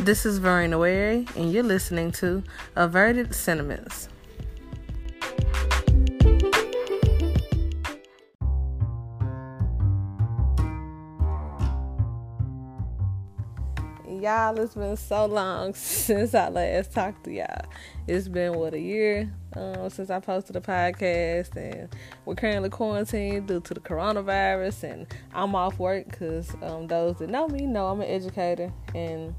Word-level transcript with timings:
This 0.00 0.24
is 0.24 0.38
Verena 0.38 0.78
Wary, 0.78 1.26
and 1.36 1.52
you're 1.52 1.62
listening 1.62 2.10
to 2.12 2.42
Averted 2.74 3.34
Sentiments. 3.34 4.08
Y'all, 14.08 14.58
it's 14.58 14.74
been 14.74 14.96
so 14.96 15.26
long 15.26 15.74
since 15.74 16.34
I 16.34 16.48
last 16.48 16.92
talked 16.92 17.24
to 17.24 17.32
y'all. 17.32 17.66
It's 18.06 18.26
been 18.26 18.54
what 18.54 18.72
a 18.72 18.80
year 18.80 19.30
um, 19.54 19.90
since 19.90 20.08
I 20.08 20.18
posted 20.18 20.56
a 20.56 20.62
podcast, 20.62 21.54
and 21.56 21.94
we're 22.24 22.36
currently 22.36 22.70
quarantined 22.70 23.48
due 23.48 23.60
to 23.60 23.74
the 23.74 23.80
coronavirus. 23.80 24.82
And 24.84 25.06
I'm 25.34 25.54
off 25.54 25.78
work 25.78 26.06
because 26.10 26.54
um, 26.62 26.86
those 26.86 27.18
that 27.18 27.28
know 27.28 27.48
me 27.48 27.66
know 27.66 27.88
I'm 27.88 28.00
an 28.00 28.08
educator, 28.08 28.72
and 28.94 29.34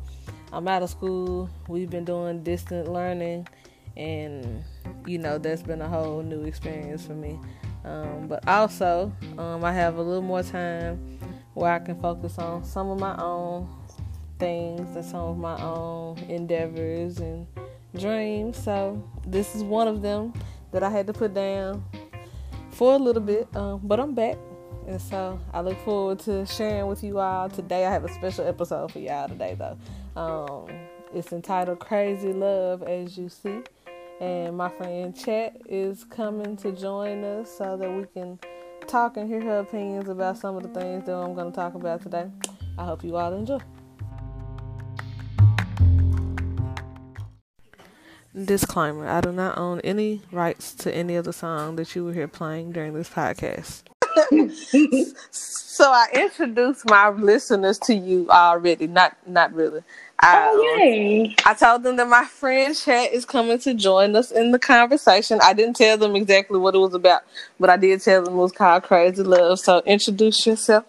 I'm 0.53 0.67
out 0.67 0.83
of 0.83 0.89
school. 0.89 1.49
We've 1.67 1.89
been 1.89 2.05
doing 2.05 2.43
distant 2.43 2.91
learning, 2.91 3.47
and 3.95 4.63
you 5.05 5.17
know 5.17 5.37
that's 5.37 5.63
been 5.63 5.81
a 5.81 5.87
whole 5.87 6.21
new 6.21 6.43
experience 6.43 7.05
for 7.05 7.13
me. 7.13 7.39
Um, 7.83 8.27
but 8.27 8.47
also, 8.47 9.11
um, 9.37 9.63
I 9.63 9.71
have 9.71 9.97
a 9.97 10.01
little 10.01 10.21
more 10.21 10.43
time 10.43 11.19
where 11.53 11.71
I 11.71 11.79
can 11.79 11.99
focus 11.99 12.37
on 12.37 12.63
some 12.63 12.89
of 12.89 12.99
my 12.99 13.15
own 13.17 13.67
things 14.39 14.95
and 14.95 15.05
some 15.05 15.21
of 15.21 15.37
my 15.37 15.61
own 15.61 16.17
endeavors 16.29 17.19
and 17.19 17.47
dreams. 17.97 18.61
So 18.61 19.03
this 19.25 19.55
is 19.55 19.63
one 19.63 19.87
of 19.87 20.01
them 20.01 20.33
that 20.71 20.83
I 20.83 20.89
had 20.89 21.07
to 21.07 21.13
put 21.13 21.33
down 21.33 21.83
for 22.71 22.93
a 22.93 22.97
little 22.97 23.21
bit, 23.21 23.47
um, 23.55 23.81
but 23.83 23.99
I'm 23.99 24.13
back. 24.13 24.37
And 24.87 24.99
so 24.99 25.39
I 25.53 25.61
look 25.61 25.77
forward 25.85 26.19
to 26.21 26.45
sharing 26.45 26.87
with 26.87 27.03
you 27.03 27.19
all 27.19 27.49
today. 27.49 27.85
I 27.85 27.91
have 27.91 28.03
a 28.03 28.13
special 28.13 28.47
episode 28.47 28.91
for 28.91 28.99
y'all 28.99 29.27
today, 29.27 29.55
though. 29.57 29.77
Um, 30.15 30.67
it's 31.13 31.31
entitled 31.31 31.79
Crazy 31.79 32.33
Love, 32.33 32.83
as 32.83 33.17
you 33.17 33.29
see. 33.29 33.61
And 34.19 34.55
my 34.55 34.69
friend 34.69 35.15
Chet 35.15 35.61
is 35.67 36.03
coming 36.03 36.55
to 36.57 36.71
join 36.71 37.23
us 37.23 37.57
so 37.57 37.75
that 37.77 37.91
we 37.91 38.05
can 38.13 38.39
talk 38.87 39.17
and 39.17 39.27
hear 39.27 39.41
her 39.41 39.59
opinions 39.59 40.09
about 40.09 40.37
some 40.37 40.55
of 40.55 40.63
the 40.63 40.69
things 40.79 41.05
that 41.05 41.15
I'm 41.15 41.33
going 41.33 41.51
to 41.51 41.55
talk 41.55 41.73
about 41.73 42.01
today. 42.01 42.29
I 42.77 42.85
hope 42.85 43.03
you 43.03 43.15
all 43.15 43.33
enjoy. 43.33 43.59
Disclaimer 48.33 49.07
I 49.07 49.19
do 49.19 49.33
not 49.33 49.57
own 49.57 49.81
any 49.81 50.21
rights 50.31 50.73
to 50.75 50.95
any 50.95 51.17
of 51.17 51.25
the 51.25 51.33
song 51.33 51.75
that 51.75 51.93
you 51.95 52.05
will 52.05 52.13
hear 52.13 52.29
playing 52.29 52.71
during 52.71 52.93
this 52.93 53.09
podcast. 53.09 53.83
so 55.81 55.91
I 55.91 56.07
introduced 56.13 56.87
my 56.87 57.09
listeners 57.09 57.79
to 57.79 57.95
you 57.95 58.29
already. 58.29 58.85
Not 58.85 59.17
not 59.25 59.51
really. 59.51 59.81
I, 60.19 60.49
oh 60.51 60.77
yay! 60.77 61.35
I 61.43 61.55
told 61.55 61.81
them 61.81 61.95
that 61.95 62.07
my 62.07 62.25
friend 62.25 62.75
Chat 62.75 63.11
is 63.11 63.25
coming 63.25 63.57
to 63.59 63.73
join 63.73 64.15
us 64.15 64.29
in 64.29 64.51
the 64.51 64.59
conversation. 64.59 65.39
I 65.41 65.53
didn't 65.53 65.77
tell 65.77 65.97
them 65.97 66.15
exactly 66.15 66.59
what 66.59 66.75
it 66.75 66.77
was 66.77 66.93
about, 66.93 67.23
but 67.59 67.71
I 67.71 67.77
did 67.77 67.99
tell 68.01 68.23
them 68.23 68.35
it 68.35 68.37
was 68.37 68.51
called 68.51 68.83
Crazy 68.83 69.23
Love. 69.23 69.59
So 69.59 69.81
introduce 69.87 70.45
yourself. 70.45 70.85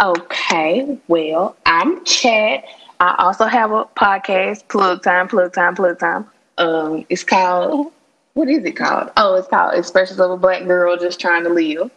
Okay, 0.00 0.98
well, 1.08 1.54
I'm 1.66 2.02
Chat. 2.06 2.64
I 2.98 3.16
also 3.18 3.44
have 3.44 3.72
a 3.72 3.84
podcast, 3.84 4.66
Plug 4.68 5.02
Time, 5.02 5.28
Plug 5.28 5.52
Time, 5.52 5.74
Plug 5.74 5.98
Time. 5.98 6.24
Um, 6.56 7.04
it's 7.10 7.22
called 7.22 7.92
what 8.32 8.48
is 8.48 8.64
it 8.64 8.72
called? 8.72 9.10
Oh, 9.18 9.34
it's 9.34 9.48
called 9.48 9.74
Expressions 9.74 10.20
of 10.20 10.30
a 10.30 10.36
Black 10.38 10.64
Girl 10.64 10.96
Just 10.96 11.20
Trying 11.20 11.44
to 11.44 11.50
Live. 11.50 11.90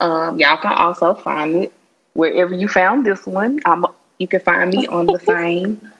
Um, 0.00 0.38
y'all 0.38 0.58
can 0.58 0.72
also 0.72 1.14
find 1.14 1.64
it 1.64 1.72
wherever 2.12 2.54
you 2.54 2.68
found 2.68 3.06
this 3.06 3.26
one. 3.26 3.60
I'm, 3.64 3.86
you 4.18 4.28
can 4.28 4.40
find 4.40 4.70
me 4.70 4.86
on 4.86 5.06
the 5.06 5.18
same 5.20 5.92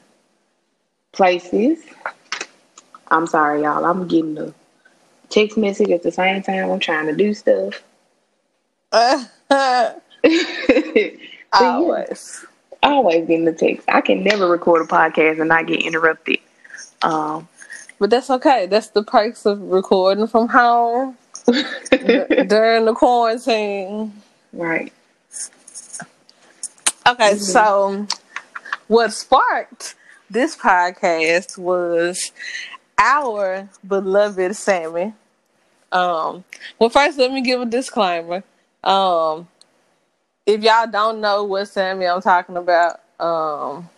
places. 1.12 1.84
I'm 3.08 3.27
sorry, 3.27 3.62
y'all. 3.62 3.84
I'm 3.84 4.06
getting 4.09 4.37
a 4.38 4.53
text 5.28 5.56
message 5.56 5.91
at 5.91 6.03
the 6.03 6.12
same 6.12 6.43
time. 6.43 6.70
I'm 6.70 6.81
trying 6.81 7.06
to 7.06 7.15
do 7.15 7.32
stuff. 7.34 7.82
always, 11.53 12.44
always 12.82 13.26
getting 13.26 13.44
the 13.44 13.53
text. 13.53 13.88
I 13.88 14.00
can 14.00 14.22
never 14.22 14.49
record 14.49 14.82
a 14.82 14.88
podcast 14.88 15.41
and 15.41 15.49
not 15.49 15.66
get 15.66 15.82
interrupted. 15.82 16.38
Um, 17.03 17.49
but 17.99 18.10
that's 18.10 18.31
okay. 18.31 18.66
That's 18.66 18.88
the 18.88 19.03
perks 19.03 19.47
of 19.47 19.60
recording 19.60 20.26
from 20.26 20.49
home 20.49 21.16
during 22.46 22.84
the 22.84 22.94
quarantine. 22.94 24.12
Right. 24.52 24.92
Okay, 27.06 27.32
mm-hmm. 27.32 27.38
so 27.38 28.06
what 28.88 29.12
sparked 29.12 29.94
this 30.28 30.56
podcast 30.56 31.56
was 31.56 32.32
our 32.98 33.68
beloved 33.86 34.56
Sammie. 34.56 35.14
Um, 35.92 36.44
well, 36.78 36.90
first, 36.90 37.18
let 37.18 37.32
me 37.32 37.42
give 37.42 37.60
a 37.60 37.66
disclaimer. 37.66 38.42
Um, 38.82 39.46
if 40.44 40.62
y'all 40.62 40.86
don't 40.86 41.20
know 41.20 41.44
what 41.44 41.68
Sammie 41.68 42.06
I'm 42.06 42.22
talking 42.22 42.56
about, 42.56 43.00
um, 43.20 43.88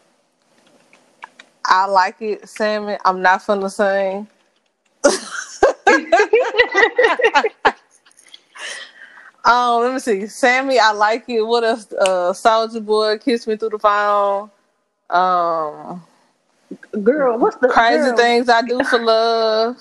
I 1.64 1.86
like 1.86 2.20
it, 2.20 2.48
Sammie. 2.48 2.98
I'm 3.04 3.22
not 3.22 3.42
finna 3.42 3.70
sing. 3.70 4.28
um, 9.44 9.82
let 9.82 9.92
me 9.94 9.98
see. 9.98 10.26
Sammie, 10.26 10.78
I 10.78 10.92
like 10.92 11.24
it. 11.28 11.42
What 11.42 11.64
else? 11.64 11.92
Uh, 11.92 12.32
Soulja 12.32 12.84
Boy, 12.84 13.18
Kiss 13.18 13.46
Me 13.46 13.56
Through 13.56 13.70
the 13.70 13.78
Phone. 13.78 14.50
Um, 15.10 16.02
girl, 17.02 17.38
what's 17.38 17.56
the 17.56 17.68
crazy 17.68 17.98
girl? 17.98 18.16
things 18.16 18.48
I 18.48 18.62
do 18.62 18.82
for 18.84 18.98
love? 18.98 19.76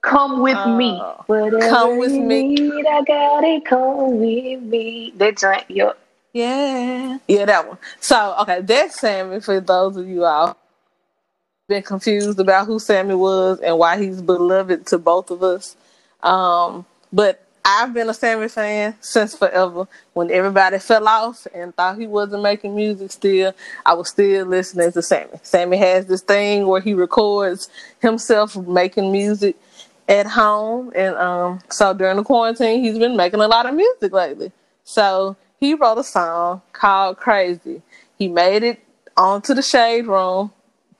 Come 0.00 0.42
with 0.42 0.56
uh, 0.56 0.76
me. 0.76 1.00
Whatever 1.26 1.68
come 1.68 1.98
with 1.98 2.12
me. 2.12 2.42
Need, 2.42 2.86
I 2.86 3.02
got 3.02 3.44
it. 3.44 3.64
Come 3.64 4.20
with 4.20 4.62
me. 4.62 5.12
That 5.16 5.38
joint, 5.38 5.64
yep. 5.68 5.98
Yeah. 6.32 7.18
Yeah, 7.28 7.44
that 7.46 7.68
one. 7.68 7.78
So, 8.00 8.36
okay, 8.40 8.60
that's 8.60 9.00
Sammie 9.00 9.40
for 9.40 9.60
those 9.60 9.96
of 9.96 10.06
you 10.08 10.24
all 10.24 10.58
been 11.66 11.82
confused 11.82 12.38
about 12.38 12.66
who 12.66 12.78
Sammie 12.78 13.14
was 13.14 13.58
and 13.60 13.78
why 13.78 13.98
he's 13.98 14.20
beloved 14.20 14.86
to 14.86 14.98
both 14.98 15.30
of 15.30 15.42
us. 15.42 15.76
Um, 16.22 16.84
but 17.10 17.42
I've 17.64 17.94
been 17.94 18.10
a 18.10 18.14
Sammie 18.14 18.48
fan 18.48 18.94
since 19.00 19.34
forever. 19.34 19.88
When 20.12 20.30
everybody 20.30 20.78
fell 20.78 21.08
off 21.08 21.46
and 21.54 21.74
thought 21.74 21.98
he 21.98 22.06
wasn't 22.06 22.42
making 22.42 22.76
music 22.76 23.10
still, 23.10 23.54
I 23.86 23.94
was 23.94 24.10
still 24.10 24.44
listening 24.46 24.92
to 24.92 25.00
Sammie. 25.00 25.40
Sammie 25.42 25.78
has 25.78 26.04
this 26.04 26.20
thing 26.20 26.66
where 26.66 26.82
he 26.82 26.92
records 26.92 27.70
himself 28.00 28.54
making 28.56 29.10
music 29.10 29.56
at 30.06 30.26
home. 30.26 30.92
And 30.94 31.14
um, 31.16 31.60
so 31.70 31.94
during 31.94 32.18
the 32.18 32.24
quarantine, 32.24 32.84
he's 32.84 32.98
been 32.98 33.16
making 33.16 33.40
a 33.40 33.48
lot 33.48 33.64
of 33.64 33.74
music 33.74 34.12
lately. 34.12 34.52
So 34.84 35.34
he 35.58 35.72
wrote 35.72 35.96
a 35.96 36.04
song 36.04 36.60
called 36.74 37.16
Crazy. 37.16 37.80
He 38.18 38.28
made 38.28 38.62
it 38.62 38.84
onto 39.16 39.54
the 39.54 39.62
Shade 39.62 40.06
Room 40.06 40.50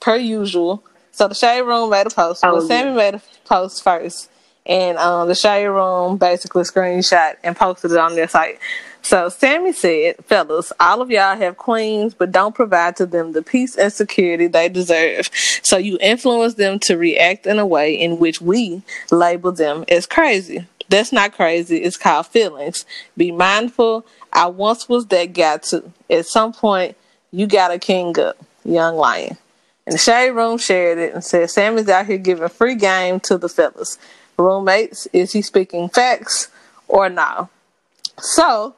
per 0.05 0.17
usual. 0.17 0.85
So 1.13 1.29
the 1.29 1.35
Shade 1.35 1.63
Room 1.63 1.91
made 1.91 2.07
a 2.07 2.11
post. 2.11 2.45
Oh, 2.45 2.55
well, 2.55 2.63
Sammie 2.63 2.95
made 2.95 3.15
a 3.15 3.23
post 3.47 3.83
first, 3.83 4.31
and 4.67 4.99
um, 4.99 5.29
the 5.29 5.35
Shade 5.35 5.67
Room 5.67 6.19
basically 6.19 6.63
screenshot 6.65 7.37
and 7.43 7.57
posted 7.57 7.93
it 7.93 7.97
on 7.97 8.15
their 8.15 8.29
site. 8.29 8.59
So 9.01 9.29
Sammie 9.29 9.73
said, 9.73 10.17
"Fellas, 10.27 10.73
all 10.79 11.01
of 11.01 11.11
y'all 11.11 11.37
have 11.37 11.57
queens, 11.57 12.13
but 12.15 12.33
don't 12.33 12.55
provide 12.55 12.97
to 12.97 13.07
them 13.07 13.33
the 13.33 13.43
peace 13.43 13.77
and 13.77 13.93
security 13.93 14.47
they 14.47 14.69
deserve. 14.69 15.31
So 15.63 15.79
you 15.79 15.97
influence 16.01 16.55
them 16.55 16.79
to 16.81 16.97
react 16.97 17.47
in 17.47 17.59
a 17.59 17.67
way 17.67 17.95
in 17.95 18.19
which 18.19 18.41
we 18.41 18.83
label 19.11 19.53
them 19.53 19.85
as 19.89 20.07
crazy." 20.07 20.67
That's 20.91 21.13
not 21.13 21.33
crazy. 21.33 21.79
It's 21.79 21.97
called 21.97 22.27
feelings. 22.27 22.85
Be 23.17 23.33
mindful. 23.33 24.05
I 24.31 24.49
once 24.49 24.87
was 24.87 25.07
that 25.07 25.33
guy 25.33 25.57
too. 25.57 25.91
At 26.11 26.27
some 26.27 26.53
point, 26.53 26.95
you 27.33 27.47
got 27.47 27.71
a 27.71 27.79
king 27.79 28.19
up, 28.19 28.37
young 28.65 28.97
lion. 28.97 29.39
And 29.87 29.95
the 29.95 29.99
shade 29.99 30.31
room 30.31 30.59
shared 30.59 30.99
it 30.99 31.15
and 31.15 31.23
said, 31.23 31.51
Sammie's 31.51 31.89
out 31.89 32.07
here 32.07 32.19
giving 32.19 32.49
free 32.49 32.75
game 32.75 33.21
to 33.21 33.37
the 33.37 33.49
fellas. 33.49 33.99
Roommates, 34.39 35.07
is 35.13 35.33
he 35.33 35.43
speaking 35.43 35.89
facts 35.89 36.49
or 36.89 37.09
no? 37.09 37.51
So, 38.19 38.75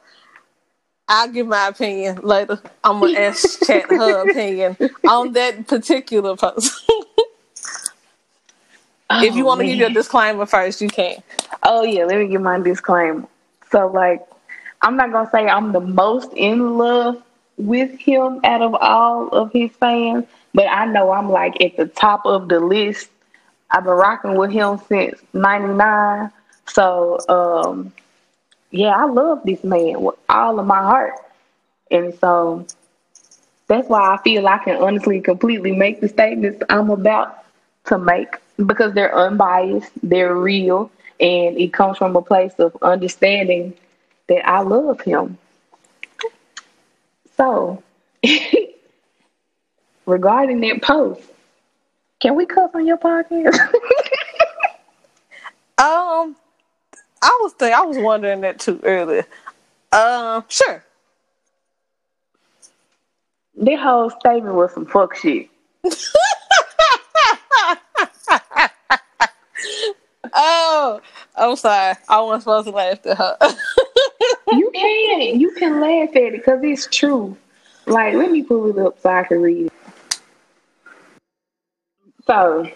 I'll 1.07 1.29
give 1.29 1.47
my 1.47 1.67
opinion 1.67 2.19
later. 2.21 2.59
I'm 2.83 2.99
going 2.99 3.15
to 3.15 3.21
ask 3.21 3.61
Chat 3.65 3.89
her 3.89 4.29
opinion 4.29 4.75
on 5.07 5.31
that 5.33 5.67
particular 5.67 6.35
post. 6.35 6.83
oh, 6.89 7.05
if 9.23 9.35
you 9.35 9.43
oh, 9.43 9.47
want 9.47 9.61
to 9.61 9.65
give 9.65 9.77
your 9.77 9.89
disclaimer 9.89 10.45
first, 10.45 10.81
you 10.81 10.89
can. 10.89 11.23
Oh, 11.63 11.83
yeah, 11.83 12.03
let 12.03 12.17
me 12.17 12.27
give 12.27 12.41
my 12.41 12.59
disclaimer. 12.59 13.25
So, 13.71 13.87
like, 13.87 14.27
I'm 14.81 14.97
not 14.97 15.11
going 15.11 15.25
to 15.25 15.31
say 15.31 15.47
I'm 15.47 15.71
the 15.71 15.79
most 15.79 16.33
in 16.33 16.77
love 16.77 17.23
with 17.57 17.97
him 17.97 18.41
out 18.43 18.61
of 18.61 18.75
all 18.75 19.29
of 19.29 19.51
his 19.51 19.71
fans 19.71 20.25
but 20.57 20.67
I 20.67 20.87
know 20.87 21.13
I'm 21.13 21.31
like 21.31 21.61
at 21.63 21.77
the 21.77 21.87
top 21.87 22.23
of 22.27 22.49
the 22.49 22.59
list. 22.61 23.09
I've 23.71 23.85
been 23.85 23.93
rocking 23.93 24.37
with 24.37 24.51
him 24.51 24.79
since 24.89 25.21
'99. 25.33 26.31
So 26.67 27.19
um, 27.29 27.93
yeah, 28.71 28.91
I 28.91 29.05
love 29.05 29.41
this 29.45 29.63
man 29.63 30.01
with 30.01 30.15
all 30.29 30.59
of 30.59 30.67
my 30.67 30.79
heart. 30.81 31.15
And 31.91 32.13
so 32.19 32.67
That's 33.67 33.89
why 33.89 34.13
I 34.13 34.17
feel 34.23 34.47
I 34.47 34.59
can 34.59 34.77
honestly, 34.81 35.21
completely 35.21 35.71
make 35.73 36.01
the 36.01 36.09
statements 36.09 36.63
I'm 36.69 36.89
about 36.89 37.43
to 37.85 37.97
make 37.97 38.37
because 38.65 38.93
they're 38.93 39.15
unbiased, 39.15 39.91
they're 40.03 40.35
real, 40.35 40.91
and 41.19 41.57
it 41.57 41.73
comes 41.73 41.97
from 41.97 42.15
a 42.15 42.21
place 42.21 42.53
of 42.59 42.77
understanding 42.81 43.73
that 44.27 44.47
I 44.49 44.61
love 44.61 45.01
him. 45.01 45.37
So, 47.37 47.83
regarding 50.07 50.61
that 50.61 50.81
post, 50.81 51.21
can 52.19 52.33
we 52.35 52.47
cuss 52.47 52.71
on 52.73 52.87
your 52.87 52.97
podcast? 52.97 53.59
um, 55.77 56.35
I 57.21 57.39
was 57.41 57.53
think 57.53 57.75
I 57.75 57.85
was 57.85 57.99
wondering 57.99 58.41
that 58.41 58.59
too 58.59 58.79
earlier. 58.83 59.27
Um, 59.91 60.43
sure. 60.47 60.83
That 63.57 63.79
whole 63.79 64.09
statement 64.09 64.55
was 64.55 64.73
some 64.73 64.87
fuck 64.87 65.15
shit. 65.15 65.49
oh, 70.33 71.01
I'm 71.35 71.55
sorry. 71.55 71.95
I 72.07 72.21
wasn't 72.21 72.43
supposed 72.43 72.67
to 72.67 72.73
laugh 72.73 73.05
at 73.05 73.17
her. 73.17 73.37
you 74.51 74.71
can. 74.73 75.39
You 75.39 75.51
can 75.51 75.79
laugh 75.79 76.09
at 76.09 76.15
it 76.15 76.33
because 76.33 76.59
it's 76.63 76.87
true. 76.91 77.37
Like, 77.87 78.13
let 78.15 78.31
me 78.31 78.43
pull 78.43 78.69
it 78.69 78.77
up 78.77 78.99
so 78.99 79.09
I 79.09 79.23
can 79.23 79.41
read 79.41 79.67
it. 79.67 79.73
So, 82.27 82.69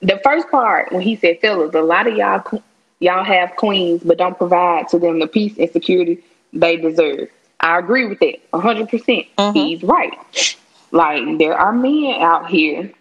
the 0.00 0.20
first 0.24 0.50
part 0.50 0.92
when 0.92 1.02
he 1.02 1.16
said, 1.16 1.40
"Fellas, 1.40 1.74
a 1.74 1.80
lot 1.80 2.06
of 2.06 2.16
y'all 2.16 2.62
y'all 2.98 3.24
have 3.24 3.56
queens, 3.56 4.02
but 4.04 4.18
don't 4.18 4.36
provide 4.36 4.88
to 4.88 4.98
them 4.98 5.20
the 5.20 5.26
peace 5.26 5.56
and 5.58 5.70
security 5.70 6.22
they 6.52 6.76
deserve." 6.76 7.30
I 7.60 7.78
agree 7.78 8.06
with 8.06 8.18
that, 8.18 8.40
hundred 8.52 8.88
percent. 8.88 9.26
Mm-hmm. 9.38 9.56
He's 9.56 9.82
right. 9.84 10.58
Like 10.90 11.38
there 11.38 11.54
are 11.54 11.72
men 11.72 12.20
out 12.20 12.50
here 12.50 12.92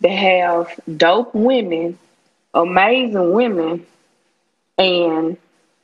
that 0.00 0.08
have 0.08 0.80
dope 0.98 1.32
women, 1.34 1.96
amazing 2.52 3.32
women, 3.32 3.86
and 4.76 5.36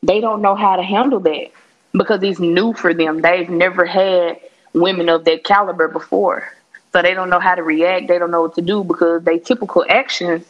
they 0.02 0.20
don't 0.20 0.42
know 0.42 0.56
how 0.56 0.76
to 0.76 0.82
handle 0.82 1.20
that 1.20 1.52
because 1.92 2.22
it's 2.22 2.40
new 2.40 2.72
for 2.72 2.92
them. 2.92 3.20
They've 3.20 3.48
never 3.48 3.84
had 3.84 4.40
women 4.72 5.08
of 5.08 5.24
that 5.24 5.44
caliber 5.44 5.88
before. 5.88 6.52
So 6.92 7.02
they 7.02 7.14
don't 7.14 7.30
know 7.30 7.40
how 7.40 7.54
to 7.54 7.62
react. 7.62 8.08
They 8.08 8.18
don't 8.18 8.30
know 8.30 8.42
what 8.42 8.54
to 8.54 8.62
do 8.62 8.82
because 8.82 9.22
they 9.22 9.38
typical 9.38 9.84
actions, 9.88 10.44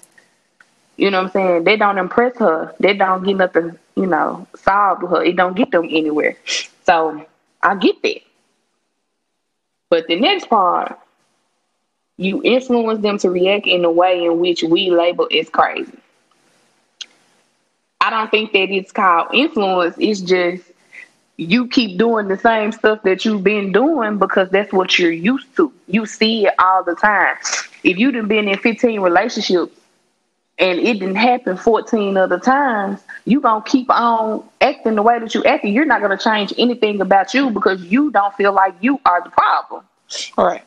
you 0.99 1.11
know 1.11 1.19
what 1.23 1.27
I'm 1.27 1.33
saying? 1.33 1.65
They 1.65 1.77
don't 1.77 1.99
impress 1.99 2.37
her. 2.39 2.75
They 2.81 2.95
don't 2.95 3.25
get 3.25 3.37
nothing, 3.37 3.79
you 3.97 4.07
know, 4.07 4.47
solved 4.57 5.03
with 5.03 5.13
her. 5.13 5.25
It 5.25 5.37
don't 5.37 5.57
get 5.57 5.71
them 5.71 5.85
anywhere. 5.85 6.37
So 6.85 7.25
I 7.63 7.77
get 7.77 8.03
that. 8.03 8.23
But 9.91 10.07
the 10.09 10.19
next 10.19 10.49
part, 10.49 10.99
you 12.17 12.43
influence 12.43 13.01
them 13.01 13.19
to 13.19 13.31
react 13.31 13.67
in 13.67 13.85
a 13.85 13.91
way 13.91 14.25
in 14.25 14.41
which 14.41 14.65
we 14.65 14.91
label 14.91 15.29
as 15.33 15.49
crazy. 15.49 15.97
I 18.01 18.11
don't 18.11 18.31
think 18.31 18.53
that 18.53 18.71
it's 18.71 18.93
called 18.93 19.29
influence. 19.33 19.97
It's 19.99 20.21
just 20.21 20.65
you 21.39 21.69
keep 21.69 21.97
doing 21.99 22.27
the 22.27 22.37
same 22.37 22.73
stuff 22.73 23.03
that 23.05 23.25
you've 23.25 23.45
been 23.45 23.71
doing 23.71 24.19
because 24.19 24.51
that's 24.51 24.73
what 24.73 24.99
you're 24.99 25.13
used 25.13 25.47
to. 25.57 25.73
You 25.87 26.05
see 26.05 26.47
it 26.47 26.55
all 26.59 26.83
the 26.83 26.97
time. 26.97 27.37
If 27.85 27.97
you've 27.97 28.27
been 28.27 28.49
in 28.49 28.59
15 28.59 29.01
relationships 29.01 29.73
and 30.59 30.81
it 30.81 30.95
didn't 30.95 31.15
happen 31.15 31.57
14 31.57 32.17
other 32.17 32.41
times, 32.41 33.01
you 33.25 33.41
gonna 33.41 33.63
keep 33.65 33.89
on 33.89 34.43
acting 34.61 34.97
the 34.97 35.03
way 35.03 35.21
that 35.21 35.33
you 35.33 35.45
acting. 35.45 35.73
You're 35.73 35.85
not 35.85 36.01
gonna 36.03 36.19
change 36.19 36.53
anything 36.59 37.01
about 37.01 37.33
you 37.33 37.51
because 37.51 37.85
you 37.85 38.11
don't 38.11 38.35
feel 38.35 38.53
like 38.53 38.75
you 38.81 39.01
are 39.07 39.23
the 39.23 39.31
problem. 39.31 39.85
All 40.37 40.45
right. 40.45 40.65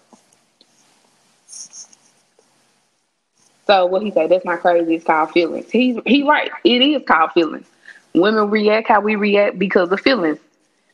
So 3.67 3.85
what 3.87 4.03
he 4.03 4.11
said, 4.11 4.29
that's 4.29 4.45
not 4.45 4.61
crazy, 4.61 4.95
it's 4.95 5.05
called 5.05 5.31
feelings. 5.31 5.69
He's 5.69 5.97
he 6.05 6.23
right. 6.23 6.49
It 6.63 6.81
is 6.81 7.03
called 7.05 7.33
feelings. 7.33 7.67
Women 8.13 8.49
react 8.49 8.87
how 8.87 9.01
we 9.01 9.15
react 9.17 9.59
because 9.59 9.91
of 9.91 9.99
feelings. 9.99 10.39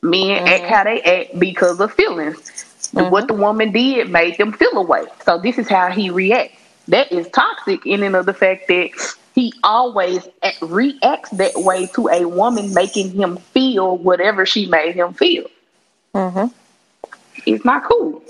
Men 0.02 0.38
mm-hmm. 0.38 0.46
act 0.46 0.64
how 0.64 0.84
they 0.84 1.02
act 1.02 1.38
because 1.38 1.80
of 1.80 1.92
feelings. 1.92 2.38
Mm-hmm. 2.92 3.10
What 3.10 3.28
the 3.28 3.34
woman 3.34 3.72
did 3.72 4.10
made 4.10 4.38
them 4.38 4.52
feel 4.52 4.76
away. 4.76 5.04
So 5.24 5.38
this 5.38 5.58
is 5.58 5.68
how 5.68 5.90
he 5.90 6.10
reacts. 6.10 6.56
That 6.88 7.12
is 7.12 7.28
toxic 7.28 7.84
in 7.84 8.02
and 8.02 8.16
of 8.16 8.26
the 8.26 8.32
fact 8.32 8.68
that 8.68 8.90
he 9.34 9.52
always 9.62 10.26
reacts 10.62 11.30
that 11.30 11.52
way 11.54 11.86
to 11.94 12.08
a 12.08 12.24
woman 12.24 12.72
making 12.72 13.12
him 13.12 13.36
feel 13.36 13.96
whatever 13.96 14.46
she 14.46 14.66
made 14.66 14.94
him 14.94 15.12
feel. 15.12 15.46
Mm-hmm. 16.14 16.46
It's 17.46 17.64
not 17.64 17.84
cool. 17.84 18.22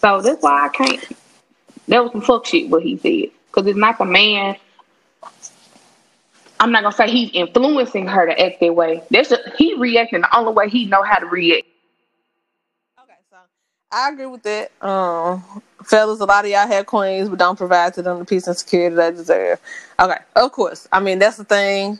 So 0.00 0.22
that's 0.22 0.42
why 0.42 0.66
I 0.66 0.68
can't. 0.70 1.04
That 1.88 2.02
was 2.02 2.12
some 2.12 2.22
fuck 2.22 2.46
shit 2.46 2.70
what 2.70 2.82
he 2.82 2.96
said. 2.96 3.30
Because 3.46 3.66
it's 3.68 3.78
not 3.78 3.98
the 3.98 4.04
man 4.06 4.56
I'm 6.60 6.72
not 6.72 6.82
gonna 6.82 6.94
say 6.94 7.10
he's 7.10 7.30
influencing 7.32 8.06
her 8.06 8.26
to 8.26 8.38
act 8.38 8.60
that 8.60 8.74
way. 8.74 9.02
That's 9.10 9.30
just, 9.30 9.42
he 9.56 9.74
reacting 9.74 10.20
the 10.20 10.36
only 10.36 10.52
way 10.52 10.68
he 10.68 10.84
know 10.84 11.02
how 11.02 11.18
to 11.18 11.26
react. 11.26 11.66
Okay, 13.02 13.14
so 13.30 13.36
I 13.90 14.10
agree 14.10 14.26
with 14.26 14.42
that. 14.42 14.70
Um, 14.82 15.42
fellas, 15.82 16.20
a 16.20 16.26
lot 16.26 16.44
of 16.44 16.50
y'all 16.50 16.68
have 16.68 16.84
queens, 16.84 17.30
but 17.30 17.38
don't 17.38 17.56
provide 17.56 17.94
to 17.94 18.02
them 18.02 18.18
the 18.18 18.24
peace 18.26 18.46
and 18.46 18.56
security 18.56 18.94
they 18.94 19.10
deserve. 19.10 19.58
Okay, 19.98 20.18
of 20.36 20.52
course. 20.52 20.86
I 20.92 21.00
mean 21.00 21.18
that's 21.18 21.38
the 21.38 21.44
thing. 21.44 21.98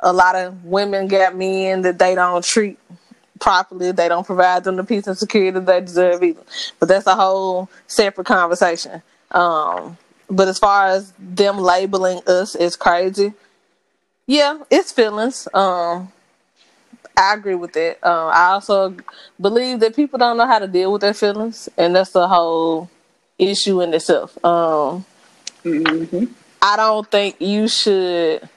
A 0.00 0.12
lot 0.12 0.36
of 0.36 0.64
women 0.64 1.08
got 1.08 1.34
men 1.34 1.80
that 1.82 1.98
they 1.98 2.14
don't 2.14 2.44
treat 2.44 2.78
properly. 3.40 3.90
They 3.92 4.08
don't 4.08 4.26
provide 4.26 4.64
them 4.64 4.76
the 4.76 4.84
peace 4.84 5.06
and 5.06 5.16
security 5.16 5.58
they 5.60 5.80
deserve 5.80 6.22
either. 6.22 6.42
But 6.78 6.90
that's 6.90 7.06
a 7.06 7.14
whole 7.14 7.70
separate 7.86 8.26
conversation. 8.26 9.02
Um, 9.30 9.96
but 10.28 10.48
as 10.48 10.58
far 10.58 10.88
as 10.88 11.12
them 11.18 11.58
labeling 11.58 12.20
us 12.26 12.54
as 12.54 12.76
crazy, 12.76 13.32
yeah, 14.26 14.58
it's 14.70 14.92
feelings. 14.92 15.48
Um, 15.52 16.12
I 17.16 17.34
agree 17.34 17.54
with 17.54 17.72
that. 17.74 18.04
Um, 18.04 18.30
I 18.32 18.52
also 18.52 18.96
believe 19.40 19.80
that 19.80 19.94
people 19.94 20.18
don't 20.18 20.36
know 20.36 20.46
how 20.46 20.58
to 20.58 20.66
deal 20.66 20.92
with 20.92 21.02
their 21.02 21.14
feelings, 21.14 21.68
and 21.76 21.94
that's 21.94 22.14
a 22.14 22.26
whole 22.26 22.90
issue 23.38 23.80
in 23.80 23.94
itself. 23.94 24.36
Um, 24.44 25.04
mm-hmm. 25.62 26.24
I 26.60 26.76
don't 26.76 27.08
think 27.10 27.40
you 27.40 27.68
should 27.68 28.48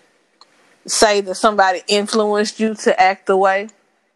say 0.85 1.21
that 1.21 1.35
somebody 1.35 1.81
influenced 1.87 2.59
you 2.59 2.73
to 2.73 2.99
act 2.99 3.27
the 3.27 3.37
way, 3.37 3.69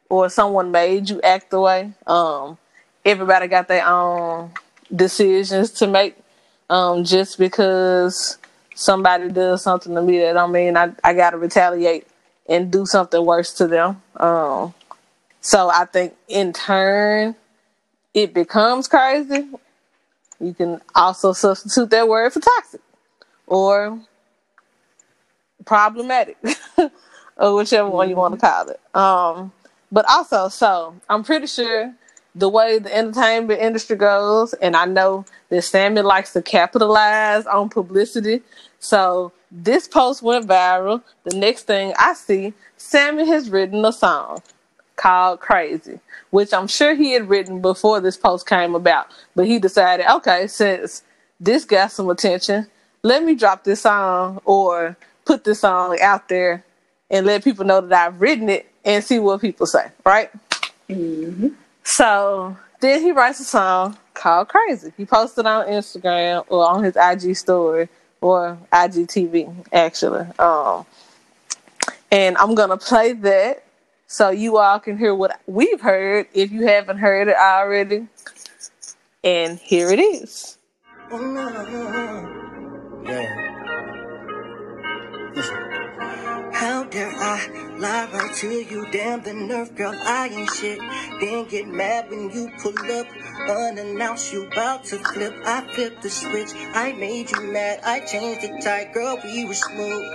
or 0.10 0.30
someone 0.30 0.72
made 0.72 1.10
you 1.10 1.22
act 1.22 1.52
the 1.52 1.60
way. 1.60 1.94
Um, 2.08 2.58
everybody 3.06 3.48
got 3.48 3.68
their 3.68 3.86
own 3.86 4.52
decisions 4.94 5.72
to 5.72 5.88
make. 5.88 6.18
Um, 6.70 7.04
just 7.04 7.38
because 7.38 8.38
somebody 8.74 9.30
does 9.30 9.64
something 9.64 9.94
to 9.96 10.02
me 10.02 10.20
that 10.20 10.34
don't 10.34 10.52
mean 10.52 10.78
I, 10.78 10.94
I 11.04 11.14
gotta 11.14 11.38
retaliate 11.38 12.08
and 12.48 12.72
do 12.72 12.86
something 12.86 13.24
worse 13.26 13.54
to 13.56 13.68
them. 13.68 14.02
Um, 14.18 14.74
so 15.42 15.70
I 15.70 15.86
think 15.86 16.16
in 16.28 16.54
turn 16.54 17.36
it 18.14 18.34
becomes 18.34 18.88
crazy. 18.88 19.48
You 20.40 20.54
can 20.54 20.82
also 20.96 21.34
substitute 21.34 21.90
that 21.92 22.08
word 22.08 22.34
for 22.34 22.40
toxic 22.40 22.82
or 23.48 24.00
problematic 25.66 26.38
or 27.38 27.56
whichever 27.56 27.90
one 27.90 28.10
you 28.10 28.16
want 28.16 28.34
to 28.34 28.40
call 28.40 28.70
it. 28.70 28.80
Um, 28.96 29.52
but 29.92 30.06
also, 30.10 30.50
so 30.50 30.96
I'm 31.10 31.24
pretty 31.24 31.48
sure 31.48 31.94
the 32.34 32.50
way 32.50 32.80
the 32.80 32.96
entertainment 32.96 33.62
industry 33.62 33.98
goes, 33.98 34.54
and 34.54 34.76
I 34.76 34.86
know 34.86 35.26
that 35.52 35.62
Sammie 35.64 36.02
likes 36.02 36.32
to 36.34 36.42
capitalize 36.42 37.46
on 37.46 37.70
publicity. 37.70 38.42
So 38.80 39.34
this 39.52 39.86
post 39.88 40.24
went 40.24 40.48
viral. 40.48 41.04
The 41.26 41.38
next 41.38 41.64
thing 41.64 41.94
I 42.00 42.14
see, 42.14 42.54
Sammie 42.78 43.28
has 43.28 43.50
written 43.50 43.84
a 43.84 43.92
song 43.92 44.42
called 44.96 45.42
Crazy, 45.42 46.00
which 46.30 46.54
I'm 46.54 46.68
sure 46.68 46.96
he 46.96 47.12
had 47.12 47.28
written 47.28 47.62
before 47.62 48.00
this 48.00 48.16
post 48.16 48.48
came 48.48 48.76
about. 48.76 49.08
But 49.36 49.46
he 49.46 49.60
decided, 49.60 50.10
okay, 50.10 50.48
since 50.48 51.04
this 51.40 51.66
got 51.66 51.92
some 51.92 52.10
attention, 52.10 52.68
let 53.04 53.22
me 53.22 53.36
drop 53.36 53.66
this 53.66 53.82
song 53.82 54.42
or 54.46 54.96
put 55.26 55.44
this 55.44 55.60
song 55.60 56.00
out 56.02 56.30
there 56.30 56.64
and 57.10 57.26
let 57.26 57.44
people 57.44 57.66
know 57.66 57.82
that 57.82 58.08
I've 58.08 58.22
written 58.22 58.48
it 58.48 58.72
and 58.86 59.04
see 59.04 59.20
what 59.20 59.42
people 59.42 59.66
say, 59.66 59.88
right? 60.06 60.32
Mm-hmm. 60.90 61.50
So 61.84 62.56
then 62.80 63.02
he 63.02 63.12
writes 63.12 63.42
a 63.42 63.44
song 63.44 63.98
called 64.14 64.50
Crazy. 64.50 64.94
He 64.98 65.06
posted 65.06 65.46
on 65.46 65.68
Instagram 65.68 66.46
or 66.50 66.68
on 66.68 66.84
his 66.84 66.96
IG 66.96 67.36
story 67.36 67.90
or 68.22 68.58
IGTV 68.72 69.68
actually. 69.74 70.26
Um, 70.40 70.86
and 72.12 72.38
I'm 72.38 72.56
gonna 72.56 72.78
play 72.78 73.14
that 73.14 73.64
so 74.08 74.30
you 74.30 74.58
all 74.58 74.80
can 74.80 74.98
hear 74.98 75.16
what 75.16 75.40
we've 75.48 75.82
heard 75.82 76.28
if 76.34 76.52
you 76.52 76.68
haven't 76.68 76.98
heard 76.98 77.30
it 77.30 77.38
already. 77.38 78.08
And 79.24 79.58
here 79.60 79.92
it 79.92 80.00
is. 80.00 80.58
Yeah. 83.06 83.51
Dare 86.92 87.10
I 87.10 87.48
Lie 87.80 88.10
right 88.14 88.36
to 88.36 88.50
you, 88.50 88.86
damn 88.92 89.24
the 89.24 89.34
nerve, 89.34 89.76
girl, 89.76 89.96
I 89.96 90.28
ain't 90.28 90.50
shit. 90.52 90.80
Then 91.22 91.46
get 91.48 91.68
mad 91.68 92.10
when 92.10 92.30
you 92.32 92.52
pull 92.62 92.78
up, 92.92 93.08
unannounced, 93.50 94.34
you 94.34 94.48
about 94.48 94.84
to 94.86 95.00
flip. 95.00 95.34
I 95.46 95.62
flipped 95.74 96.04
the 96.04 96.10
switch, 96.10 96.50
I 96.76 96.94
made 96.94 97.32
you 97.32 97.42
mad, 97.54 97.82
I 97.86 98.02
changed 98.02 98.42
the 98.42 98.62
type, 98.62 98.94
girl, 98.94 99.18
we 99.24 99.46
were 99.46 99.54
smooth. 99.54 100.06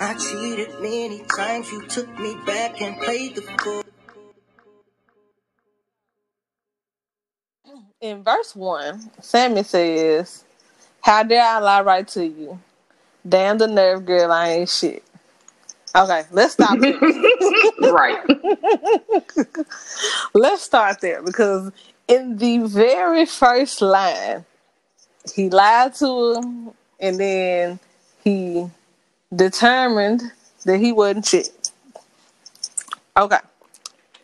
I 0.00 0.14
cheated 0.14 0.70
many 0.80 1.24
times, 1.36 1.70
you 1.72 1.86
took 1.88 2.08
me 2.18 2.36
back 2.46 2.80
and 2.80 3.00
played 3.02 3.34
the 3.36 3.42
fool. 3.42 3.82
In 8.00 8.22
verse 8.22 8.56
one, 8.56 9.10
Sammie 9.20 9.64
says, 9.64 10.44
How 11.02 11.22
dare 11.24 11.44
I 11.44 11.58
lie 11.58 11.82
right 11.82 12.08
to 12.08 12.24
you? 12.26 12.60
Damn 13.28 13.58
the 13.58 13.68
nerve, 13.68 14.06
girl, 14.06 14.32
I 14.32 14.50
ain't 14.50 14.70
shit. 14.70 15.04
Okay, 15.94 16.22
let's 16.30 16.52
stop 16.52 16.78
there. 16.78 16.98
right. 17.92 18.18
let's 20.34 20.62
start 20.62 21.00
there 21.00 21.22
because 21.22 21.72
in 22.06 22.36
the 22.36 22.58
very 22.58 23.26
first 23.26 23.80
line, 23.82 24.44
he 25.34 25.50
lied 25.50 25.94
to 25.96 26.34
him 26.34 26.70
and 27.00 27.18
then 27.18 27.80
he 28.22 28.68
determined 29.34 30.22
that 30.64 30.78
he 30.78 30.92
wasn't 30.92 31.26
shit. 31.26 31.70
Okay. 33.16 33.38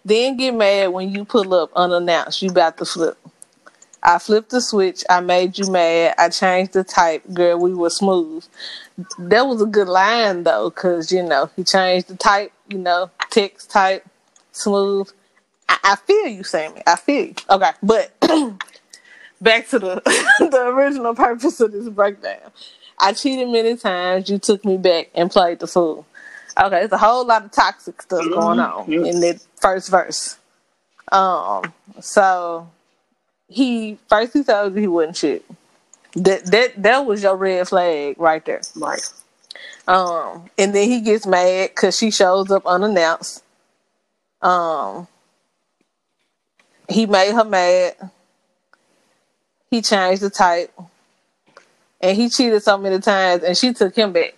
Then 0.05 0.37
get 0.37 0.55
mad 0.55 0.89
when 0.89 1.11
you 1.11 1.25
pull 1.25 1.53
up 1.55 1.71
unannounced. 1.75 2.43
You 2.43 2.51
about 2.51 2.79
to 2.79 2.85
flip. 2.85 3.19
I 4.03 4.19
flipped 4.19 4.51
the 4.51 4.61
switch. 4.61 5.03
I 5.11 5.21
made 5.21 5.59
you 5.59 5.69
mad. 5.71 6.15
I 6.17 6.29
changed 6.29 6.75
the 6.75 6.85
type. 6.85 7.23
Girl, 7.35 7.59
we 7.59 7.75
were 7.75 7.91
smooth. 7.91 8.45
That 9.19 9.47
was 9.47 9.61
a 9.63 9.67
good 9.67 9.89
line 9.89 10.43
though, 10.45 10.71
because 10.71 11.13
you 11.13 11.23
know 11.23 11.51
he 11.57 11.65
changed 11.65 12.09
the 12.09 12.17
type. 12.17 12.53
You 12.69 12.79
know, 12.79 13.11
text 13.31 13.71
type, 13.71 14.05
smooth. 14.53 15.09
I, 15.69 15.79
I 15.85 15.97
feel 15.97 16.27
you, 16.29 16.43
Sammie. 16.43 16.83
I 16.87 16.97
feel 16.97 17.27
you. 17.27 17.35
Okay, 17.49 17.71
but 17.83 18.13
back 19.41 19.69
to 19.69 19.79
the 19.79 20.03
the 20.51 20.67
original 20.69 21.15
purpose 21.15 21.61
of 21.61 21.73
this 21.73 21.89
breakdown. 21.89 22.51
I 22.99 23.13
cheated 23.13 23.49
many 23.51 23.77
times. 23.77 24.31
You 24.31 24.39
took 24.39 24.65
me 24.65 24.79
back 24.79 25.11
and 25.15 25.31
played 25.31 25.59
the 25.59 25.67
fool. 25.67 26.07
Okay, 26.59 26.83
it's 26.83 26.93
a 26.93 26.99
whole 26.99 27.27
lot 27.27 27.45
of 27.45 27.53
toxic 27.53 28.01
stuff 28.01 28.25
going 28.31 28.59
on 28.59 28.87
Mhm. 28.87 29.07
in 29.07 29.21
the 29.21 29.41
first 29.61 29.91
verse. 29.91 30.39
Um, 31.13 31.73
so 32.01 32.69
he 33.49 33.99
first 34.09 34.33
he 34.33 34.43
told 34.43 34.75
you 34.75 34.81
he 34.81 34.87
wouldn't 34.89 35.17
shit. 35.19 35.45
That 36.17 36.47
that 36.47 36.83
that 36.83 37.07
was 37.07 37.23
your 37.23 37.37
red 37.37 37.69
flag 37.69 38.19
right 38.19 38.45
there. 38.45 38.63
Right. 38.75 39.03
Um, 39.87 40.51
and 40.59 40.75
then 40.75 40.89
he 40.89 41.01
gets 41.01 41.27
mad 41.27 41.71
because 41.71 41.97
she 41.97 42.11
shows 42.11 42.51
up 42.51 42.67
unannounced. 42.67 43.45
Um, 44.41 45.07
he 46.89 47.07
made 47.07 47.35
her 47.35 47.45
mad. 47.45 48.11
He 49.71 49.83
changed 49.83 50.23
the 50.23 50.31
type, 50.31 50.73
and 52.01 52.17
he 52.17 52.31
cheated 52.31 52.63
so 52.63 52.79
many 52.79 52.99
times, 52.99 53.43
and 53.43 53.57
she 53.57 53.75
took 53.75 53.95
him 53.95 54.13
back. 54.13 54.35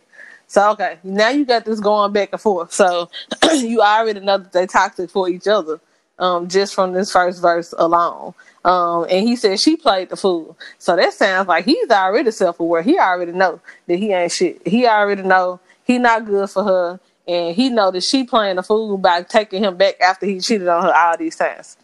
So 0.48 0.72
okay, 0.72 0.98
now 1.04 1.28
you 1.28 1.44
got 1.44 1.64
this 1.64 1.78
going 1.78 2.12
back 2.12 2.30
and 2.32 2.40
forth. 2.40 2.72
So 2.72 3.08
you 3.52 3.82
already 3.82 4.20
know 4.20 4.38
that 4.38 4.52
they 4.52 4.66
toxic 4.66 5.10
for 5.10 5.28
each 5.28 5.46
other, 5.46 5.78
um, 6.18 6.48
just 6.48 6.74
from 6.74 6.92
this 6.92 7.12
first 7.12 7.40
verse 7.40 7.72
alone. 7.78 8.34
Um, 8.68 9.06
and 9.08 9.26
he 9.26 9.34
said 9.34 9.58
she 9.58 9.76
played 9.76 10.10
the 10.10 10.16
fool. 10.16 10.58
So 10.76 10.94
that 10.94 11.14
sounds 11.14 11.48
like 11.48 11.64
he's 11.64 11.88
already 11.88 12.30
self 12.30 12.60
aware. 12.60 12.82
He 12.82 12.98
already 12.98 13.32
know 13.32 13.60
that 13.86 13.96
he 13.96 14.12
ain't 14.12 14.30
shit. 14.30 14.66
He 14.68 14.86
already 14.86 15.22
know 15.22 15.58
he 15.84 15.96
not 15.96 16.26
good 16.26 16.50
for 16.50 16.62
her, 16.64 17.00
and 17.26 17.56
he 17.56 17.70
know 17.70 17.90
that 17.90 18.02
she 18.02 18.24
playing 18.24 18.56
the 18.56 18.62
fool 18.62 18.98
by 18.98 19.22
taking 19.22 19.64
him 19.64 19.78
back 19.78 19.98
after 20.02 20.26
he 20.26 20.38
cheated 20.38 20.68
on 20.68 20.82
her 20.82 20.94
all 20.94 21.16
these 21.16 21.36
times. 21.36 21.78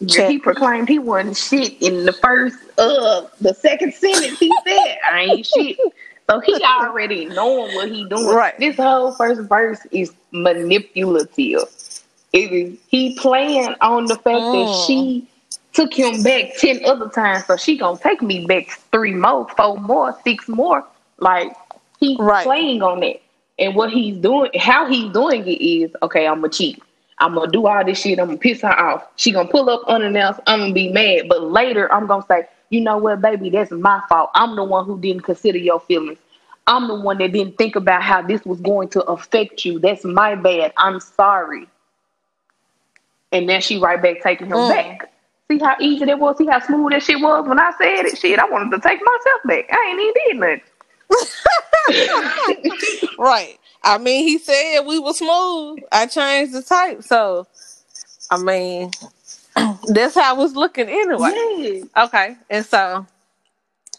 Yeah, 0.00 0.28
he 0.28 0.38
proclaimed 0.38 0.88
he 0.88 0.98
wasn't 0.98 1.36
shit 1.36 1.80
in 1.80 2.04
the 2.04 2.12
first 2.12 2.58
uh 2.76 3.28
the 3.40 3.54
second 3.54 3.94
sentence 3.94 4.40
he 4.40 4.52
said 4.66 4.98
I 5.08 5.20
ain't 5.20 5.46
shit. 5.46 5.78
So 6.28 6.40
he 6.40 6.54
already 6.64 7.26
knowing 7.26 7.74
what 7.76 7.90
he 7.90 8.08
doing. 8.08 8.24
Right. 8.24 8.58
This 8.58 8.76
whole 8.76 9.12
first 9.12 9.42
verse 9.42 9.86
is 9.92 10.12
manipulative. 10.32 11.68
Is 12.34 12.78
he 12.88 13.16
playing 13.16 13.76
on 13.82 14.08
the 14.08 14.16
fact 14.16 14.52
that 14.52 14.68
Mm. 14.68 14.86
she 14.86 15.28
took 15.74 15.94
him 15.94 16.22
back 16.24 16.56
ten 16.58 16.84
other 16.84 17.08
times, 17.10 17.46
so 17.46 17.56
she 17.56 17.78
gonna 17.78 17.98
take 17.98 18.22
me 18.22 18.46
back 18.46 18.68
three 18.92 19.12
more, 19.14 19.48
four 19.56 19.78
more, 19.78 20.16
six 20.24 20.48
more. 20.48 20.84
Like 21.20 21.52
he 22.00 22.16
Right. 22.20 22.44
playing 22.44 22.82
on 22.82 23.00
that. 23.00 23.22
And 23.60 23.76
what 23.76 23.90
he's 23.92 24.16
doing, 24.18 24.50
how 24.58 24.86
he's 24.86 25.12
doing 25.12 25.46
it 25.46 25.62
is, 25.64 25.92
okay, 26.02 26.26
I'm 26.26 26.40
gonna 26.42 26.50
cheat. 26.50 26.82
I'm 27.20 27.34
gonna 27.36 27.52
do 27.52 27.66
all 27.68 27.84
this 27.84 28.00
shit. 28.00 28.18
I'm 28.20 28.28
gonna 28.28 28.38
piss 28.38 28.62
her 28.62 28.78
off. 28.80 29.04
She 29.16 29.32
gonna 29.32 29.48
pull 29.48 29.70
up 29.70 29.82
unannounced. 29.88 30.40
I'm 30.48 30.60
gonna 30.60 30.74
be 30.74 30.90
mad. 30.90 31.28
But 31.28 31.44
later, 31.44 31.92
I'm 31.94 32.06
gonna 32.08 32.26
say, 32.28 32.48
you 32.70 32.80
know 32.82 32.98
what, 32.98 33.22
baby, 33.22 33.50
that's 33.50 33.72
my 33.72 34.02
fault. 34.08 34.30
I'm 34.34 34.56
the 34.56 34.64
one 34.64 34.86
who 34.86 34.98
didn't 35.00 35.22
consider 35.22 35.58
your 35.58 35.80
feelings. 35.80 36.18
I'm 36.66 36.88
the 36.88 36.96
one 37.00 37.18
that 37.18 37.32
didn't 37.32 37.58
think 37.58 37.76
about 37.76 38.02
how 38.02 38.22
this 38.22 38.44
was 38.44 38.60
going 38.60 38.88
to 38.90 39.02
affect 39.04 39.64
you. 39.66 39.78
That's 39.80 40.04
my 40.04 40.34
bad. 40.36 40.72
I'm 40.78 41.00
sorry. 41.00 41.68
And 43.32 43.48
then 43.48 43.60
she 43.60 43.78
right 43.78 44.00
back 44.02 44.22
taking 44.22 44.48
him 44.48 44.66
Mm. 44.66 44.68
back. 44.68 45.12
See 45.50 45.58
how 45.58 45.76
easy 45.80 46.04
that 46.06 46.18
was? 46.18 46.38
See 46.38 46.46
how 46.46 46.60
smooth 46.60 46.92
that 46.92 47.02
shit 47.02 47.20
was 47.20 47.46
when 47.48 47.58
I 47.58 47.72
said 47.78 48.06
it? 48.06 48.18
Shit, 48.18 48.38
I 48.38 48.46
wanted 48.46 48.70
to 48.76 48.80
take 48.88 49.00
myself 49.00 49.42
back. 49.46 49.66
I 49.72 49.88
ain't 49.90 50.00
even 50.00 50.14
did 50.14 50.36
nothing. 50.40 50.62
Right. 53.18 53.58
I 53.82 53.98
mean, 53.98 54.26
he 54.26 54.38
said 54.38 54.80
we 54.82 54.98
were 54.98 55.12
smooth. 55.12 55.80
I 55.92 56.06
changed 56.06 56.52
the 56.54 56.62
type, 56.62 57.02
so 57.04 57.46
I 58.30 58.38
mean, 58.38 58.92
that's 59.88 60.14
how 60.16 60.30
I 60.34 60.38
was 60.38 60.54
looking 60.56 60.88
anyway. 60.88 61.32
Yeah. 61.34 62.04
Okay, 62.04 62.36
and 62.50 62.64
so, 62.66 63.06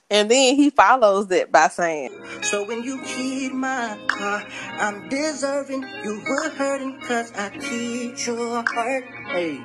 and 0.10 0.30
then 0.30 0.56
he 0.56 0.70
follows 0.70 1.28
that 1.28 1.52
by 1.52 1.68
saying, 1.68 2.12
So 2.44 2.64
when 2.66 2.84
you 2.84 3.02
keyed 3.04 3.54
my 3.54 3.98
car, 4.08 4.44
I'm 4.80 5.10
deserving. 5.10 5.84
You 6.04 6.22
were 6.28 6.50
hurting 6.50 7.00
cause 7.02 7.32
I 7.34 7.50
keyed 7.50 8.20
your 8.26 8.64
heart. 8.68 9.06
Hey, 9.28 9.60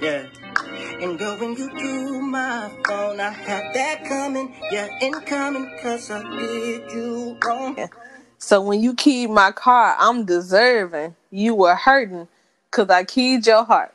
yeah. 0.00 0.26
And 1.00 1.18
girl, 1.18 1.36
when 1.38 1.56
you 1.56 1.68
threw 1.70 2.22
my 2.22 2.70
phone, 2.86 3.20
I 3.20 3.30
had 3.30 3.74
that 3.74 4.04
coming. 4.06 4.54
Yeah, 4.70 4.88
incoming 5.00 5.70
cause 5.82 6.10
I 6.10 6.22
did 6.22 6.92
you 6.92 7.36
wrong. 7.44 7.76
"So 8.38 8.60
when 8.60 8.80
you 8.82 8.94
keyed 8.94 9.30
my 9.30 9.50
car, 9.52 9.96
I'm 9.98 10.24
deserving. 10.24 11.16
You 11.30 11.54
were 11.54 11.74
hurting, 11.74 12.28
cause 12.70 12.88
I 12.90 13.04
keyed 13.04 13.46
your 13.46 13.64
heart." 13.64 13.92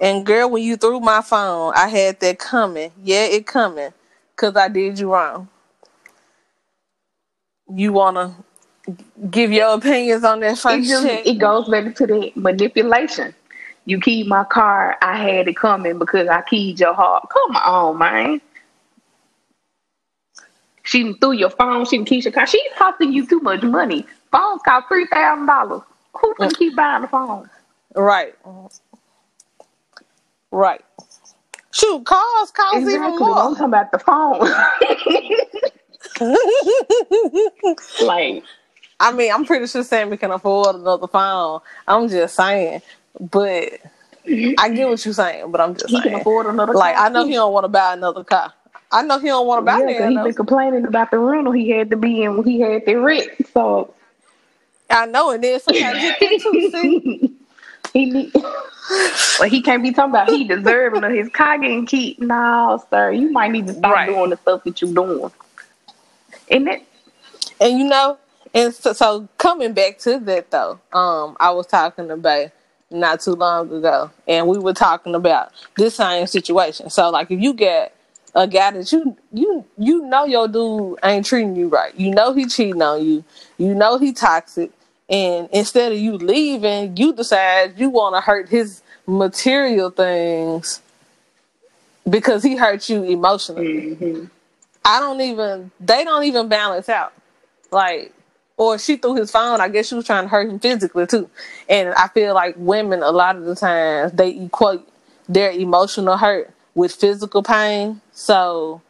And 0.00 0.24
girl, 0.24 0.50
when 0.50 0.62
you 0.62 0.76
threw 0.76 1.00
my 1.00 1.22
phone, 1.22 1.72
I 1.74 1.88
had 1.88 2.20
that 2.20 2.38
coming. 2.38 2.92
Yeah, 3.02 3.24
it 3.24 3.46
coming, 3.46 3.92
cause 4.36 4.54
I 4.56 4.68
did 4.68 4.98
you 4.98 5.12
wrong. 5.12 5.48
You 7.74 7.92
wanna 7.92 8.34
give 9.30 9.52
your 9.52 9.74
opinions 9.74 10.24
on 10.24 10.40
that 10.40 10.52
It 10.52 10.58
first 10.58 10.88
just 10.88 11.06
check? 11.06 11.26
it 11.26 11.34
goes 11.34 11.68
back 11.68 11.94
to 11.96 12.06
the 12.06 12.32
manipulation. 12.36 13.34
You 13.84 14.00
keyed 14.00 14.26
my 14.26 14.44
car, 14.44 14.96
I 15.02 15.16
had 15.16 15.48
it 15.48 15.56
coming 15.56 15.98
because 15.98 16.28
I 16.28 16.42
keyed 16.42 16.78
your 16.78 16.94
heart. 16.94 17.28
Come 17.30 17.56
on, 17.56 17.98
man. 17.98 18.40
She 20.82 21.12
threw 21.14 21.32
your 21.32 21.50
phone, 21.50 21.84
she 21.86 22.02
keyed 22.04 22.24
your 22.24 22.32
car. 22.32 22.46
She's 22.46 22.62
costing 22.78 23.12
you 23.12 23.26
too 23.26 23.40
much 23.40 23.62
money. 23.62 24.06
Phones 24.30 24.62
cost 24.62 24.88
three 24.88 25.06
thousand 25.06 25.46
dollars. 25.46 25.82
Who 26.20 26.34
can 26.34 26.48
mm. 26.50 26.56
keep 26.56 26.76
buying 26.76 27.02
the 27.02 27.08
phone? 27.08 27.48
Right. 27.94 28.34
Right. 30.52 30.82
Shoot, 31.72 32.04
cars 32.04 32.50
cost 32.52 32.88
even 32.88 33.02
Exactly. 33.02 33.34
I'm 33.36 33.36
more. 33.36 33.56
talking 33.56 33.66
about 33.66 33.92
the 33.92 33.98
phone. 34.00 34.40
like 38.00 38.44
I 39.00 39.12
mean, 39.12 39.32
I'm 39.32 39.44
pretty 39.44 39.66
sure 39.68 39.84
Sammie 39.84 40.16
can 40.18 40.30
afford 40.32 40.76
another 40.76 41.08
phone. 41.08 41.60
I'm 41.86 42.08
just 42.08 42.36
saying. 42.36 42.82
But 43.20 43.80
I 44.58 44.70
get 44.70 44.88
what 44.88 45.04
you're 45.04 45.14
saying, 45.14 45.52
but 45.52 45.60
I'm 45.60 45.74
just 45.76 45.90
he 45.90 46.02
can 46.02 46.14
afford 46.14 46.46
another 46.46 46.74
Like 46.74 46.94
car, 46.94 47.06
I 47.06 47.08
know 47.10 47.26
he 47.26 47.34
don't 47.34 47.52
want 47.52 47.64
to 47.64 47.68
buy 47.68 47.94
another 47.94 48.24
car. 48.24 48.54
I 48.92 49.02
know 49.02 49.18
he 49.18 49.28
don't 49.28 49.46
want 49.46 49.60
to 49.60 49.66
buy 49.66 49.78
Yeah, 49.78 49.86
that. 49.86 49.98
'cause 49.98 50.08
he 50.08 50.18
been 50.18 50.34
complaining 50.34 50.86
about 50.86 51.10
the 51.10 51.18
rental 51.18 51.52
he 51.52 51.70
had 51.70 51.90
to 51.90 51.96
be 51.96 52.22
in 52.22 52.36
when 52.38 52.46
he 52.46 52.60
had 52.60 52.86
the 52.86 52.96
rent. 52.96 53.30
So 53.54 53.94
I 54.90 55.06
know, 55.06 55.30
and 55.32 55.44
then 55.44 55.60
somebody 55.60 56.00
get 56.00 56.18
too. 56.20 56.60
See, 56.72 57.02
he 57.98 58.06
need, 58.10 58.32
well, 59.40 59.48
he 59.48 59.62
can't 59.62 59.82
be 59.82 59.92
talking 59.92 60.10
about 60.12 60.30
he 60.30 60.44
deserving 60.44 61.04
of 61.04 61.12
his 61.12 61.28
car 61.30 61.58
getting 61.58 61.86
keep. 61.86 62.20
No, 62.20 62.82
sir, 62.90 63.12
you 63.12 63.30
might 63.30 63.50
need 63.52 63.66
to 63.68 63.74
stop 63.74 63.92
Right. 63.92 64.06
doing 64.06 64.30
the 64.30 64.36
stuff 64.36 64.64
that 64.64 64.80
you're 64.82 64.94
doing. 64.94 65.30
Isn't 66.48 66.68
it? 66.68 66.82
and 67.60 67.78
you 67.78 67.84
know, 67.86 68.18
and 68.54 68.74
so, 68.74 68.92
so 68.92 69.28
coming 69.38 69.72
back 69.72 69.98
to 70.00 70.18
that 70.20 70.50
though, 70.50 70.80
um, 70.92 71.36
I 71.40 71.50
was 71.50 71.66
talking 71.66 72.10
about 72.10 72.50
not 72.90 73.20
too 73.20 73.32
long 73.34 73.70
ago, 73.72 74.10
and 74.26 74.46
we 74.48 74.58
were 74.58 74.72
talking 74.74 75.14
about 75.14 75.52
this 75.76 75.96
same 75.96 76.26
situation. 76.26 76.90
So, 76.90 77.10
like, 77.10 77.30
if 77.30 77.40
you 77.40 77.52
get 77.54 77.94
a 78.34 78.46
guy 78.46 78.70
that 78.72 78.92
you 78.92 79.16
you 79.32 79.64
you 79.78 80.02
know 80.02 80.24
your 80.24 80.48
dude 80.48 80.98
ain't 81.02 81.26
treating 81.26 81.56
you 81.56 81.68
right. 81.68 81.94
You 81.96 82.10
know 82.12 82.32
he 82.32 82.46
cheating 82.46 82.82
on 82.82 83.04
you. 83.04 83.24
You 83.58 83.74
know 83.74 83.98
he 83.98 84.12
toxic. 84.12 84.70
And 85.08 85.48
instead 85.52 85.92
of 85.92 85.98
you 85.98 86.18
leaving, 86.18 86.96
you 86.96 87.12
decide 87.12 87.78
you 87.78 87.88
want 87.90 88.14
to 88.14 88.20
hurt 88.20 88.48
his 88.48 88.82
material 89.06 89.90
things 89.90 90.82
because 92.08 92.42
he 92.42 92.56
hurt 92.56 92.88
you 92.88 93.02
emotionally. 93.04 93.96
Mm-hmm. 93.96 94.24
I 94.84 95.00
don't 95.00 95.20
even 95.20 95.70
they 95.80 96.04
don't 96.04 96.24
even 96.24 96.48
balance 96.48 96.88
out. 96.88 97.12
Like 97.70 98.12
or 98.56 98.78
she 98.78 98.96
threw 98.96 99.14
his 99.14 99.30
phone, 99.30 99.60
I 99.60 99.68
guess 99.68 99.88
she 99.88 99.94
was 99.94 100.04
trying 100.04 100.24
to 100.24 100.28
hurt 100.28 100.50
him 100.50 100.58
physically 100.58 101.06
too. 101.06 101.30
And 101.68 101.94
I 101.94 102.08
feel 102.08 102.34
like 102.34 102.54
women 102.58 103.02
a 103.02 103.10
lot 103.10 103.36
of 103.36 103.44
the 103.44 103.54
times 103.54 104.12
they 104.12 104.30
equate 104.30 104.80
their 105.28 105.52
emotional 105.52 106.16
hurt 106.16 106.50
with 106.74 106.92
physical 106.92 107.42
pain. 107.42 108.00
So 108.12 108.82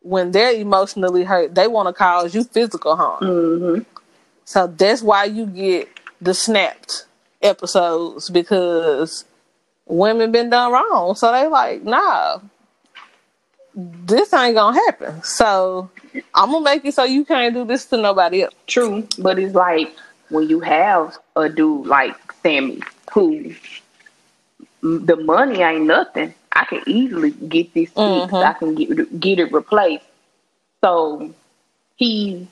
when 0.00 0.32
they're 0.32 0.52
emotionally 0.52 1.24
hurt, 1.24 1.54
they 1.54 1.68
want 1.68 1.88
to 1.88 1.92
cause 1.92 2.34
you 2.34 2.44
physical 2.44 2.96
harm. 2.96 3.22
Mm-hmm. 3.22 3.97
So 4.48 4.66
that's 4.66 5.02
why 5.02 5.24
you 5.24 5.44
get 5.44 5.90
the 6.22 6.32
snapped 6.32 7.04
episodes 7.42 8.30
because 8.30 9.26
women 9.84 10.32
been 10.32 10.48
done 10.48 10.72
wrong. 10.72 11.16
So 11.16 11.30
they 11.30 11.46
like, 11.48 11.84
nah, 11.84 12.40
this 13.74 14.32
ain't 14.32 14.54
gonna 14.54 14.80
happen. 14.86 15.22
So 15.22 15.90
I'm 16.34 16.50
gonna 16.50 16.64
make 16.64 16.82
it 16.86 16.94
so 16.94 17.04
you 17.04 17.26
can't 17.26 17.52
do 17.52 17.66
this 17.66 17.84
to 17.86 17.98
nobody 17.98 18.44
else. 18.44 18.54
True, 18.66 19.06
but 19.18 19.38
it's 19.38 19.54
like 19.54 19.94
when 20.30 20.48
you 20.48 20.60
have 20.60 21.18
a 21.36 21.50
dude 21.50 21.86
like 21.86 22.16
Sammie 22.42 22.80
who 23.12 23.54
the 24.80 25.16
money 25.16 25.60
ain't 25.60 25.84
nothing. 25.84 26.32
I 26.52 26.64
can 26.64 26.82
easily 26.86 27.32
get 27.32 27.74
this 27.74 27.90
fixed. 27.90 27.96
Mm-hmm. 27.96 28.34
I 28.34 28.52
can 28.54 28.74
get 28.74 29.20
get 29.20 29.40
it 29.40 29.52
replaced. 29.52 30.06
So 30.80 31.34
he's 31.96 32.46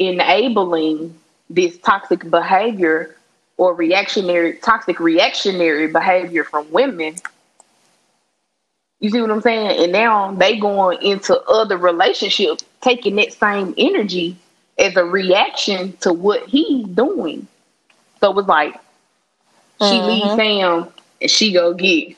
enabling 0.00 1.16
this 1.48 1.78
toxic 1.78 2.28
behavior 2.28 3.14
or 3.56 3.74
reactionary 3.74 4.54
toxic 4.54 4.98
reactionary 4.98 5.86
behavior 5.86 6.42
from 6.42 6.68
women 6.72 7.14
you 9.00 9.08
see 9.08 9.20
what 9.20 9.30
I'm 9.30 9.40
saying? 9.40 9.82
And 9.82 9.92
now 9.92 10.32
they 10.32 10.58
going 10.58 11.02
into 11.02 11.40
other 11.42 11.78
relationships, 11.78 12.62
taking 12.82 13.16
that 13.16 13.32
same 13.32 13.74
energy 13.78 14.36
as 14.78 14.94
a 14.96 15.04
reaction 15.04 15.96
to 16.00 16.12
what 16.12 16.46
he's 16.46 16.86
doing. 16.86 17.46
So 18.20 18.38
it's 18.38 18.48
like 18.48 18.74
she 19.78 19.84
mm-hmm. 19.84 20.06
leaves 20.06 20.34
Sam 20.36 20.88
and 21.22 21.30
she 21.30 21.52
go 21.52 21.72
get 21.72 22.14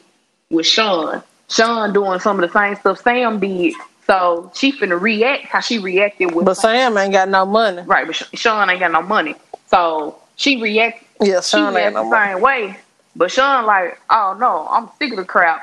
with 0.50 0.66
Sean. 0.66 1.22
Sean 1.48 1.92
doing 1.92 2.18
some 2.18 2.42
of 2.42 2.50
the 2.50 2.58
same 2.58 2.74
stuff 2.76 3.00
Sam 3.00 3.38
did. 3.38 3.74
So 4.12 4.52
she 4.54 4.72
finna 4.72 5.00
react 5.00 5.44
how 5.44 5.60
she 5.60 5.78
reacted 5.78 6.34
with. 6.34 6.44
But 6.44 6.58
Sam 6.58 6.98
ain't 6.98 7.14
got 7.14 7.30
no 7.30 7.46
money, 7.46 7.80
right? 7.80 8.06
But 8.06 8.14
Sean 8.38 8.68
ain't 8.68 8.80
got 8.80 8.92
no 8.92 9.00
money, 9.00 9.34
so 9.68 10.18
she 10.36 10.60
react. 10.60 11.02
Yeah, 11.22 11.40
Sean 11.40 11.74
ain't 11.74 11.94
no 11.94 12.10
the 12.10 12.10
same 12.10 12.42
way. 12.42 12.76
But 13.16 13.30
Sean 13.30 13.64
like, 13.64 13.98
oh 14.10 14.36
no, 14.38 14.68
I'm 14.68 14.90
sick 14.98 15.12
of 15.12 15.16
the 15.16 15.24
crap. 15.24 15.62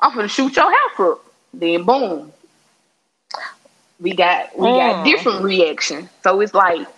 I'm 0.00 0.16
gonna 0.16 0.26
shoot 0.26 0.56
your 0.56 0.64
house 0.64 0.98
up. 0.98 1.24
Then 1.54 1.84
boom. 1.84 2.32
We 4.00 4.14
got 4.14 4.58
we 4.58 4.66
mm. 4.66 4.78
got 4.78 5.04
different 5.04 5.44
reaction. 5.44 6.08
So 6.24 6.40
it's 6.40 6.54
like 6.54 6.88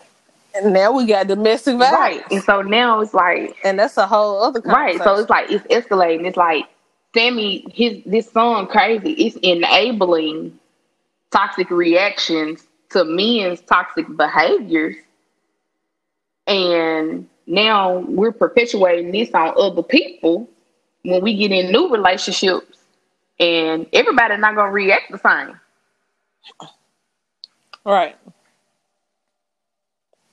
and 0.55 0.73
now 0.73 0.93
we 0.93 1.05
got 1.05 1.27
domestic 1.27 1.77
violence. 1.77 1.99
Right. 1.99 2.33
And 2.33 2.43
so 2.43 2.63
now 2.63 3.01
it's 3.01 3.13
like 3.13 3.55
And 3.63 3.79
that's 3.79 3.99
a 3.99 4.07
whole 4.07 4.43
other 4.43 4.63
Right. 4.65 4.97
So 5.03 5.17
it's 5.17 5.29
like 5.29 5.51
it's 5.51 5.67
escalating. 5.67 6.27
It's 6.27 6.39
like 6.39 6.65
Sammie, 7.15 7.67
his 7.75 8.03
this 8.07 8.33
song 8.33 8.69
crazy. 8.69 9.11
It's 9.13 9.37
enabling 9.43 10.59
toxic 11.31 11.71
reactions 11.71 12.67
to 12.91 13.05
men's 13.05 13.61
toxic 13.61 14.07
behaviors. 14.17 14.97
And 16.47 17.29
now 17.47 17.99
we're 17.99 18.33
perpetuating 18.33 19.13
this 19.13 19.31
on 19.35 19.55
other 19.57 19.83
people 19.83 20.49
when 21.03 21.23
we 21.23 21.37
get 21.37 21.53
in 21.53 21.71
new 21.73 21.91
relationships 21.91 22.79
and 23.39 23.87
everybody's 23.93 24.41
not 24.41 24.55
gonna 24.55 24.73
react 24.73 25.11
the 25.11 25.19
same. 25.19 25.61
Right. 27.85 28.17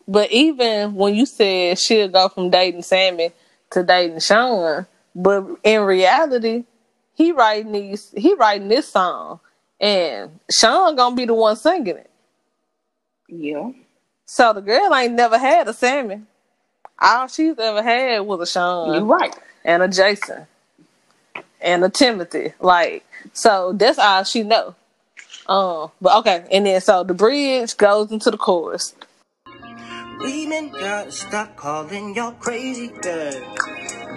But 0.07 0.31
even 0.31 0.95
when 0.95 1.15
you 1.15 1.25
said 1.25 1.79
she'll 1.79 2.07
go 2.07 2.29
from 2.29 2.49
dating 2.49 2.83
Sammie 2.83 3.31
to 3.71 3.83
dating 3.83 4.19
Sean, 4.19 4.85
but 5.15 5.45
in 5.63 5.81
reality, 5.81 6.65
he 7.13 7.31
writing 7.31 7.71
these 7.71 8.11
he 8.15 8.33
writing 8.35 8.67
this 8.67 8.87
song 8.87 9.39
and 9.85 10.39
Sean 10.49 10.95
gonna 10.95 11.15
be 11.15 11.25
the 11.25 11.33
one 11.35 11.55
singing 11.55 11.97
it. 11.97 12.09
Yeah. 13.27 13.71
So 14.25 14.51
the 14.53 14.61
girl 14.61 14.95
ain't 14.95 15.13
never 15.13 15.37
had 15.37 15.67
a 15.67 15.73
Sammie. 15.73 16.23
All 16.99 17.27
she's 17.27 17.59
ever 17.59 17.83
had 17.83 18.21
was 18.21 18.41
a 18.41 18.51
Sean. 18.51 18.95
You 18.95 19.01
right. 19.01 19.35
And 19.63 19.83
a 19.83 19.87
Jason 19.87 20.47
and 21.61 21.83
a 21.83 21.89
Timothy. 21.89 22.53
Like, 22.59 23.05
so 23.33 23.73
that's 23.73 23.99
all 23.99 24.23
she 24.23 24.41
know. 24.41 24.73
Um, 25.47 25.91
but 26.01 26.17
okay, 26.19 26.47
and 26.51 26.65
then 26.65 26.81
so 26.81 27.03
the 27.03 27.13
bridge 27.13 27.77
goes 27.77 28.11
into 28.11 28.31
the 28.31 28.37
chorus. 28.37 28.95
Women 30.19 30.69
gotta 30.69 31.11
stop 31.11 31.55
calling 31.55 32.15
y'all 32.15 32.31
crazy, 32.33 32.87
good. 33.01 33.43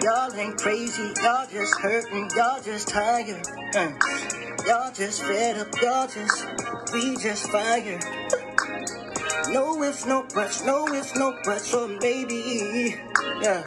Y'all 0.01 0.33
ain't 0.33 0.57
crazy, 0.57 1.13
y'all 1.21 1.45
just 1.51 1.77
hurting, 1.79 2.29
y'all 2.35 2.61
just 2.61 2.87
tired. 2.87 3.45
Uh, 3.75 3.91
y'all 4.65 4.91
just 4.93 5.23
fed 5.23 5.57
up, 5.57 5.67
y'all 5.81 6.07
just, 6.07 6.45
we 6.93 7.17
just 7.17 7.49
fired. 7.49 8.03
No 9.49 9.83
ifs, 9.83 10.05
no 10.05 10.25
buts, 10.33 10.63
no 10.63 10.87
ifs, 10.87 11.15
no 11.15 11.37
buts, 11.43 11.73
or 11.73 11.87
maybe, 11.87 12.95
yeah. 13.41 13.63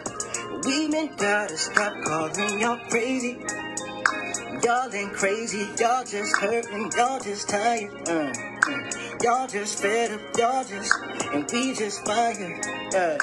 Women 0.64 1.10
gotta 1.16 1.56
stop 1.56 1.92
calling 2.04 2.60
y'all 2.60 2.78
crazy. 2.88 3.38
Y'all 4.64 4.94
ain't 4.94 5.12
crazy, 5.12 5.66
y'all 5.80 6.04
just 6.04 6.36
hurting, 6.36 6.92
y'all 6.96 7.18
just 7.18 7.48
tired. 7.48 7.90
Uh, 8.08 8.32
uh, 8.68 8.90
y'all 9.20 9.48
just 9.48 9.82
fed 9.82 10.12
up, 10.12 10.20
y'all 10.38 10.62
just, 10.62 10.92
and 11.32 11.50
we 11.52 11.74
just 11.74 12.06
fired. 12.06 12.64
Uh, 12.94 13.18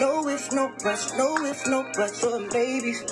no 0.00 0.28
ifs, 0.28 0.50
no 0.50 0.72
buts, 0.82 1.16
no 1.16 1.36
ifs, 1.46 1.68
no 1.68 1.84
buts, 1.94 2.24
or 2.24 2.40
babies. 2.48 3.04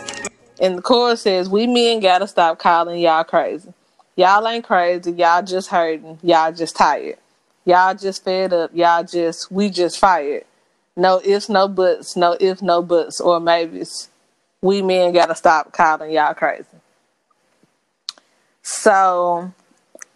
And 0.60 0.78
the 0.78 0.82
chorus 0.82 1.22
says, 1.22 1.48
We 1.48 1.68
men 1.68 2.00
gotta 2.00 2.26
stop 2.26 2.58
calling 2.58 2.98
y'all 2.98 3.22
crazy. 3.22 3.72
Y'all 4.16 4.48
ain't 4.48 4.64
crazy, 4.64 5.12
y'all 5.12 5.42
just 5.44 5.68
hurting, 5.68 6.18
y'all 6.24 6.50
just 6.50 6.74
tired. 6.74 7.18
Y'all 7.64 7.94
just 7.94 8.24
fed 8.24 8.52
up, 8.52 8.72
y'all 8.74 9.04
just, 9.04 9.52
we 9.52 9.70
just 9.70 10.00
fired. 10.00 10.44
No 10.96 11.20
ifs, 11.24 11.48
no 11.48 11.68
buts, 11.68 12.16
no 12.16 12.36
ifs, 12.40 12.62
no 12.62 12.82
buts, 12.82 13.20
or 13.20 13.38
maybes. 13.38 14.08
We 14.60 14.82
men 14.82 15.12
gotta 15.12 15.36
stop 15.36 15.72
calling 15.72 16.10
y'all 16.10 16.34
crazy. 16.34 16.64
So, 18.68 19.50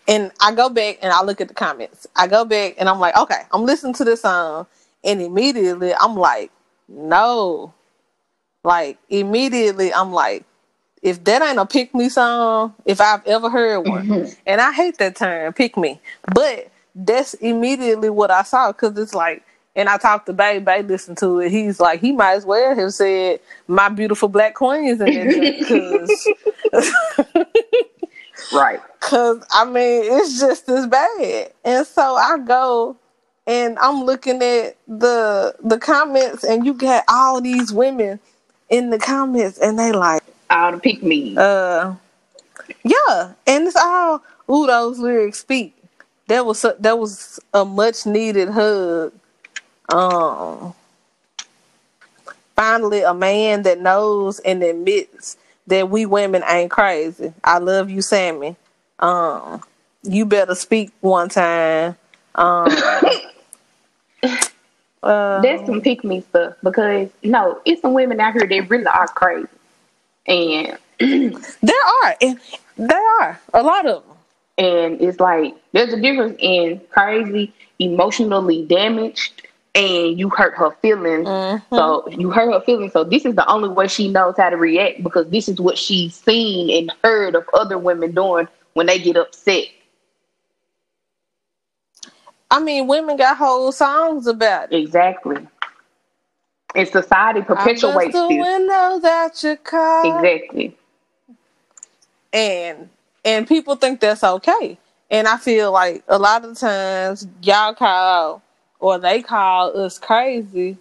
and 0.07 0.31
I 0.39 0.53
go 0.55 0.69
back 0.69 0.99
and 1.01 1.11
I 1.11 1.23
look 1.25 1.41
at 1.41 1.49
the 1.49 1.55
comments. 1.55 2.07
I 2.15 2.27
go 2.27 2.45
back 2.45 2.75
and 2.77 2.87
I'm 2.87 3.01
like, 3.01 3.17
okay, 3.17 3.41
I'm 3.51 3.65
listening 3.65 3.95
to 3.95 4.05
this 4.05 4.21
song, 4.21 4.67
and 5.03 5.23
immediately 5.23 5.95
I'm 5.95 6.17
like, 6.17 6.53
no. 6.87 7.73
Like 8.63 8.99
immediately 9.09 9.93
I'm 9.95 10.13
like, 10.13 10.45
if 11.01 11.25
that 11.25 11.41
ain't 11.41 11.59
a 11.59 11.65
pick 11.65 11.95
me 11.95 12.11
song, 12.11 12.75
if 12.85 13.01
I've 13.01 13.27
ever 13.27 13.49
heard 13.49 13.81
one, 13.89 14.07
mm-hmm. 14.07 14.33
and 14.47 14.61
I 14.61 14.71
hate 14.73 14.99
that 14.99 15.17
term, 15.17 15.55
pick 15.55 15.79
me, 15.79 16.03
but 16.35 16.71
that's 16.95 17.33
immediately 17.35 18.11
what 18.11 18.31
I 18.31 18.43
saw 18.43 18.71
because 18.71 18.99
it's 18.99 19.15
like, 19.15 19.43
and 19.75 19.89
I 19.89 19.97
talked 19.97 20.27
to 20.27 20.35
Bay, 20.35 20.59
Bay 20.59 20.83
listened 20.83 21.17
to 21.19 21.41
it. 21.41 21.51
He's 21.51 21.81
like, 21.81 22.03
he 22.03 22.13
might 22.13 22.35
as 22.35 22.45
well 22.45 22.77
have 22.77 22.93
said, 22.93 23.41
"My 23.67 23.89
beautiful 23.89 24.29
black 24.29 24.55
queens" 24.55 25.01
in 25.01 25.07
there 25.07 25.59
because 25.59 26.29
Right. 28.53 28.81
Cause 29.01 29.45
I 29.53 29.65
mean, 29.65 30.05
it's 30.05 30.41
just 30.41 30.69
as 30.69 30.87
bad. 30.87 31.53
And 31.65 31.87
so 31.87 32.03
I 32.17 32.39
go 32.39 32.97
and 33.47 33.79
I'm 33.79 34.05
looking 34.05 34.43
at 34.43 34.77
the 34.87 35.55
the 35.63 35.79
comments 35.79 36.45
and 36.45 36.65
you 36.65 36.75
got 36.75 37.05
all 37.09 37.41
these 37.41 37.73
women 37.73 38.21
in 38.71 38.91
the 38.91 38.99
comments 38.99 39.59
and 39.59 39.79
they 39.79 39.93
like 39.93 40.23
all 40.51 40.73
the 40.73 40.79
pick 40.79 41.03
me. 41.03 41.37
Uh 41.37 41.95
yeah. 42.85 43.33
And 43.47 43.67
it's 43.67 43.77
all 43.77 44.23
ooh 44.51 44.67
those 44.67 44.99
lyrics 44.99 45.41
speak. 45.41 45.77
That 46.29 46.47
was 46.47 46.65
a, 46.65 46.77
that 46.81 46.99
was 46.99 47.41
a 47.53 47.65
much 47.65 48.07
needed 48.07 48.49
hug. 48.51 49.13
Um 49.89 50.75
finally 52.57 53.03
a 53.03 53.15
man 53.15 53.63
that 53.63 53.81
knows 53.81 54.39
and 54.41 54.63
admits 54.63 55.37
that 55.67 55.89
we 55.89 56.07
women 56.07 56.43
ain't 56.49 56.71
crazy. 56.71 57.33
I 57.45 57.59
love 57.59 57.91
you, 57.91 58.03
Sammie. 58.03 58.57
Um, 58.99 59.63
you 60.03 60.27
better 60.27 60.55
speak 60.55 60.91
one 61.01 61.29
time. 61.29 61.97
Um, 62.35 62.69
uh, 65.03 65.41
That's 65.43 65.67
some 65.67 65.81
pick 65.81 66.05
me 66.05 66.21
stuff 66.23 66.55
because 66.63 67.11
no, 67.23 67.61
it's 67.65 67.83
some 67.83 67.95
women 67.95 68.21
out 68.21 68.35
here 68.35 68.47
that 68.47 68.71
really 68.71 68.87
are 68.87 69.09
crazy, 69.09 69.49
and 70.27 70.79
there 70.99 71.85
are, 72.05 72.17
and 72.21 72.41
there 72.77 73.21
are 73.21 73.41
a 73.55 73.63
lot 73.63 73.87
of 73.87 74.05
them. 74.07 74.17
And 74.59 75.01
it's 75.01 75.19
like 75.19 75.55
there's 75.73 75.93
a 75.93 76.01
difference 76.01 76.37
in 76.39 76.81
crazy, 76.91 77.53
emotionally 77.79 78.65
damaged, 78.67 79.42
and 79.75 80.19
you 80.19 80.29
hurt 80.29 80.55
her 80.55 80.71
feelings. 80.83 81.27
Mm-hmm. 81.27 81.75
So 81.75 82.09
you 82.09 82.31
hurt 82.31 82.53
her 82.53 82.61
feelings. 82.61 82.93
So 82.93 83.05
this 83.05 83.25
is 83.25 83.35
the 83.35 83.49
only 83.51 83.69
way 83.69 83.89
she 83.89 84.09
knows 84.09 84.35
how 84.37 84.51
to 84.51 84.57
react 84.57 85.03
because 85.03 85.29
this 85.31 85.49
is 85.49 85.61
what 85.61 85.79
she's 85.79 86.15
seen 86.15 86.71
and 86.71 86.93
heard 87.03 87.35
of 87.35 87.49
other 87.55 87.79
women 87.79 88.13
doing 88.13 88.49
when 88.75 88.87
they 88.87 88.99
get 88.99 89.17
upset. 89.17 89.65
I 92.51 92.61
mean, 92.61 92.87
women 92.87 93.17
got 93.17 93.39
whole 93.39 93.73
songs 93.73 94.27
about 94.27 94.73
it. 94.73 94.77
Exactly. 94.77 95.47
And 96.75 96.89
society 96.89 97.41
perpetuates 97.43 98.13
the 98.13 98.29
this. 98.29 98.41
windows 98.41 99.05
at 99.05 99.43
your 99.43 99.57
car. 99.57 100.23
Exactly. 100.23 100.77
And 102.33 102.91
and 103.25 103.47
people 103.47 103.77
think 103.77 104.01
that's 104.01 104.25
okay. 104.25 104.79
And 105.11 105.29
I 105.29 105.37
feel 105.37 105.73
like 105.73 106.03
a 106.09 106.19
lot 106.19 106.45
of 106.45 106.59
times 106.59 107.27
y'all 107.43 107.75
call 107.75 108.42
or 108.83 108.99
they 108.99 109.23
call 109.23 109.81
us 109.81 109.97
crazy 109.97 110.77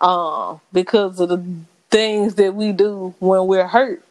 um, 0.00 0.58
because 0.72 1.20
of 1.20 1.28
the 1.28 1.44
things 1.90 2.34
that 2.36 2.54
we 2.54 2.72
do 2.72 3.14
when 3.20 3.46
we're 3.46 3.68
hurt. 3.68 4.02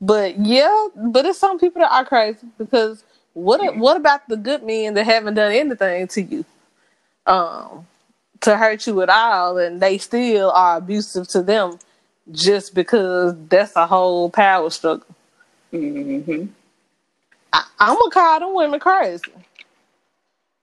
But 0.00 0.38
yeah, 0.38 0.88
but 0.96 1.26
it's 1.26 1.38
some 1.38 1.58
people 1.58 1.82
that 1.82 1.92
are 1.92 2.06
crazy 2.06 2.46
because 2.58 3.04
what 3.34 3.76
what 3.76 3.98
about 3.98 4.26
the 4.28 4.36
good 4.36 4.62
men 4.62 4.94
that 4.94 5.04
haven't 5.04 5.34
done 5.34 5.52
anything 5.52 6.08
to 6.08 6.22
you, 6.22 6.44
um, 7.26 7.86
to 8.40 8.56
hurt 8.56 8.86
you 8.86 9.02
at 9.02 9.10
all, 9.10 9.58
and 9.58 9.80
they 9.80 9.98
still 9.98 10.50
are 10.50 10.78
abusive 10.78 11.28
to 11.28 11.42
them 11.42 11.78
just 12.32 12.74
because 12.74 13.34
that's 13.48 13.76
a 13.76 13.86
whole 13.86 14.30
power 14.30 14.70
struggle. 14.70 15.06
Mm-hmm. 15.70 16.46
I, 17.52 17.64
I'm 17.78 17.96
gonna 17.96 18.10
call 18.10 18.40
them 18.40 18.54
women 18.54 18.80
crazy 18.80 19.32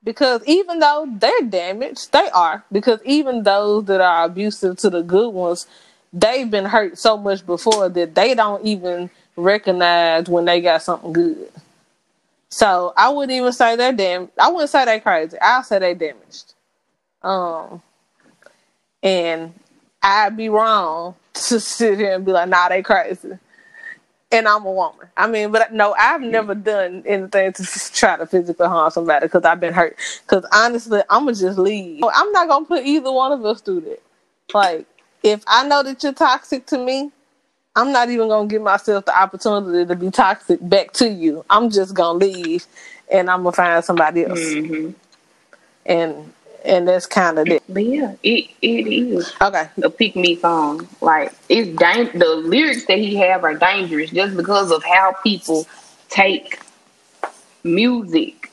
because 0.04 0.42
even 0.46 0.80
though 0.80 1.08
they're 1.18 1.42
damaged, 1.42 2.12
they 2.12 2.30
are 2.34 2.64
because 2.72 3.00
even 3.06 3.44
those 3.44 3.86
that 3.86 4.02
are 4.02 4.26
abusive 4.26 4.78
to 4.78 4.90
the 4.90 5.02
good 5.02 5.30
ones, 5.30 5.68
they've 6.12 6.50
been 6.50 6.66
hurt 6.66 6.98
so 6.98 7.18
much 7.18 7.46
before 7.46 7.90
that 7.90 8.16
they 8.16 8.36
don't 8.36 8.66
even 8.66 9.10
recognize 9.36 10.30
when 10.30 10.46
they 10.46 10.62
got 10.62 10.82
something 10.84 11.14
good. 11.14 11.50
So 12.50 12.94
I 12.96 13.10
wouldn't 13.10 13.36
even 13.36 13.52
say 13.52 13.76
they're 13.76 13.94
damn. 13.94 14.30
I 14.40 14.52
wouldn't 14.52 14.70
say 14.70 14.86
they're 14.86 15.00
crazy. 15.00 15.38
I'll 15.42 15.64
say 15.64 15.80
they're 15.80 15.96
damaged. 15.96 16.54
Um, 17.24 17.82
and 19.02 19.54
I'd 20.02 20.38
be 20.38 20.50
wrong 20.50 21.16
to 21.34 21.60
sit 21.60 21.98
here 21.98 22.14
and 22.16 22.26
be 22.26 22.32
like, 22.32 22.50
"Nah, 22.50 22.70
they 22.70 22.84
crazy." 22.84 23.40
And 24.34 24.48
I'm 24.48 24.66
a 24.66 24.72
woman. 24.72 25.08
I 25.16 25.28
mean, 25.28 25.52
but 25.52 25.72
no, 25.72 25.94
I've 25.94 26.22
never 26.22 26.56
done 26.56 27.04
anything 27.06 27.54
to 27.54 27.64
try 27.94 28.18
to 28.18 28.26
physically 28.26 28.68
harm 28.68 28.92
somebody 28.92 29.28
because 29.28 29.44
I've 29.44 29.60
been 29.60 29.74
hurt. 29.74 29.98
Because 30.24 30.46
honestly, 30.52 31.02
I'm 31.10 31.26
gonna 31.26 31.36
just 31.38 31.60
leave. 31.60 32.04
I'm 32.04 32.32
not 32.32 32.48
gonna 32.48 32.66
put 32.66 32.84
either 32.84 33.12
one 33.12 33.32
of 33.32 33.46
us 33.46 33.62
through 33.62 33.82
that. 33.82 34.02
Like, 34.54 34.88
if 35.22 35.44
I 35.48 35.68
know 35.68 35.84
that 35.84 36.04
you're 36.04 36.14
toxic 36.14 36.66
to 36.68 36.78
me, 36.78 37.12
I'm 37.76 37.92
not 37.92 38.10
even 38.10 38.28
gonna 38.28 38.48
give 38.48 38.62
myself 38.62 39.06
the 39.06 39.20
opportunity 39.20 39.86
to 39.88 39.96
be 39.96 40.12
toxic 40.12 40.60
back 40.62 40.94
to 40.94 41.10
you. 41.10 41.46
I'm 41.50 41.70
just 41.70 41.94
gonna 41.94 42.20
leave, 42.20 42.66
and 43.12 43.30
I'm 43.30 43.44
gonna 43.44 43.52
find 43.54 43.86
somebody 43.86 44.26
else. 44.26 44.40
Mm-hmm. 44.40 44.92
And 45.86 46.34
and 46.66 46.88
that's 46.88 47.06
kind 47.06 47.40
of 47.40 47.48
it. 47.48 47.64
But 47.70 47.86
yeah, 47.86 48.16
it 48.24 48.50
it 48.62 48.88
is 48.88 49.34
okay. 49.42 49.70
A 49.84 49.90
pick 49.90 50.16
me 50.16 50.36
song, 50.36 50.88
like 51.02 51.34
it's 51.50 51.78
dang- 51.78 52.18
the 52.18 52.36
lyrics 52.36 52.86
that 52.86 52.98
he 52.98 53.16
have 53.18 53.44
are 53.44 53.56
dangerous 53.56 54.12
just 54.12 54.36
because 54.38 54.72
of 54.72 54.84
how 54.84 55.14
people 55.24 55.68
take 56.10 56.60
music 57.64 58.52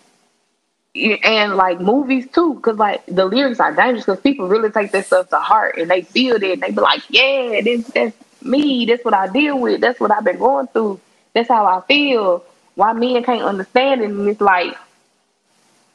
and 0.95 1.57
like 1.57 1.81
movies 1.81 2.27
too, 2.33 2.55
because 2.55 2.79
like 2.79 3.05
the 3.07 3.25
lyrics 3.25 3.61
are 3.61 3.75
dangerous 3.75 4.05
because 4.05 4.21
people 4.21 4.49
really 4.49 4.71
take 4.71 4.93
this 4.93 5.07
stuff 5.07 5.29
to 5.31 5.39
heart 5.39 5.77
and 5.79 5.91
they 5.91 6.03
feel 6.03 6.37
it 6.37 6.43
and 6.43 6.63
they 6.63 6.71
be 6.71 6.81
like, 6.81 7.03
yeah, 7.09 7.61
this 7.63 7.87
that's 7.89 8.17
me, 8.43 8.87
that's 8.87 9.05
what 9.05 9.15
I 9.15 9.29
deal 9.29 9.59
with, 9.59 9.81
that's 9.81 10.01
what 10.01 10.11
I've 10.11 10.25
been 10.25 10.39
going 10.39 10.67
through, 10.69 11.01
that's 11.33 11.49
how 11.49 11.67
I 11.67 11.81
feel. 11.87 12.45
Why 12.75 12.93
men 12.93 13.23
can't 13.25 13.43
understand 13.43 14.01
it 14.03 14.11
and 14.11 14.29
it's 14.29 14.41
like 14.41 14.77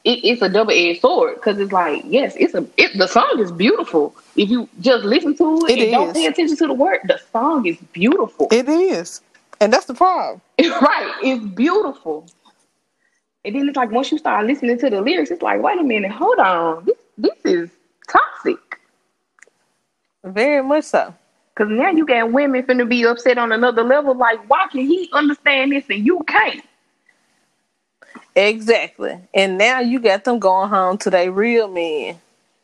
it, 0.05 0.23
it's 0.23 0.41
a 0.41 0.49
double 0.49 0.71
edged 0.71 1.01
sword 1.01 1.35
because 1.35 1.59
it's 1.59 1.71
like 1.71 2.03
yes, 2.05 2.35
it's 2.37 2.53
a 2.53 2.65
it, 2.77 2.97
the 2.97 3.07
song 3.07 3.39
is 3.39 3.51
beautiful. 3.51 4.15
If 4.35 4.49
you 4.49 4.69
just 4.79 5.03
listen 5.03 5.35
to 5.37 5.65
it, 5.65 5.71
it 5.71 5.79
and 5.79 5.81
is. 5.81 5.91
don't 5.91 6.13
pay 6.13 6.25
attention 6.27 6.57
to 6.57 6.67
the 6.67 6.73
word, 6.73 7.01
the 7.05 7.19
song 7.33 7.65
is 7.65 7.77
beautiful. 7.91 8.47
It 8.51 8.69
is, 8.69 9.21
and 9.59 9.73
that's 9.73 9.85
the 9.85 9.95
problem. 9.95 10.41
right, 10.59 11.13
it's 11.23 11.43
beautiful. 11.43 12.27
And 13.43 13.55
then 13.55 13.67
it's 13.67 13.75
like 13.77 13.91
once 13.91 14.11
you 14.11 14.17
start 14.17 14.45
listening 14.45 14.77
to 14.79 14.89
the 14.89 15.01
lyrics, 15.01 15.31
it's 15.31 15.41
like 15.41 15.61
wait 15.61 15.79
a 15.79 15.83
minute, 15.83 16.11
hold 16.11 16.39
on, 16.39 16.85
this 16.85 16.97
this 17.17 17.37
is 17.43 17.69
toxic. 18.07 18.79
Very 20.23 20.63
much 20.63 20.85
so. 20.85 21.13
Cause 21.55 21.67
now 21.69 21.89
you 21.89 22.05
got 22.05 22.31
women 22.33 22.63
finna 22.63 22.87
be 22.87 23.05
upset 23.05 23.37
on 23.37 23.53
another 23.53 23.83
level. 23.83 24.13
Like, 24.13 24.49
why 24.49 24.67
can 24.69 24.81
he 24.81 25.09
understand 25.13 25.71
this 25.71 25.85
and 25.89 26.05
you 26.05 26.19
can't? 26.27 26.61
Exactly. 28.35 29.17
And 29.33 29.57
now 29.57 29.79
you 29.79 29.99
got 29.99 30.25
them 30.25 30.39
going 30.39 30.69
home 30.69 30.97
to 30.99 31.09
their 31.09 31.31
real 31.31 31.67
men, 31.69 32.19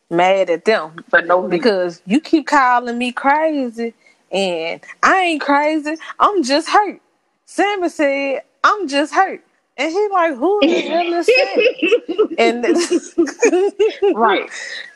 mad 0.09 0.49
at 0.49 0.65
them. 0.65 1.03
But 1.09 1.27
no 1.27 1.47
because 1.47 2.01
you 2.05 2.19
keep 2.19 2.47
calling 2.47 2.97
me 2.97 3.11
crazy 3.11 3.93
and 4.31 4.81
I 5.01 5.17
ain't 5.21 5.41
crazy. 5.41 5.95
I'm 6.19 6.43
just 6.43 6.69
hurt. 6.69 7.01
Sammie 7.45 7.89
said, 7.89 8.41
I'm 8.63 8.87
just 8.87 9.13
hurt. 9.13 9.43
And 9.77 9.91
he 9.91 10.09
like, 10.11 10.35
who 10.35 10.59
the 10.61 10.81
hell 10.89 11.13
is 11.13 11.25
that? 11.25 12.35
and 12.37 12.63
right. 14.15 14.49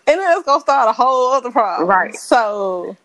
And 0.08 0.20
then 0.20 0.38
it's 0.38 0.46
gonna 0.46 0.62
start 0.62 0.90
a 0.90 0.94
whole 0.94 1.32
other 1.34 1.52
problem. 1.52 1.88
Right. 1.88 2.16
So 2.16 2.98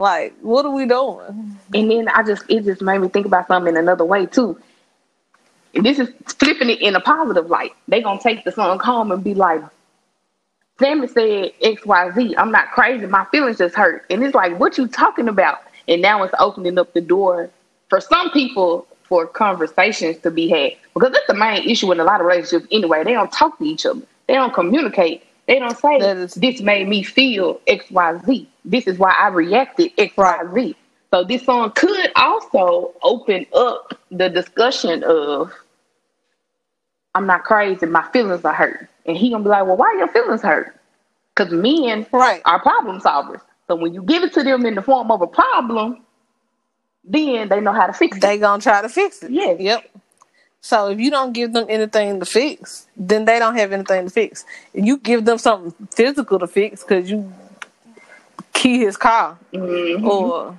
like, 0.00 0.36
what 0.40 0.66
are 0.66 0.72
we 0.72 0.86
doing? 0.86 1.56
And 1.72 1.90
then 1.90 2.08
I 2.08 2.24
just 2.24 2.44
it 2.48 2.64
just 2.64 2.82
made 2.82 2.98
me 2.98 3.08
think 3.08 3.26
about 3.26 3.46
something 3.46 3.72
in 3.74 3.78
another 3.78 4.04
way 4.04 4.26
too 4.26 4.60
this 5.74 5.98
is 5.98 6.10
flipping 6.38 6.70
it 6.70 6.80
in 6.80 6.94
a 6.96 7.00
positive 7.00 7.48
light. 7.48 7.72
They 7.88 8.02
gonna 8.02 8.20
take 8.20 8.44
the 8.44 8.52
song 8.52 8.78
home 8.78 9.12
and 9.12 9.24
be 9.24 9.34
like, 9.34 9.62
Sammie 10.78 11.06
said 11.08 11.52
X 11.62 11.84
Y 11.86 12.10
Z. 12.12 12.34
I'm 12.36 12.50
not 12.50 12.72
crazy. 12.72 13.06
My 13.06 13.24
feelings 13.26 13.58
just 13.58 13.74
hurt. 13.74 14.04
And 14.10 14.22
it's 14.22 14.34
like, 14.34 14.58
what 14.58 14.78
you 14.78 14.88
talking 14.88 15.28
about? 15.28 15.60
And 15.88 16.02
now 16.02 16.22
it's 16.24 16.34
opening 16.38 16.78
up 16.78 16.92
the 16.92 17.00
door 17.00 17.50
for 17.88 18.00
some 18.00 18.30
people 18.30 18.86
for 19.04 19.26
conversations 19.26 20.18
to 20.18 20.30
be 20.30 20.48
had 20.48 20.72
because 20.94 21.12
that's 21.12 21.26
the 21.26 21.34
main 21.34 21.68
issue 21.68 21.92
in 21.92 22.00
a 22.00 22.04
lot 22.04 22.20
of 22.20 22.26
relationships. 22.26 22.66
Anyway, 22.70 23.04
they 23.04 23.12
don't 23.12 23.30
talk 23.32 23.58
to 23.58 23.64
each 23.64 23.84
other. 23.86 24.02
They 24.26 24.34
don't 24.34 24.54
communicate. 24.54 25.24
They 25.46 25.58
don't 25.58 25.76
say 25.76 25.96
is- 25.96 26.34
this 26.34 26.60
made 26.60 26.88
me 26.88 27.02
feel 27.02 27.60
X 27.66 27.90
Y 27.90 28.18
Z. 28.26 28.48
This 28.64 28.86
is 28.86 28.98
why 28.98 29.12
I 29.12 29.28
reacted 29.28 29.92
X 29.98 30.16
Y 30.16 30.40
Z. 30.54 30.76
So 31.10 31.24
this 31.24 31.44
song 31.44 31.72
could 31.72 32.10
also 32.16 32.92
open 33.02 33.44
up 33.54 33.98
the 34.10 34.30
discussion 34.30 35.04
of 35.04 35.52
I'm 37.14 37.26
not 37.26 37.44
crazy, 37.44 37.86
my 37.86 38.08
feelings 38.12 38.44
are 38.44 38.54
hurt. 38.54 38.88
And 39.06 39.16
he 39.16 39.30
gonna 39.30 39.44
be 39.44 39.50
like, 39.50 39.66
Well, 39.66 39.76
why 39.76 39.94
your 39.98 40.08
feelings 40.08 40.42
hurt? 40.42 40.74
Because 41.34 41.52
men 41.52 42.06
right. 42.12 42.42
are 42.44 42.60
problem 42.60 43.00
solvers. 43.00 43.40
So 43.68 43.76
when 43.76 43.94
you 43.94 44.02
give 44.02 44.22
it 44.22 44.32
to 44.34 44.42
them 44.42 44.66
in 44.66 44.74
the 44.74 44.82
form 44.82 45.10
of 45.10 45.22
a 45.22 45.26
problem, 45.26 46.04
then 47.04 47.48
they 47.48 47.60
know 47.60 47.72
how 47.72 47.86
to 47.86 47.92
fix 47.92 48.16
it. 48.16 48.20
They 48.20 48.38
gonna 48.38 48.62
try 48.62 48.82
to 48.82 48.88
fix 48.88 49.22
it. 49.22 49.30
Yeah. 49.30 49.52
Yep. 49.58 49.90
So 50.60 50.90
if 50.90 51.00
you 51.00 51.10
don't 51.10 51.32
give 51.32 51.52
them 51.52 51.66
anything 51.68 52.20
to 52.20 52.26
fix, 52.26 52.86
then 52.96 53.24
they 53.24 53.40
don't 53.40 53.56
have 53.56 53.72
anything 53.72 54.04
to 54.04 54.10
fix. 54.10 54.44
You 54.72 54.96
give 54.96 55.24
them 55.24 55.38
something 55.38 55.88
physical 55.90 56.38
to 56.38 56.46
fix 56.46 56.82
because 56.82 57.10
you 57.10 57.32
key 58.52 58.78
his 58.78 58.96
car 58.96 59.36
mm-hmm. 59.52 60.06
or 60.06 60.56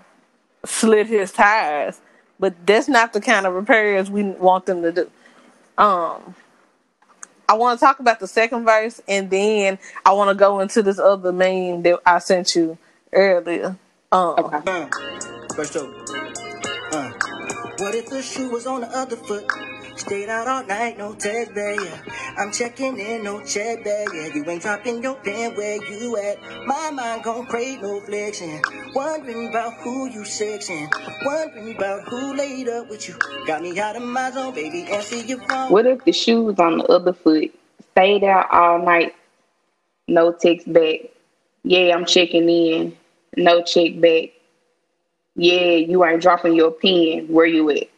slit 0.65 1.07
his 1.07 1.31
tires, 1.31 2.01
but 2.37 2.53
that's 2.65 2.89
not 2.89 3.13
the 3.13 3.21
kind 3.21 3.45
of 3.45 3.53
repairs 3.53 4.11
we 4.11 4.23
want 4.23 4.65
them 4.65 4.81
to 4.81 4.91
do. 4.91 5.11
Um, 5.77 6.35
I 7.47 7.55
want 7.55 7.79
to 7.79 7.85
talk 7.85 7.99
about 7.99 8.19
the 8.19 8.27
second 8.27 8.65
verse, 8.65 9.01
and 9.07 9.29
then 9.29 9.79
I 10.05 10.13
want 10.13 10.29
to 10.29 10.35
go 10.35 10.59
into 10.59 10.81
this 10.81 10.99
other 10.99 11.31
meme 11.31 11.83
that 11.83 11.99
I 12.05 12.19
sent 12.19 12.55
you 12.55 12.77
earlier. 13.11 13.77
Um, 14.11 14.35
okay. 14.39 14.61
Uh, 14.65 14.87
verse 15.55 15.71
two. 15.71 16.05
Uh, 16.91 17.11
what 17.83 17.95
if 17.95 18.05
the 18.05 18.21
shoe 18.21 18.49
was 18.49 18.65
on 18.65 18.79
the 18.79 18.87
other 18.97 19.17
foot? 19.17 19.45
Stayed 19.97 20.29
out 20.29 20.47
all 20.47 20.65
night, 20.65 20.97
no 20.97 21.13
text 21.13 21.53
back, 21.53 21.77
yeah. 21.83 22.01
I'm 22.37 22.49
checking 22.51 22.97
in, 22.97 23.25
no 23.25 23.43
check 23.43 23.83
back, 23.83 24.07
yeah. 24.13 24.33
You 24.33 24.49
ain't 24.49 24.61
dropping 24.61 25.03
your 25.03 25.15
pen 25.15 25.53
where 25.55 25.83
you 25.91 26.17
at. 26.17 26.41
My 26.65 26.91
mind 26.91 27.23
gon' 27.23 27.45
crave 27.45 27.81
no 27.81 27.99
flexion. 27.99 28.61
Wondering 28.95 29.49
about 29.49 29.73
who 29.81 30.09
you 30.09 30.21
sexing. 30.21 30.89
Wondering 31.25 31.75
about 31.75 32.07
who 32.07 32.33
laid 32.33 32.69
up 32.69 32.89
with 32.89 33.09
you. 33.09 33.15
Got 33.45 33.61
me 33.61 33.77
out 33.77 33.97
of 33.97 34.03
my 34.03 34.31
zone, 34.31 34.55
baby, 34.55 34.83
answer 34.83 35.17
your 35.17 35.39
phone. 35.49 35.69
What 35.69 35.85
if 35.85 36.05
the 36.05 36.13
shoe 36.13 36.41
was 36.41 36.59
on 36.59 36.77
the 36.77 36.85
other 36.85 37.11
foot? 37.11 37.53
Stayed 37.91 38.23
out 38.23 38.47
all 38.49 38.83
night, 38.83 39.13
no 40.07 40.31
text 40.31 40.71
back. 40.71 41.01
Yeah, 41.63 41.93
I'm 41.93 42.05
checking 42.05 42.49
in, 42.49 42.97
no 43.35 43.61
check 43.61 43.99
back. 43.99 44.29
Yeah, 45.35 45.71
you 45.75 46.03
ain't 46.05 46.21
dropping 46.21 46.55
your 46.55 46.71
pen. 46.71 47.27
Where 47.27 47.45
you 47.45 47.69
at? 47.71 47.89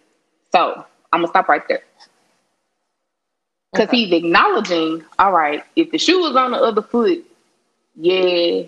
So 0.52 0.86
I'm 1.12 1.22
gonna 1.22 1.28
stop 1.30 1.50
right 1.50 1.68
there. 1.68 1.84
Because 3.74 3.90
Okay. 3.90 3.98
he's 3.98 4.14
acknowledging, 4.14 5.04
all 5.20 5.32
right, 5.34 5.64
if 5.76 5.92
the 5.92 5.98
shoe 5.98 6.20
was 6.22 6.36
on 6.36 6.52
the 6.52 6.58
other 6.58 6.82
foot, 6.82 7.26
yeah, 7.96 8.64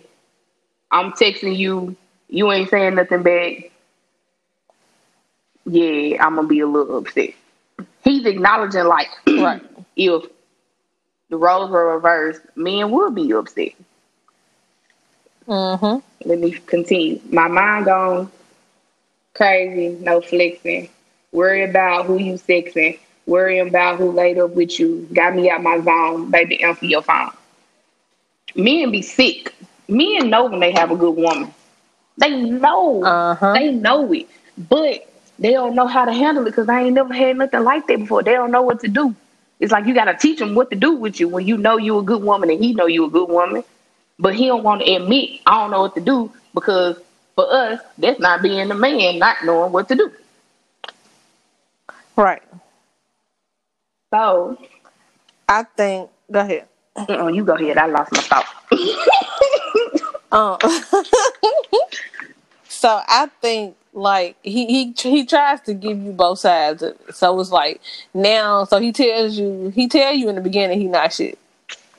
I'm 0.92 1.12
texting 1.14 1.56
you, 1.58 1.96
you 2.30 2.52
ain't 2.52 2.70
saying 2.70 2.96
nothing 2.96 3.24
back. 3.24 3.72
Yeah, 5.66 6.24
I'm 6.26 6.36
gonna 6.36 6.48
be 6.48 6.60
a 6.62 6.68
little 6.68 6.98
upset. 6.98 7.32
He's 8.04 8.26
acknowledging 8.26 8.86
like 8.86 9.08
Right. 9.28 9.62
if 9.96 10.24
the 11.30 11.38
roles 11.38 11.70
were 11.70 11.96
reversed, 11.96 12.42
men 12.56 12.92
would 12.92 13.16
be 13.16 13.32
upset. 13.34 13.74
Mm-hmm. 15.48 16.30
Let 16.30 16.40
me 16.40 16.52
continue. 16.52 17.22
My 17.32 17.48
mind 17.48 17.86
gone 17.86 18.32
crazy, 19.38 19.90
no 20.02 20.20
flexing. 20.20 20.90
Worry 21.32 21.64
about 21.64 22.08
who 22.08 22.18
you 22.18 22.34
sexing. 22.34 23.00
Worry 23.26 23.60
about 23.60 23.98
who 23.98 24.12
laid 24.12 24.40
up 24.40 24.52
with 24.52 24.80
you. 24.80 25.08
Got 25.14 25.36
me 25.36 25.50
out 25.50 25.62
my 25.62 25.80
zone. 25.82 26.32
Baby, 26.32 26.64
answer 26.64 26.86
your 26.86 27.02
phone. 27.02 27.32
Men 28.56 28.92
be 28.92 29.02
sick. 29.02 29.54
Men 29.88 30.30
know 30.30 30.46
when 30.46 30.60
they 30.60 30.72
have 30.72 30.92
a 30.92 30.96
good 30.96 31.16
woman. 31.16 31.54
They 32.18 32.42
know. 32.42 33.04
Uh-huh. 33.04 33.54
They 33.54 33.72
know 33.72 34.12
it. 34.12 34.28
But 34.58 35.14
they 35.38 35.52
don't 35.52 35.76
know 35.76 35.88
how 35.88 36.06
to 36.06 36.14
handle 36.14 36.48
it 36.48 36.52
because 36.52 36.68
they 36.68 36.74
ain't 36.74 36.96
never 36.96 37.14
had 37.14 37.38
nothing 37.38 37.64
like 37.64 37.86
that 37.88 38.00
before. 38.00 38.24
They 38.24 38.34
don't 38.34 38.52
know 38.52 38.64
what 38.64 38.80
to 38.82 38.88
do. 38.88 39.16
It's 39.60 39.72
like 39.72 39.86
you 39.86 39.94
got 39.94 40.06
to 40.06 40.16
teach 40.16 40.40
them 40.40 40.56
what 40.56 40.72
to 40.72 40.76
do 40.76 40.94
with 40.96 41.20
you 41.20 41.28
when 41.28 41.46
you 41.46 41.58
know 41.58 41.78
you 41.78 42.00
a 42.00 42.04
good 42.04 42.24
woman 42.24 42.50
and 42.50 42.64
he 42.64 42.74
know 42.74 42.88
you 42.88 43.06
a 43.06 43.10
good 43.10 43.30
woman 43.30 43.64
but 44.20 44.36
he 44.36 44.48
don't 44.48 44.64
want 44.64 44.82
to 44.82 44.94
admit 44.94 45.42
I 45.46 45.62
don't 45.62 45.72
know 45.72 45.82
what 45.82 45.96
to 45.96 46.02
do 46.02 46.32
because 46.54 46.98
for 47.38 47.54
us, 47.54 47.80
that's 48.00 48.20
not 48.20 48.42
being 48.42 48.72
a 48.72 48.74
man, 48.74 49.20
not 49.20 49.38
knowing 49.46 49.72
what 49.72 49.88
to 49.90 49.96
do. 49.96 50.12
Right. 52.16 52.42
So, 54.12 54.58
I 55.48 55.64
think. 55.64 56.10
Go 56.32 56.40
ahead. 56.40 56.68
uh-uh, 56.96 57.28
you 57.28 57.46
go 57.46 57.54
ahead. 57.54 57.78
I 57.78 57.86
lost 57.86 58.12
my 58.12 58.22
thought. 58.22 58.46
Um, 60.30 60.58
so 62.68 63.02
I 63.08 63.28
think 63.42 63.78
like 63.94 64.36
he 64.44 64.66
he 64.66 64.94
he 65.10 65.26
tries 65.26 65.62
to 65.62 65.74
give 65.74 65.98
you 66.02 66.12
both 66.12 66.40
sides. 66.40 66.84
of 66.84 66.98
it. 67.08 67.16
So 67.16 67.40
it's 67.40 67.50
like 67.50 67.80
now, 68.14 68.66
so 68.66 68.78
he 68.80 68.92
tells 68.92 69.40
you 69.40 69.70
he 69.70 69.88
tell 69.88 70.14
you 70.14 70.28
in 70.28 70.36
the 70.36 70.42
beginning 70.42 70.82
he 70.82 70.88
not 70.88 71.14
shit, 71.14 71.40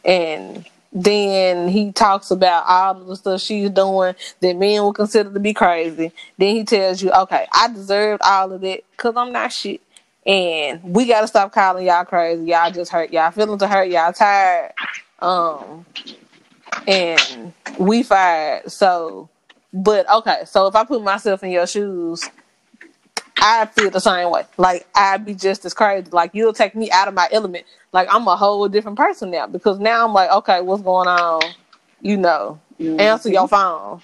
and 0.05 0.67
then 0.93 1.69
he 1.69 1.93
talks 1.93 2.31
about 2.31 2.65
all 2.67 3.01
of 3.01 3.07
the 3.07 3.17
stuff 3.17 3.41
she's 3.41 3.71
doing 3.71 4.15
that 4.41 4.57
men 4.57 4.83
would 4.85 4.95
consider 4.95 5.33
to 5.33 5.41
be 5.41 5.53
crazy. 5.53 6.13
Then 6.39 6.55
he 6.55 6.65
tells 6.65 7.03
you, 7.03 7.11
okay, 7.11 7.47
I 7.53 7.69
deserved 7.73 8.23
all 8.25 8.53
of 8.53 8.61
that 8.63 8.81
because 8.93 9.15
I'm 9.17 9.33
not 9.33 9.53
shit. 9.53 9.83
And 10.27 10.83
we 10.83 11.07
gotta 11.07 11.29
stop 11.29 11.53
calling 11.53 11.87
y'all 11.87 12.05
crazy. 12.05 12.45
Y'all 12.45 12.71
just 12.71 12.91
hurt. 12.91 13.13
Y'all 13.13 13.31
feelings 13.31 13.63
are 13.63 13.69
hurt. 13.69 13.89
Y'all 13.89 14.13
tired. 14.13 14.73
Um, 15.21 15.87
and 16.87 17.53
we 17.79 18.03
fired. 18.03 18.71
So, 18.71 19.29
but 19.73 20.11
okay. 20.11 20.43
So 20.47 20.67
if 20.67 20.75
I 20.75 20.85
put 20.85 21.03
myself 21.03 21.43
in 21.43 21.51
your 21.51 21.67
shoes, 21.67 22.29
I 23.41 23.67
feel 23.67 23.91
the 23.91 24.01
same 24.01 24.31
way. 24.31 24.45
Like 24.57 24.87
I'd 24.95 25.25
be 25.25 25.35
just 25.35 25.65
as 25.65 25.75
crazy. 25.75 26.09
Like 26.11 26.31
you'll 26.35 26.53
take 26.53 26.75
me 26.75 26.91
out 26.91 27.09
of 27.09 27.15
my 27.15 27.29
element. 27.31 27.65
Like 27.93 28.09
I'm 28.11 28.27
a 28.29 28.37
whole 28.37 28.69
different 28.69 28.99
person 28.99 29.31
now 29.31 29.47
because 29.47 29.79
now 29.79 30.07
I'm 30.07 30.13
like, 30.13 30.31
okay, 30.31 30.61
what's 30.61 30.83
going 30.83 31.09
on? 31.09 31.43
You 32.01 32.17
know, 32.17 32.61
mm-hmm. 32.79 33.01
answer 33.01 33.29
your 33.31 33.49
phone 33.49 34.01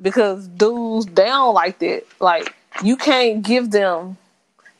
because 0.00 0.48
dudes 0.48 1.06
they 1.06 1.26
don't 1.26 1.54
like 1.54 1.78
that. 1.80 2.04
Like 2.20 2.54
you 2.82 2.96
can't 2.96 3.42
give 3.42 3.70
them 3.70 4.16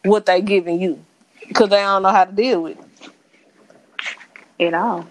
what 0.05 0.27
they 0.27 0.41
giving 0.41 0.81
you 0.81 1.05
because 1.47 1.69
they 1.69 1.77
don't 1.77 2.03
know 2.03 2.11
how 2.11 2.25
to 2.25 2.33
deal 2.33 2.63
with 2.63 2.79
it. 4.59 4.67
At 4.67 4.75
all. 4.75 5.07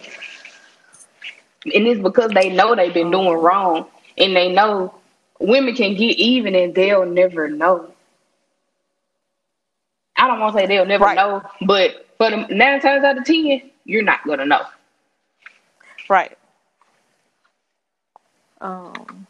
And 1.74 1.88
it's 1.88 2.02
because 2.02 2.32
they 2.32 2.50
know 2.50 2.76
they've 2.76 2.94
been 2.94 3.12
doing 3.12 3.34
wrong 3.34 3.86
and 4.18 4.36
they 4.36 4.52
know 4.52 4.94
women 5.40 5.76
can 5.76 5.96
get 5.96 6.18
even 6.18 6.56
and 6.56 6.74
they'll 6.74 7.06
never 7.06 7.50
know. 7.50 7.92
I 10.18 10.28
don't 10.28 10.40
want 10.40 10.56
to 10.56 10.62
say 10.62 10.68
they'll 10.68 10.86
never 10.86 11.06
Right. 11.06 11.16
know, 11.16 11.44
but 11.62 12.07
the 12.20 12.48
nine 12.50 12.80
times 12.82 13.04
out 13.04 13.18
of 13.18 13.26
ten, 13.26 13.70
you're 13.86 14.04
not 14.04 14.26
gonna 14.26 14.46
know. 14.46 14.62
Right. 16.10 16.38
Um. 18.62 19.28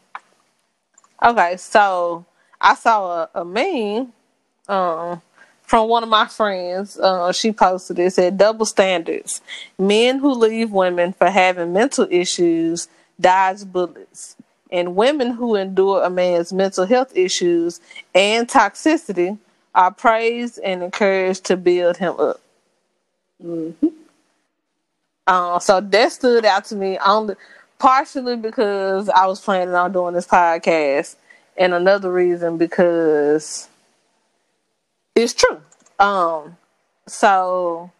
Okay, 1.22 1.56
so 1.56 2.24
I 2.60 2.74
saw 2.74 3.28
a, 3.34 3.40
a 3.40 3.44
meme 3.44 4.12
um 4.68 5.22
from 5.62 5.88
one 5.88 6.02
of 6.02 6.08
my 6.08 6.26
friends. 6.26 6.98
Uh, 6.98 7.32
she 7.32 7.52
posted 7.52 7.98
it 7.98 8.12
said 8.12 8.38
double 8.38 8.64
standards. 8.64 9.42
Men 9.78 10.18
who 10.18 10.32
leave 10.32 10.70
women 10.70 11.12
for 11.12 11.28
having 11.30 11.72
mental 11.72 12.06
issues 12.10 12.88
dodge 13.20 13.64
bullets, 13.66 14.36
and 14.70 14.96
women 14.96 15.32
who 15.32 15.56
endure 15.56 16.02
a 16.04 16.10
man's 16.10 16.52
mental 16.52 16.86
health 16.86 17.16
issues 17.16 17.80
and 18.14 18.48
toxicity 18.48 19.38
are 19.74 19.90
praised 19.90 20.58
and 20.60 20.82
encouraged 20.82 21.44
to 21.44 21.56
build 21.56 21.96
him 21.96 22.14
up. 22.18 22.40
Uh, 25.26 25.58
so 25.58 25.80
that 25.80 26.12
stood 26.12 26.44
out 26.44 26.64
to 26.64 26.74
me 26.74 26.98
only 27.04 27.34
partially 27.78 28.36
because 28.36 29.08
I 29.08 29.26
was 29.26 29.40
planning 29.40 29.74
on 29.74 29.92
doing 29.92 30.14
this 30.14 30.26
podcast, 30.26 31.16
and 31.56 31.74
another 31.74 32.12
reason 32.12 32.56
because 32.56 33.68
it's 35.14 35.34
true. 35.34 35.60
Um, 35.98 36.56
so 37.06 37.90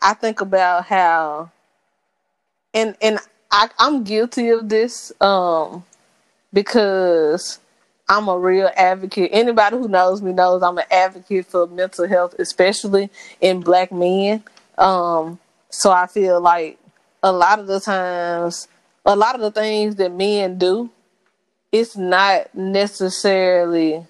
I 0.00 0.14
think 0.14 0.40
about 0.40 0.86
how, 0.86 1.50
and 2.72 2.96
and 3.02 3.18
I, 3.50 3.68
I'm 3.78 4.04
guilty 4.04 4.50
of 4.50 4.68
this, 4.68 5.12
um, 5.20 5.84
because 6.52 7.58
I'm 8.08 8.28
a 8.28 8.38
real 8.38 8.70
advocate. 8.76 9.30
Anybody 9.32 9.76
who 9.76 9.88
knows 9.88 10.22
me 10.22 10.32
knows 10.32 10.62
I'm 10.62 10.78
an 10.78 10.84
advocate 10.90 11.46
for 11.46 11.66
mental 11.66 12.08
health, 12.08 12.34
especially 12.38 13.10
in 13.40 13.60
black 13.60 13.92
men. 13.92 14.42
Um, 14.80 15.38
so 15.68 15.90
I 15.90 16.06
feel 16.06 16.40
like 16.40 16.78
a 17.22 17.30
lot 17.30 17.58
of 17.58 17.66
the 17.66 17.80
times, 17.80 18.66
a 19.04 19.14
lot 19.14 19.34
of 19.34 19.40
the 19.42 19.50
things 19.50 19.96
that 19.96 20.12
men 20.12 20.58
do, 20.58 20.90
it's 21.70 21.96
not 21.96 22.54
necessarily 22.54 24.04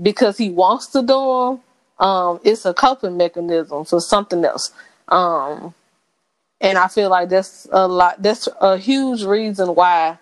because 0.00 0.36
he 0.36 0.50
wants 0.50 0.88
to 0.88 1.00
do 1.00 1.06
them. 1.06 1.60
Um, 1.98 2.40
it's 2.44 2.64
a 2.64 2.74
coping 2.74 3.16
mechanism 3.16 3.84
for 3.84 4.00
something 4.00 4.44
else. 4.44 4.72
Um, 5.08 5.74
and 6.60 6.78
I 6.78 6.88
feel 6.88 7.10
like 7.10 7.28
that's 7.28 7.68
a 7.70 7.86
lot. 7.86 8.22
That's 8.22 8.48
a 8.60 8.76
huge 8.76 9.24
reason 9.24 9.74
why 9.74 10.18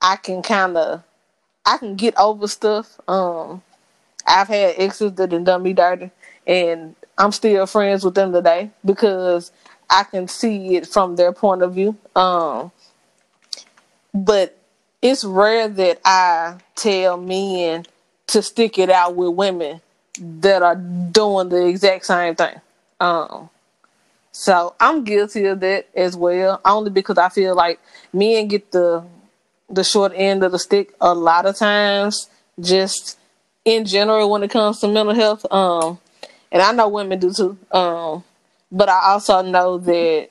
I 0.00 0.16
can 0.16 0.42
kind 0.42 0.76
of 0.76 1.02
I 1.66 1.76
can 1.76 1.96
get 1.96 2.18
over 2.18 2.48
stuff. 2.48 2.98
Um, 3.08 3.62
I've 4.26 4.48
had 4.48 4.74
exes 4.78 5.12
that 5.14 5.30
done 5.30 5.44
done 5.44 5.62
me 5.62 5.72
dirty, 5.72 6.10
and 6.46 6.94
I'm 7.18 7.32
still 7.32 7.66
friends 7.66 8.04
with 8.04 8.14
them 8.14 8.32
today 8.32 8.70
because 8.84 9.50
I 9.90 10.04
can 10.04 10.28
see 10.28 10.76
it 10.76 10.86
from 10.86 11.16
their 11.16 11.32
point 11.32 11.62
of 11.62 11.74
view. 11.74 11.96
Um, 12.14 12.70
but 14.14 14.56
it's 15.02 15.24
rare 15.24 15.68
that 15.68 16.00
I 16.04 16.58
tell 16.76 17.16
men 17.16 17.86
to 18.28 18.42
stick 18.42 18.78
it 18.78 18.90
out 18.90 19.16
with 19.16 19.30
women 19.30 19.80
that 20.20 20.62
are 20.62 20.76
doing 20.76 21.48
the 21.48 21.66
exact 21.66 22.06
same 22.06 22.34
thing. 22.34 22.60
Um, 23.00 23.50
so 24.32 24.74
I'm 24.78 25.04
guilty 25.04 25.46
of 25.46 25.60
that 25.60 25.88
as 25.94 26.16
well, 26.16 26.60
only 26.64 26.90
because 26.90 27.18
I 27.18 27.28
feel 27.28 27.54
like 27.56 27.80
men 28.12 28.48
get 28.48 28.70
the 28.70 29.04
the 29.70 29.84
short 29.84 30.12
end 30.14 30.42
of 30.42 30.52
the 30.52 30.58
stick 30.58 30.94
a 31.00 31.12
lot 31.14 31.44
of 31.44 31.56
times, 31.56 32.30
just 32.58 33.18
in 33.64 33.84
general 33.84 34.30
when 34.30 34.42
it 34.42 34.50
comes 34.50 34.80
to 34.80 34.88
mental 34.88 35.14
health. 35.14 35.44
Um, 35.52 35.98
and 36.50 36.62
I 36.62 36.72
know 36.72 36.88
women 36.88 37.18
do 37.18 37.32
too. 37.32 37.58
Um, 37.70 38.24
but 38.70 38.88
I 38.88 39.12
also 39.12 39.42
know 39.42 39.78
that 39.78 40.28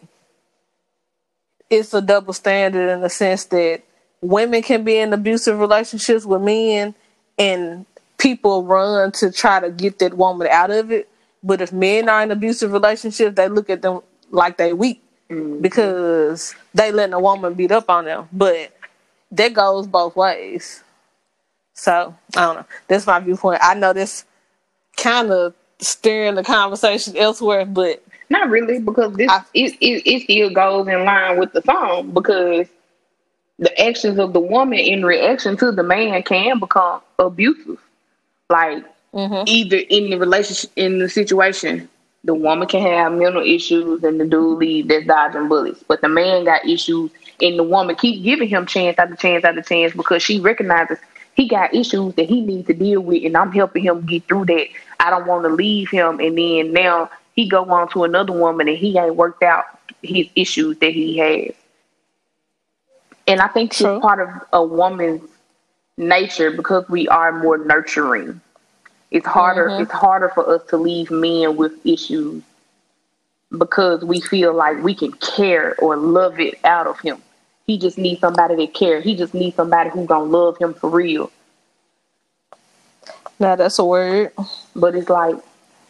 it's 1.69 1.93
a 1.93 2.01
double 2.01 2.33
standard 2.33 2.89
in 2.89 3.01
the 3.01 3.09
sense 3.09 3.45
that 3.45 3.81
women 4.21 4.61
can 4.61 4.83
be 4.83 4.97
in 4.97 5.13
abusive 5.13 5.59
relationships 5.59 6.25
with 6.25 6.41
men 6.41 6.95
and 7.37 7.85
people 8.17 8.63
run 8.63 9.11
to 9.13 9.31
try 9.31 9.59
to 9.59 9.69
get 9.69 9.99
that 9.99 10.15
woman 10.15 10.47
out 10.47 10.71
of 10.71 10.91
it. 10.91 11.09
But 11.43 11.61
if 11.61 11.71
men 11.71 12.09
are 12.09 12.23
in 12.23 12.31
abusive 12.31 12.71
relationships, 12.71 13.35
they 13.35 13.47
look 13.47 13.69
at 13.69 13.81
them 13.81 14.01
like 14.31 14.57
they 14.57 14.73
weak 14.73 15.01
because 15.61 16.55
they 16.73 16.91
letting 16.91 17.13
a 17.13 17.19
woman 17.19 17.53
beat 17.53 17.71
up 17.71 17.89
on 17.89 18.05
them. 18.05 18.27
But 18.31 18.75
that 19.31 19.53
goes 19.53 19.87
both 19.87 20.15
ways. 20.15 20.83
So 21.73 22.15
I 22.35 22.41
don't 22.41 22.55
know. 22.55 22.65
That's 22.87 23.05
my 23.05 23.19
viewpoint. 23.19 23.59
I 23.61 23.75
know 23.75 23.93
this 23.93 24.25
kind 24.95 25.31
of 25.31 25.53
steering 25.79 26.35
the 26.35 26.43
conversation 26.43 27.15
elsewhere, 27.17 27.65
but 27.65 28.03
Not 28.29 28.49
really, 28.49 28.79
because 28.79 29.13
this 29.13 29.29
I- 29.31 29.43
it, 29.53 29.75
it 29.79 30.03
it 30.05 30.21
still 30.23 30.49
goes 30.49 30.87
in 30.87 31.05
line 31.05 31.39
with 31.39 31.53
the 31.53 31.61
song 31.61 32.11
because 32.11 32.67
the 33.59 33.81
actions 33.81 34.19
of 34.19 34.33
the 34.33 34.39
woman 34.39 34.79
in 34.79 35.05
reaction 35.05 35.57
to 35.57 35.71
the 35.71 35.83
man 35.83 36.21
can 36.23 36.59
become 36.59 37.01
abusive. 37.19 37.79
Like 38.49 38.83
Mhm. 39.13 39.47
either 39.47 39.77
in 39.77 40.09
the 40.09 40.17
relationship 40.17 40.71
in 40.75 40.99
the 40.99 41.09
situation, 41.09 41.89
the 42.23 42.33
woman 42.33 42.67
can 42.67 42.81
have 42.81 43.13
mental 43.13 43.41
issues 43.41 44.03
and 44.03 44.19
the 44.19 44.25
dude 44.25 44.59
leave 44.59 44.87
that's 44.89 45.05
dodging 45.05 45.47
bullets. 45.47 45.83
But 45.87 46.01
the 46.01 46.09
man 46.09 46.43
got 46.45 46.65
issues 46.67 47.09
and 47.41 47.57
the 47.57 47.63
woman 47.63 47.95
keep 47.95 48.23
giving 48.23 48.49
him 48.49 48.65
chance 48.65 48.97
after 48.99 49.15
chance 49.15 49.43
after 49.45 49.61
chance 49.61 49.93
because 49.93 50.21
she 50.21 50.39
recognizes 50.39 50.97
he 51.37 51.47
got 51.47 51.73
issues 51.73 52.15
that 52.15 52.27
he 52.27 52.41
needs 52.41 52.67
to 52.67 52.73
deal 52.73 52.99
with 52.99 53.23
and 53.23 53.37
I'm 53.37 53.51
helping 53.51 53.83
him 53.83 54.05
get 54.05 54.27
through 54.27 54.45
that. 54.45 54.67
I 54.99 55.11
don't 55.11 55.27
want 55.27 55.43
to 55.43 55.49
leave 55.49 55.89
him 55.89 56.19
and 56.19 56.35
then 56.35 56.73
now 56.73 57.11
he 57.35 57.47
go 57.47 57.63
on 57.65 57.87
to 57.89 58.03
another 58.03 58.33
woman 58.33 58.67
and 58.67 58.77
he 58.77 58.97
ain't 58.97 59.15
worked 59.15 59.43
out 59.43 59.65
his 60.01 60.27
issues 60.35 60.79
that 60.79 60.91
he 60.91 61.17
has. 61.19 61.53
And 63.27 63.39
I 63.39 63.47
think 63.49 63.71
it's 63.71 63.81
part 63.81 64.19
of 64.19 64.29
a 64.51 64.63
woman's 64.63 65.29
nature 65.95 66.49
because 66.49 66.89
we 66.89 67.07
are 67.07 67.31
more 67.31 67.59
nurturing. 67.59 68.41
It's 69.11 69.27
harder 69.27 69.67
mm-hmm. 69.67 69.83
it's 69.83 69.91
harder 69.91 70.29
for 70.29 70.55
us 70.55 70.63
to 70.69 70.77
leave 70.77 71.11
men 71.11 71.55
with 71.55 71.85
issues 71.85 72.41
because 73.55 74.03
we 74.03 74.21
feel 74.21 74.55
like 74.55 74.81
we 74.83 74.95
can 74.95 75.11
care 75.13 75.75
or 75.79 75.97
love 75.97 76.39
it 76.39 76.59
out 76.65 76.87
of 76.87 76.99
him. 76.99 77.21
He 77.67 77.77
just 77.77 77.97
needs 77.97 78.21
somebody 78.21 78.55
to 78.55 78.67
care. 78.67 79.01
He 79.01 79.15
just 79.15 79.33
needs 79.33 79.57
somebody 79.57 79.89
who's 79.89 80.07
gonna 80.07 80.23
love 80.23 80.57
him 80.57 80.73
for 80.73 80.89
real. 80.89 81.31
Now 83.39 83.55
that's 83.55 83.77
a 83.77 83.85
word. 83.85 84.31
But 84.75 84.95
it's 84.95 85.09
like 85.09 85.35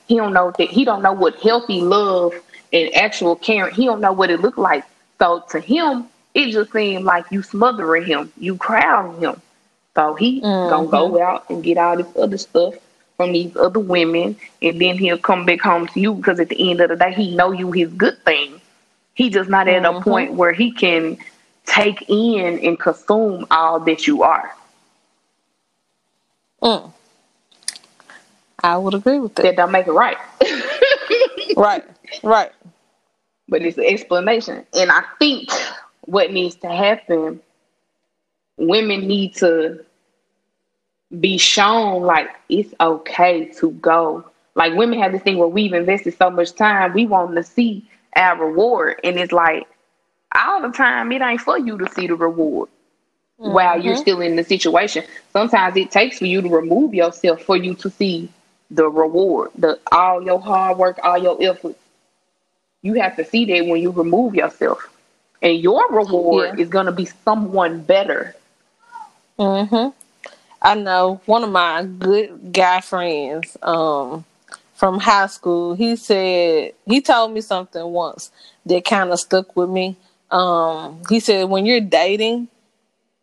he 0.07 0.17
don't 0.17 0.33
know 0.33 0.51
that 0.57 0.69
he 0.69 0.83
don't 0.83 1.03
know 1.03 1.13
what 1.13 1.35
healthy 1.35 1.81
love 1.81 2.33
and 2.73 2.93
actual 2.95 3.35
caring. 3.35 3.75
He 3.75 3.85
don't 3.85 4.01
know 4.01 4.11
what 4.11 4.31
it 4.31 4.41
looked 4.41 4.57
like. 4.57 4.83
So 5.19 5.43
to 5.49 5.59
him, 5.59 6.07
it 6.33 6.51
just 6.51 6.71
seemed 6.71 7.05
like 7.05 7.25
you 7.31 7.43
smothering 7.43 8.05
him, 8.05 8.31
you 8.37 8.57
crowding 8.57 9.21
him. 9.21 9.41
So 9.95 10.15
he 10.15 10.41
mm-hmm. 10.41 10.69
gonna 10.69 10.87
go 10.87 11.09
mm-hmm. 11.09 11.23
out 11.23 11.49
and 11.49 11.63
get 11.63 11.77
all 11.77 11.97
this 11.97 12.07
other 12.17 12.37
stuff 12.37 12.73
from 13.17 13.33
these 13.33 13.55
other 13.55 13.79
women, 13.79 14.35
and 14.61 14.79
then 14.79 14.97
he'll 14.97 15.17
come 15.17 15.45
back 15.45 15.61
home 15.61 15.87
to 15.87 15.99
you 15.99 16.13
because 16.13 16.39
at 16.39 16.49
the 16.49 16.69
end 16.69 16.81
of 16.81 16.89
the 16.89 16.95
day, 16.95 17.13
he 17.13 17.35
know 17.35 17.51
you 17.51 17.71
his 17.71 17.91
good 17.93 18.17
thing. 18.23 18.61
He 19.15 19.29
just 19.31 19.49
not 19.49 19.67
at 19.67 19.83
mm-hmm. 19.83 19.97
a 19.97 20.01
point 20.01 20.33
where 20.33 20.53
he 20.53 20.71
can 20.71 21.17
take 21.67 22.05
in 22.07 22.59
and 22.59 22.79
consume 22.79 23.45
all 23.51 23.79
that 23.81 24.07
you 24.07 24.23
are. 24.23 24.55
Mm. 26.61 26.91
I 28.63 28.77
would 28.77 28.95
agree 28.95 29.19
with 29.19 29.35
that. 29.35 29.43
That 29.43 29.55
don't 29.55 29.71
make 29.71 29.85
it 29.85 29.91
right. 29.91 30.17
right, 31.57 31.83
right. 32.23 32.51
But 33.47 33.61
it's 33.61 33.77
an 33.77 33.85
explanation, 33.85 34.65
and 34.73 34.91
I 34.91 35.03
think 35.19 35.49
what 36.01 36.31
needs 36.31 36.55
to 36.55 36.67
happen, 36.67 37.41
women 38.57 39.07
need 39.07 39.35
to 39.35 39.85
be 41.19 41.37
shown 41.37 42.01
like 42.03 42.29
it's 42.49 42.73
okay 42.79 43.45
to 43.59 43.71
go. 43.71 44.25
Like 44.55 44.73
women 44.73 44.99
have 44.99 45.11
this 45.11 45.21
thing 45.21 45.37
where 45.37 45.47
we've 45.47 45.73
invested 45.73 46.17
so 46.17 46.29
much 46.29 46.55
time, 46.55 46.93
we 46.93 47.05
want 47.05 47.35
to 47.35 47.43
see 47.43 47.87
our 48.15 48.43
reward. 48.43 48.99
And 49.03 49.17
it's 49.17 49.31
like 49.31 49.67
all 50.35 50.61
the 50.61 50.69
time 50.69 51.11
it 51.11 51.21
ain't 51.21 51.41
for 51.41 51.57
you 51.57 51.77
to 51.77 51.91
see 51.93 52.07
the 52.07 52.15
reward 52.15 52.69
mm-hmm. 53.39 53.51
while 53.51 53.81
you're 53.81 53.93
mm-hmm. 53.93 54.01
still 54.01 54.21
in 54.21 54.35
the 54.35 54.43
situation. 54.43 55.03
Sometimes 55.33 55.75
it 55.77 55.91
takes 55.91 56.19
for 56.19 56.25
you 56.25 56.41
to 56.41 56.49
remove 56.49 56.93
yourself 56.93 57.41
for 57.43 57.57
you 57.57 57.75
to 57.75 57.89
see 57.89 58.29
the 58.69 58.89
reward, 58.89 59.51
the 59.57 59.79
all 59.91 60.21
your 60.21 60.39
hard 60.39 60.77
work, 60.77 60.99
all 61.03 61.17
your 61.17 61.37
effort. 61.41 61.75
You 62.81 62.95
have 62.95 63.15
to 63.15 63.25
see 63.25 63.45
that 63.45 63.65
when 63.65 63.81
you 63.81 63.91
remove 63.91 64.35
yourself. 64.35 64.89
And 65.41 65.59
your 65.59 65.91
reward 65.91 66.57
yeah. 66.57 66.63
is 66.63 66.69
gonna 66.69 66.91
be 66.91 67.07
someone 67.23 67.81
better. 67.81 68.35
Mm-hmm. 69.37 69.89
I 70.61 70.75
know 70.75 71.21
one 71.25 71.43
of 71.43 71.51
my 71.51 71.83
good 71.83 72.51
guy 72.51 72.81
friends 72.81 73.55
um, 73.61 74.25
from 74.73 74.99
high 74.99 75.27
school. 75.27 75.75
He 75.75 75.95
said 75.95 76.73
he 76.85 77.01
told 77.01 77.31
me 77.31 77.41
something 77.41 77.83
once 77.85 78.31
that 78.65 78.83
kind 78.83 79.11
of 79.11 79.19
stuck 79.19 79.55
with 79.55 79.69
me. 79.69 79.95
Um, 80.29 81.01
he 81.09 81.19
said 81.19 81.49
when 81.49 81.65
you're 81.65 81.81
dating, 81.81 82.49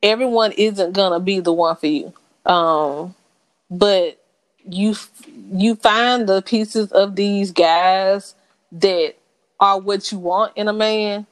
everyone 0.02 0.52
isn't 0.52 0.92
gonna 0.92 1.20
be 1.20 1.40
the 1.40 1.52
one 1.52 1.76
for 1.76 1.86
you, 1.86 2.12
um, 2.46 3.14
but 3.70 4.20
you 4.68 4.94
you 5.52 5.76
find 5.76 6.28
the 6.28 6.42
pieces 6.42 6.92
of 6.92 7.16
these 7.16 7.52
guys 7.52 8.34
that 8.72 9.14
are 9.60 9.78
what 9.78 10.10
you 10.10 10.18
want 10.18 10.52
in 10.56 10.68
a 10.68 10.72
man. 10.72 11.26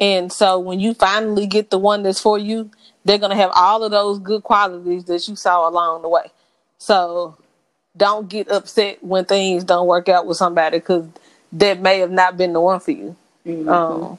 And 0.00 0.32
so 0.32 0.58
when 0.58 0.80
you 0.80 0.94
finally 0.94 1.46
get 1.46 1.70
the 1.70 1.78
one 1.78 2.02
that's 2.02 2.20
for 2.20 2.38
you, 2.38 2.70
they're 3.04 3.18
going 3.18 3.30
to 3.30 3.36
have 3.36 3.52
all 3.54 3.84
of 3.84 3.90
those 3.90 4.18
good 4.18 4.42
qualities 4.42 5.04
that 5.04 5.28
you 5.28 5.36
saw 5.36 5.68
along 5.68 6.02
the 6.02 6.08
way. 6.08 6.30
So 6.78 7.36
don't 7.96 8.28
get 8.28 8.50
upset 8.50 9.02
when 9.04 9.24
things 9.24 9.64
don't 9.64 9.86
work 9.86 10.08
out 10.08 10.26
with 10.26 10.36
somebody 10.38 10.78
because 10.78 11.06
that 11.52 11.80
may 11.80 11.98
have 11.98 12.10
not 12.10 12.36
been 12.36 12.52
the 12.52 12.60
one 12.60 12.80
for 12.80 12.90
you. 12.90 13.14
Mm-hmm. 13.46 13.68
Um, 13.68 14.18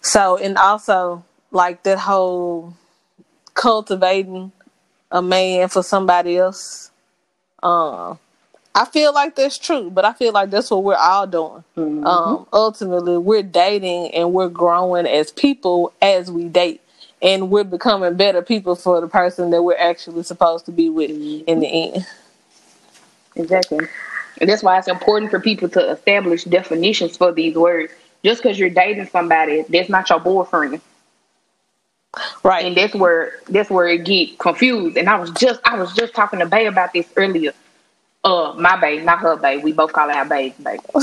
so, 0.00 0.36
and 0.36 0.56
also 0.56 1.24
like 1.50 1.82
that 1.84 1.98
whole 1.98 2.74
cultivating 3.54 4.52
a 5.10 5.22
man 5.22 5.68
for 5.68 5.82
somebody 5.82 6.36
else. 6.36 6.90
Um, 7.62 8.18
I 8.74 8.84
feel 8.84 9.12
like 9.12 9.34
that's 9.34 9.58
true, 9.58 9.90
but 9.90 10.04
I 10.04 10.12
feel 10.12 10.32
like 10.32 10.50
that's 10.50 10.70
what 10.70 10.84
we're 10.84 10.94
all 10.94 11.26
doing. 11.26 11.64
Mm-hmm. 11.76 12.06
Um, 12.06 12.46
ultimately, 12.52 13.18
we're 13.18 13.42
dating 13.42 14.14
and 14.14 14.32
we're 14.32 14.48
growing 14.48 15.06
as 15.06 15.32
people 15.32 15.92
as 16.00 16.30
we 16.30 16.44
date 16.48 16.80
and 17.20 17.50
we're 17.50 17.64
becoming 17.64 18.14
better 18.14 18.42
people 18.42 18.76
for 18.76 19.00
the 19.00 19.08
person 19.08 19.50
that 19.50 19.62
we're 19.62 19.76
actually 19.76 20.22
supposed 20.22 20.66
to 20.66 20.72
be 20.72 20.88
with 20.88 21.10
in 21.10 21.60
the 21.60 21.66
end. 21.66 22.06
Exactly. 23.34 23.86
And 24.40 24.48
that's 24.48 24.62
why 24.62 24.78
it's 24.78 24.88
important 24.88 25.30
for 25.30 25.40
people 25.40 25.68
to 25.70 25.90
establish 25.90 26.44
definitions 26.44 27.16
for 27.16 27.32
these 27.32 27.56
words. 27.56 27.92
Just 28.24 28.42
because 28.42 28.58
you're 28.58 28.70
dating 28.70 29.06
somebody, 29.06 29.64
that's 29.68 29.88
not 29.88 30.10
your 30.10 30.20
boyfriend. 30.20 30.80
Right. 32.42 32.66
And 32.66 32.76
that's 32.76 32.94
where 32.94 33.34
that's 33.48 33.70
where 33.70 33.86
it 33.86 34.04
get 34.04 34.38
confused. 34.38 34.96
And 34.96 35.08
I 35.08 35.18
was 35.18 35.30
just 35.32 35.60
I 35.64 35.78
was 35.78 35.92
just 35.94 36.14
talking 36.14 36.38
to 36.40 36.46
Bay 36.46 36.66
about 36.66 36.92
this 36.92 37.06
earlier. 37.16 37.52
Uh 38.24 38.54
my 38.58 38.76
Bay, 38.80 39.02
not 39.02 39.20
her 39.20 39.36
Bay. 39.36 39.58
We 39.58 39.72
both 39.72 39.92
call 39.92 40.08
her 40.08 40.14
our 40.14 40.24
Bay, 40.24 40.54
Bay. 40.62 40.78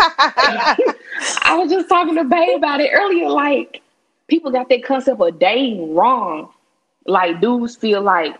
I 0.00 1.56
was 1.56 1.70
just 1.70 1.88
talking 1.88 2.16
to 2.16 2.24
Bay 2.24 2.54
about 2.56 2.80
it 2.80 2.90
earlier, 2.92 3.30
like 3.30 3.82
people 4.26 4.50
got 4.50 4.68
that 4.68 4.84
concept 4.84 5.20
of 5.20 5.38
dating 5.38 5.94
wrong. 5.94 6.50
Like 7.06 7.40
dudes 7.40 7.76
feel 7.76 8.02
like 8.02 8.36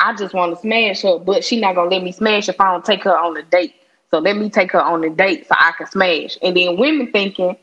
I 0.00 0.14
just 0.14 0.34
want 0.34 0.54
to 0.54 0.60
smash 0.60 1.02
her, 1.02 1.18
but 1.18 1.44
she 1.44 1.58
not 1.60 1.76
gonna 1.76 1.90
let 1.90 2.02
me 2.02 2.12
smash 2.12 2.48
if 2.48 2.60
I 2.60 2.72
don't 2.72 2.84
take 2.84 3.04
her 3.04 3.16
on 3.16 3.36
a 3.36 3.42
date. 3.42 3.74
So 4.14 4.20
let 4.20 4.36
me 4.36 4.48
take 4.48 4.70
her 4.70 4.80
on 4.80 5.02
a 5.02 5.10
date 5.10 5.48
so 5.48 5.56
I 5.58 5.72
can 5.76 5.88
smash. 5.88 6.38
And 6.40 6.56
then 6.56 6.76
women 6.76 7.10
thinking, 7.10 7.56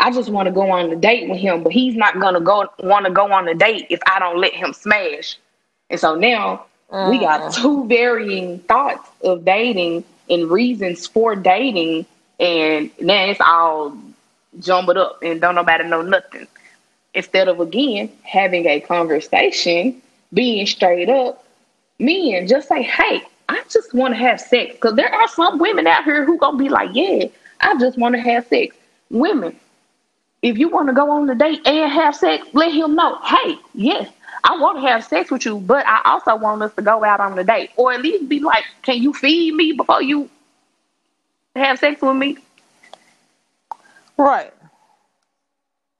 I 0.00 0.10
just 0.10 0.30
want 0.30 0.46
to 0.46 0.52
go 0.52 0.68
on 0.68 0.90
a 0.90 0.96
date 0.96 1.30
with 1.30 1.38
him, 1.38 1.62
but 1.62 1.70
he's 1.70 1.94
not 1.94 2.18
gonna 2.18 2.40
go 2.40 2.68
want 2.80 3.06
to 3.06 3.12
go 3.12 3.30
on 3.30 3.46
a 3.46 3.54
date 3.54 3.86
if 3.88 4.00
I 4.04 4.18
don't 4.18 4.40
let 4.40 4.52
him 4.52 4.72
smash. 4.72 5.36
And 5.90 6.00
so 6.00 6.16
now 6.16 6.64
mm. 6.90 7.08
we 7.08 7.20
got 7.20 7.40
mm. 7.40 7.54
two 7.54 7.86
varying 7.86 8.58
thoughts 8.58 9.08
of 9.22 9.44
dating 9.44 10.02
and 10.28 10.50
reasons 10.50 11.06
for 11.06 11.36
dating, 11.36 12.04
and 12.40 12.90
now 13.00 13.26
it's 13.26 13.40
all 13.40 13.96
jumbled 14.58 14.96
up 14.96 15.20
and 15.22 15.40
don't 15.40 15.54
nobody 15.54 15.84
know 15.84 16.02
nothing. 16.02 16.48
Instead 17.14 17.46
of 17.46 17.60
again 17.60 18.10
having 18.24 18.66
a 18.66 18.80
conversation, 18.80 20.02
being 20.34 20.66
straight 20.66 21.08
up, 21.08 21.46
men 22.00 22.48
just 22.48 22.66
say, 22.66 22.82
"Hey, 22.82 23.22
I 23.48 23.62
just 23.68 23.94
want 23.94 24.14
to 24.14 24.18
have 24.18 24.40
sex." 24.40 24.74
Because 24.74 24.94
there 24.94 25.12
are 25.12 25.28
some 25.28 25.58
women 25.58 25.86
out 25.86 26.04
here 26.04 26.24
who 26.24 26.38
gonna 26.38 26.56
be 26.58 26.68
like, 26.68 26.90
"Yeah, 26.92 27.26
I 27.60 27.76
just 27.78 27.98
want 27.98 28.14
to 28.14 28.20
have 28.20 28.46
sex." 28.46 28.76
Women, 29.10 29.58
if 30.42 30.58
you 30.58 30.68
want 30.68 30.88
to 30.88 30.94
go 30.94 31.10
on 31.10 31.28
a 31.28 31.34
date 31.34 31.60
and 31.66 31.92
have 31.92 32.16
sex, 32.16 32.46
let 32.52 32.72
him 32.72 32.94
know, 32.94 33.16
"Hey, 33.22 33.58
yes, 33.74 34.08
I 34.44 34.56
want 34.58 34.78
to 34.78 34.88
have 34.88 35.04
sex 35.04 35.30
with 35.30 35.44
you, 35.44 35.58
but 35.58 35.86
I 35.86 36.00
also 36.04 36.34
want 36.36 36.62
us 36.62 36.74
to 36.74 36.82
go 36.82 37.04
out 37.04 37.20
on 37.20 37.38
a 37.38 37.44
date, 37.44 37.70
or 37.76 37.92
at 37.92 38.02
least 38.02 38.28
be 38.28 38.40
like, 38.40 38.64
can 38.82 39.02
you 39.02 39.12
feed 39.12 39.54
me 39.54 39.72
before 39.72 40.02
you 40.02 40.28
have 41.54 41.78
sex 41.78 42.00
with 42.02 42.16
me?" 42.16 42.38
Right. 44.16 44.52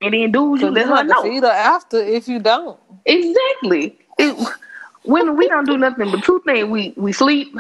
And 0.01 0.15
then 0.15 0.33
dudes, 0.33 0.63
you 0.63 0.71
let 0.71 0.87
her 0.87 1.05
know. 1.05 1.23
Feed 1.23 1.45
her 1.45 1.49
after 1.49 1.99
if 2.03 2.27
you 2.27 2.41
don't. 2.41 2.79
Exactly. 3.05 3.97
It, 4.19 4.49
women, 5.05 5.37
we 5.37 5.49
don't 5.49 5.67
do 5.67 5.79
nothing 5.79 6.11
but 6.11 6.25
two 6.25 6.41
things. 6.45 6.69
We 6.69 6.95
we 6.97 7.13
sleep. 7.13 7.55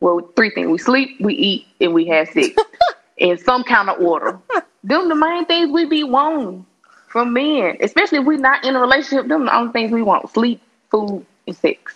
Well, 0.00 0.20
three 0.36 0.50
things. 0.50 0.68
We 0.68 0.78
sleep, 0.78 1.20
we 1.20 1.34
eat, 1.34 1.66
and 1.80 1.94
we 1.94 2.06
have 2.08 2.28
sex 2.28 2.54
in 3.16 3.38
some 3.38 3.64
kind 3.64 3.88
of 3.88 4.00
order. 4.00 4.38
them 4.84 5.08
the 5.08 5.14
main 5.14 5.46
things 5.46 5.70
we 5.72 5.86
be 5.86 6.04
wanting 6.04 6.66
from 7.08 7.32
men, 7.32 7.78
especially 7.80 8.18
if 8.18 8.26
we're 8.26 8.38
not 8.38 8.64
in 8.64 8.76
a 8.76 8.80
relationship. 8.80 9.28
Them 9.28 9.46
the 9.46 9.56
only 9.56 9.72
things 9.72 9.92
we 9.92 10.02
want: 10.02 10.30
sleep, 10.30 10.60
food, 10.90 11.24
and 11.46 11.56
sex. 11.56 11.94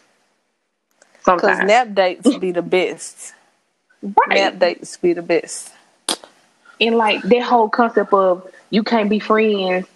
Sometimes 1.23 1.59
because 1.59 1.69
nap 1.69 1.95
dates 1.95 2.37
be 2.39 2.53
the 2.53 2.63
best. 2.63 3.35
Right. 4.03 4.31
Nap 4.31 4.59
dates 4.59 4.97
be 4.97 5.13
the 5.13 5.23
best 5.23 5.73
and 6.81 6.97
like 6.97 7.23
that 7.23 7.43
whole 7.43 7.69
concept 7.69 8.13
of 8.13 8.51
you 8.71 8.83
can't 8.83 9.11
be 9.11 9.19
friends 9.19 9.87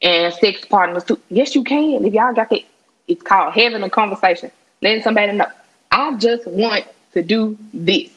and 0.00 0.32
sex 0.34 0.64
partners 0.64 1.04
too. 1.04 1.20
Yes, 1.28 1.54
you 1.54 1.64
can. 1.64 2.04
If 2.04 2.14
y'all 2.14 2.32
got 2.32 2.50
that, 2.50 2.62
it's 3.08 3.22
called 3.22 3.54
having 3.54 3.82
a 3.82 3.90
conversation, 3.90 4.50
letting 4.80 5.02
somebody 5.02 5.32
know. 5.32 5.46
I 5.90 6.16
just 6.16 6.46
want 6.46 6.86
to 7.12 7.22
do 7.22 7.56
this. 7.72 8.10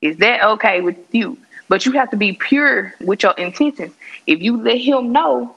Is 0.00 0.16
that 0.18 0.42
okay 0.42 0.80
with 0.80 0.96
you? 1.14 1.38
But 1.68 1.86
you 1.86 1.92
have 1.92 2.10
to 2.10 2.16
be 2.16 2.32
pure 2.32 2.94
with 3.00 3.22
your 3.22 3.32
intentions. 3.32 3.94
If 4.26 4.42
you 4.42 4.56
let 4.62 4.78
him 4.78 5.12
know, 5.12 5.56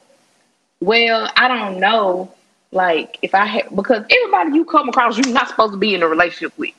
well, 0.80 1.30
I 1.36 1.48
don't 1.48 1.80
know, 1.80 2.34
like 2.72 3.20
if 3.22 3.34
I 3.36 3.46
had 3.46 3.76
because 3.76 4.06
everybody 4.10 4.56
you 4.56 4.66
come 4.66 4.90
across, 4.90 5.18
you're 5.18 5.34
not 5.34 5.50
supposed 5.50 5.74
to 5.74 5.78
be 5.78 5.96
in 5.96 6.04
a 6.04 6.08
relationship 6.08 6.58
with. 6.58 6.74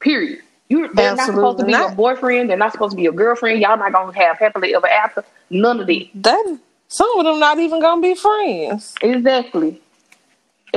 Period. 0.00 0.42
You're 0.68 0.92
they're 0.92 1.12
Absolutely 1.12 1.16
not 1.16 1.36
supposed 1.36 1.58
to 1.58 1.64
be 1.64 1.72
not. 1.72 1.80
your 1.88 1.96
boyfriend. 1.96 2.50
They're 2.50 2.56
not 2.56 2.72
supposed 2.72 2.90
to 2.92 2.96
be 2.96 3.02
your 3.02 3.12
girlfriend. 3.12 3.60
Y'all 3.60 3.76
not 3.76 3.92
gonna 3.92 4.12
have 4.18 4.38
happily 4.38 4.74
ever 4.74 4.88
after. 4.88 5.24
None 5.48 5.80
of 5.80 5.86
that. 5.86 6.08
That 6.14 6.58
some 6.88 7.18
of 7.18 7.24
them 7.24 7.38
not 7.38 7.58
even 7.58 7.80
gonna 7.80 8.00
be 8.00 8.14
friends. 8.14 8.94
Exactly. 9.00 9.80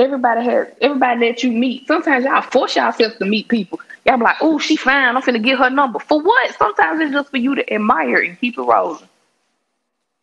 Everybody 0.00 0.42
has 0.44 0.68
everybody 0.80 1.28
that 1.28 1.42
you 1.42 1.52
meet. 1.52 1.86
Sometimes 1.86 2.24
y'all 2.24 2.40
force 2.40 2.74
yourself 2.74 3.18
to 3.18 3.26
meet 3.26 3.48
people. 3.48 3.78
Y'all 4.06 4.16
be 4.16 4.24
like, 4.24 4.36
"Oh, 4.40 4.58
she 4.58 4.74
fine. 4.74 5.14
I'm 5.14 5.20
finna 5.20 5.42
get 5.42 5.58
her 5.58 5.68
number." 5.68 5.98
For 5.98 6.18
what? 6.22 6.56
Sometimes 6.56 7.02
it's 7.02 7.12
just 7.12 7.30
for 7.30 7.36
you 7.36 7.54
to 7.54 7.72
admire 7.72 8.22
and 8.22 8.40
keep 8.40 8.56
it 8.56 8.62
rolling. 8.62 9.06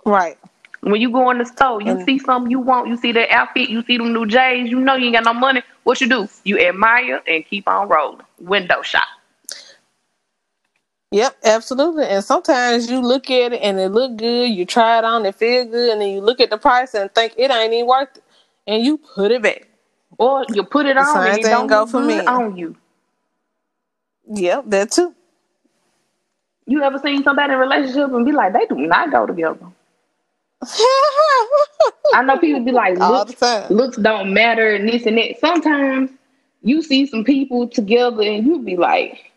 Right. 0.03 0.35
When 0.81 0.99
you 0.99 1.11
go 1.11 1.29
in 1.29 1.37
the 1.37 1.45
store, 1.45 1.79
you 1.81 1.91
and, 1.91 2.05
see 2.05 2.17
something 2.17 2.49
you 2.49 2.59
want. 2.59 2.87
You 2.87 2.97
see 2.97 3.11
that 3.11 3.29
outfit. 3.29 3.69
You 3.69 3.83
see 3.83 3.99
them 3.99 4.13
new 4.13 4.25
J's. 4.25 4.67
You 4.67 4.79
know 4.79 4.95
you 4.95 5.05
ain't 5.05 5.15
got 5.15 5.25
no 5.25 5.33
money. 5.33 5.61
What 5.83 6.01
you 6.01 6.09
do? 6.09 6.27
You 6.43 6.59
admire 6.59 7.21
and 7.27 7.45
keep 7.45 7.67
on 7.67 7.87
rolling. 7.87 8.25
Window 8.39 8.81
shop. 8.81 9.07
Yep, 11.11 11.37
absolutely. 11.43 12.05
And 12.05 12.23
sometimes 12.23 12.89
you 12.89 12.99
look 12.99 13.29
at 13.29 13.53
it 13.53 13.61
and 13.61 13.79
it 13.79 13.89
look 13.89 14.17
good, 14.17 14.47
you 14.47 14.65
try 14.65 14.97
it 14.97 15.05
on, 15.05 15.25
it 15.25 15.35
feel 15.35 15.65
good, 15.65 15.91
and 15.91 16.01
then 16.01 16.09
you 16.09 16.19
look 16.19 16.41
at 16.41 16.49
the 16.49 16.57
price 16.57 16.93
and 16.93 17.13
think 17.13 17.33
it 17.37 17.49
ain't 17.49 17.73
even 17.73 17.87
worth 17.87 18.09
it, 18.17 18.23
and 18.67 18.83
you 18.85 18.97
put 18.99 19.31
it 19.31 19.41
back. 19.41 19.67
Or 20.19 20.45
you 20.49 20.63
put 20.63 20.85
it 20.85 20.97
on 20.97 21.27
and 21.27 21.39
it 21.39 21.49
don't 21.49 21.67
go 21.67 21.85
for 21.85 22.01
me 22.01 22.21
on 22.27 22.57
you. 22.57 22.75
Yep, 24.27 24.65
that 24.67 24.91
too. 24.91 25.15
You 26.67 26.83
ever 26.83 26.99
seen 26.99 27.23
somebody 27.23 27.53
in 27.53 27.59
a 27.59 27.61
relationship 27.61 28.13
and 28.13 28.25
be 28.25 28.31
like, 28.33 28.53
they 28.53 28.65
do 28.67 28.75
not 28.75 29.11
go 29.11 29.25
together? 29.25 29.67
I 32.13 32.23
know 32.23 32.37
people 32.39 32.63
be 32.63 32.71
like, 32.71 32.97
looks, 32.99 33.35
looks 33.69 33.97
don't 33.97 34.33
matter 34.33 34.75
and 34.75 34.87
this 34.89 35.05
and 35.05 35.17
that. 35.17 35.39
Sometimes 35.39 36.11
you 36.63 36.81
see 36.81 37.05
some 37.07 37.23
people 37.23 37.67
together 37.67 38.23
and 38.23 38.45
you 38.45 38.59
be 38.59 38.77
like, 38.77 39.31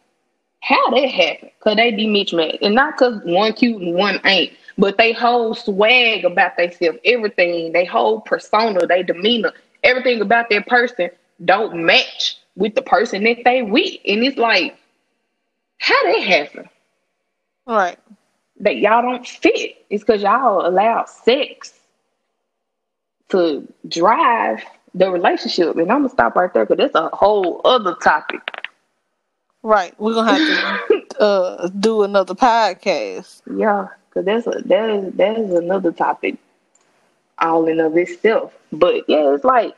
how 0.61 0.91
that 0.91 1.09
happen? 1.11 1.51
Cause 1.61 1.77
they 1.77 1.93
be 1.93 2.07
mismatched, 2.07 2.59
and 2.63 2.75
not 2.75 2.97
cause 2.97 3.21
one 3.25 3.53
cute 3.55 3.81
and 3.83 3.95
one 3.95 4.21
ain't, 4.25 4.53
but 4.81 4.97
they 4.97 5.13
whole 5.13 5.55
swag 5.55 6.25
about 6.25 6.57
themselves, 6.57 6.99
everything, 7.05 7.73
they 7.73 7.85
whole 7.85 8.23
persona, 8.23 8.87
they 8.87 9.03
demeanor, 9.03 9.53
everything 9.85 10.23
about 10.23 10.49
their 10.49 10.63
person 10.63 11.11
don't 11.45 11.85
match 11.85 12.39
with 12.57 12.75
the 12.75 12.81
person 12.83 13.23
that 13.25 13.45
they 13.45 13.61
with, 13.61 13.95
and 14.07 14.25
it's 14.25 14.39
like, 14.39 14.75
how 15.79 16.03
that 16.05 16.23
happen? 16.23 16.69
Right. 17.67 17.99
That 18.61 18.79
y'all 18.79 19.03
don't 19.03 19.27
fit. 19.27 19.85
It's 19.91 20.03
because 20.03 20.23
y'all 20.23 20.67
allow 20.67 21.05
sex 21.05 21.75
to 23.29 23.71
drive 23.87 24.63
the 24.95 25.11
relationship, 25.11 25.77
and 25.77 25.93
I'm 25.93 25.99
gonna 25.99 26.09
stop 26.09 26.37
right 26.37 26.53
there 26.55 26.65
because 26.65 26.91
that's 26.93 26.95
a 26.95 27.15
whole 27.15 27.61
other 27.67 27.97
topic. 28.03 28.41
Right. 29.63 29.95
We're 30.01 30.15
gonna 30.15 30.33
have 30.33 30.89
to 31.11 31.21
uh, 31.21 31.69
do 31.69 32.03
another 32.03 32.35
podcast. 32.35 33.43
Yeah, 33.59 33.89
because 34.11 34.27
that's 34.27 34.47
a 34.47 34.63
that 34.67 34.91
is 34.91 35.15
that 35.15 35.39
is 35.39 35.53
another 35.53 35.93
topic 35.93 36.37
all 37.39 37.67
in 37.67 37.81
of 37.81 37.97
itself. 37.97 38.53
But 38.73 39.09
yeah, 39.09 39.35
it's 39.35 39.45
like 39.45 39.75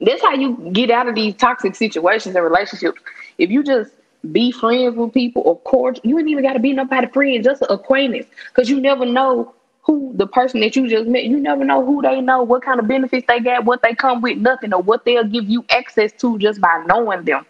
that's 0.00 0.22
how 0.22 0.34
you 0.34 0.56
get 0.72 0.90
out 0.90 1.08
of 1.08 1.14
these 1.14 1.34
toxic 1.34 1.74
situations 1.74 2.34
and 2.34 2.44
relationships. 2.44 3.00
If 3.38 3.50
you 3.50 3.62
just 3.62 3.92
be 4.32 4.52
friends 4.52 4.96
with 4.96 5.12
people 5.12 5.42
or 5.44 5.58
cordial, 5.60 6.02
you 6.04 6.18
ain't 6.18 6.28
even 6.28 6.44
got 6.44 6.54
to 6.54 6.58
be 6.58 6.72
nobody 6.72 7.06
friend, 7.06 7.42
just 7.42 7.62
an 7.62 7.68
acquaintance, 7.70 8.26
because 8.48 8.68
you 8.68 8.80
never 8.80 9.06
know 9.06 9.54
who 9.82 10.12
the 10.14 10.26
person 10.26 10.60
that 10.60 10.76
you 10.76 10.88
just 10.88 11.08
met. 11.08 11.24
You 11.24 11.38
never 11.38 11.64
know 11.64 11.84
who 11.84 12.02
they 12.02 12.20
know, 12.20 12.42
what 12.42 12.62
kind 12.62 12.80
of 12.80 12.86
benefits 12.86 13.26
they 13.26 13.40
got, 13.40 13.64
what 13.64 13.82
they 13.82 13.94
come 13.94 14.20
with, 14.20 14.38
nothing, 14.38 14.72
or 14.74 14.82
what 14.82 15.04
they'll 15.04 15.24
give 15.24 15.48
you 15.48 15.64
access 15.70 16.12
to 16.20 16.38
just 16.38 16.60
by 16.60 16.84
knowing 16.86 17.24
them. 17.24 17.46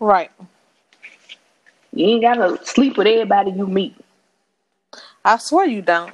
Right. 0.00 0.30
You 1.92 2.06
ain't 2.06 2.22
gotta 2.22 2.58
sleep 2.64 2.98
with 2.98 3.06
everybody 3.06 3.52
you 3.52 3.66
meet. 3.66 3.96
I 5.24 5.38
swear 5.38 5.66
you 5.66 5.80
don't. 5.82 6.12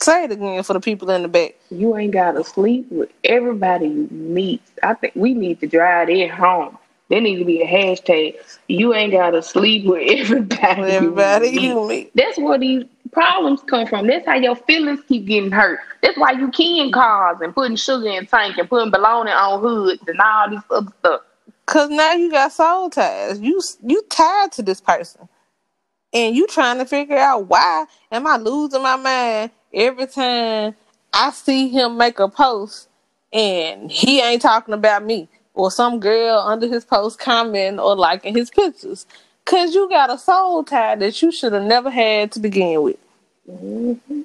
Say 0.00 0.24
it 0.24 0.32
again 0.32 0.62
for 0.62 0.72
the 0.72 0.80
people 0.80 1.10
in 1.10 1.22
the 1.22 1.28
back. 1.28 1.54
You 1.70 1.96
ain't 1.96 2.12
gotta 2.12 2.44
sleep 2.44 2.90
with 2.90 3.10
everybody 3.24 3.86
you 3.86 4.08
meet. 4.10 4.62
I 4.82 4.94
think 4.94 5.14
we 5.16 5.34
need 5.34 5.60
to 5.60 5.66
drive 5.66 6.08
it 6.10 6.30
home. 6.30 6.78
There 7.10 7.20
needs 7.20 7.40
to 7.40 7.44
be 7.44 7.62
a 7.62 7.66
hashtag. 7.66 8.36
You 8.68 8.94
ain't 8.94 9.12
gotta 9.12 9.42
sleep 9.42 9.86
with 9.86 10.02
everybody. 10.10 10.80
With 10.80 10.90
everybody 10.90 11.48
you 11.48 11.52
meet. 11.52 11.62
you 11.62 11.88
meet. 11.88 12.12
That's 12.14 12.38
where 12.38 12.58
these 12.58 12.84
problems 13.12 13.60
come 13.62 13.86
from. 13.86 14.06
That's 14.06 14.26
how 14.26 14.34
your 14.34 14.56
feelings 14.56 15.00
keep 15.06 15.26
getting 15.26 15.50
hurt. 15.50 15.80
That's 16.02 16.16
why 16.18 16.32
you 16.32 16.50
keying 16.50 16.90
cars 16.92 17.38
and 17.40 17.54
putting 17.54 17.76
sugar 17.76 18.08
in 18.08 18.26
tank 18.26 18.58
and 18.58 18.68
putting 18.68 18.92
baloney 18.92 19.34
on 19.34 19.60
hoods 19.60 20.02
and 20.06 20.20
all 20.20 20.50
this 20.50 20.62
other 20.70 20.92
stuff. 21.00 21.20
Cause 21.66 21.88
now 21.88 22.12
you 22.12 22.30
got 22.30 22.52
soul 22.52 22.90
ties. 22.90 23.40
You 23.40 23.60
you 23.82 24.02
tied 24.10 24.52
to 24.52 24.62
this 24.62 24.80
person, 24.82 25.28
and 26.14 26.36
you 26.36 26.46
trying 26.46 26.78
to 26.78 26.86
figure 26.86 27.18
out 27.18 27.48
why 27.48 27.84
am 28.10 28.26
I 28.26 28.36
losing 28.36 28.82
my 28.82 28.96
mind 28.96 29.50
every 29.74 30.06
time 30.06 30.74
I 31.12 31.32
see 31.32 31.68
him 31.68 31.98
make 31.98 32.20
a 32.20 32.28
post 32.28 32.88
and 33.32 33.90
he 33.90 34.20
ain't 34.20 34.40
talking 34.40 34.74
about 34.74 35.04
me 35.04 35.28
or 35.52 35.70
some 35.70 35.98
girl 35.98 36.38
under 36.38 36.68
his 36.68 36.84
post 36.84 37.18
comment 37.18 37.80
or 37.80 37.96
liking 37.96 38.34
his 38.34 38.50
pictures. 38.50 39.06
Cause 39.44 39.74
you 39.74 39.88
got 39.90 40.10
a 40.10 40.16
soul 40.16 40.64
tie 40.64 40.94
that 40.94 41.20
you 41.20 41.30
should 41.30 41.52
have 41.52 41.64
never 41.64 41.90
had 41.90 42.32
to 42.32 42.40
begin 42.40 42.80
with. 42.80 42.96
Mm-hmm. 43.50 44.22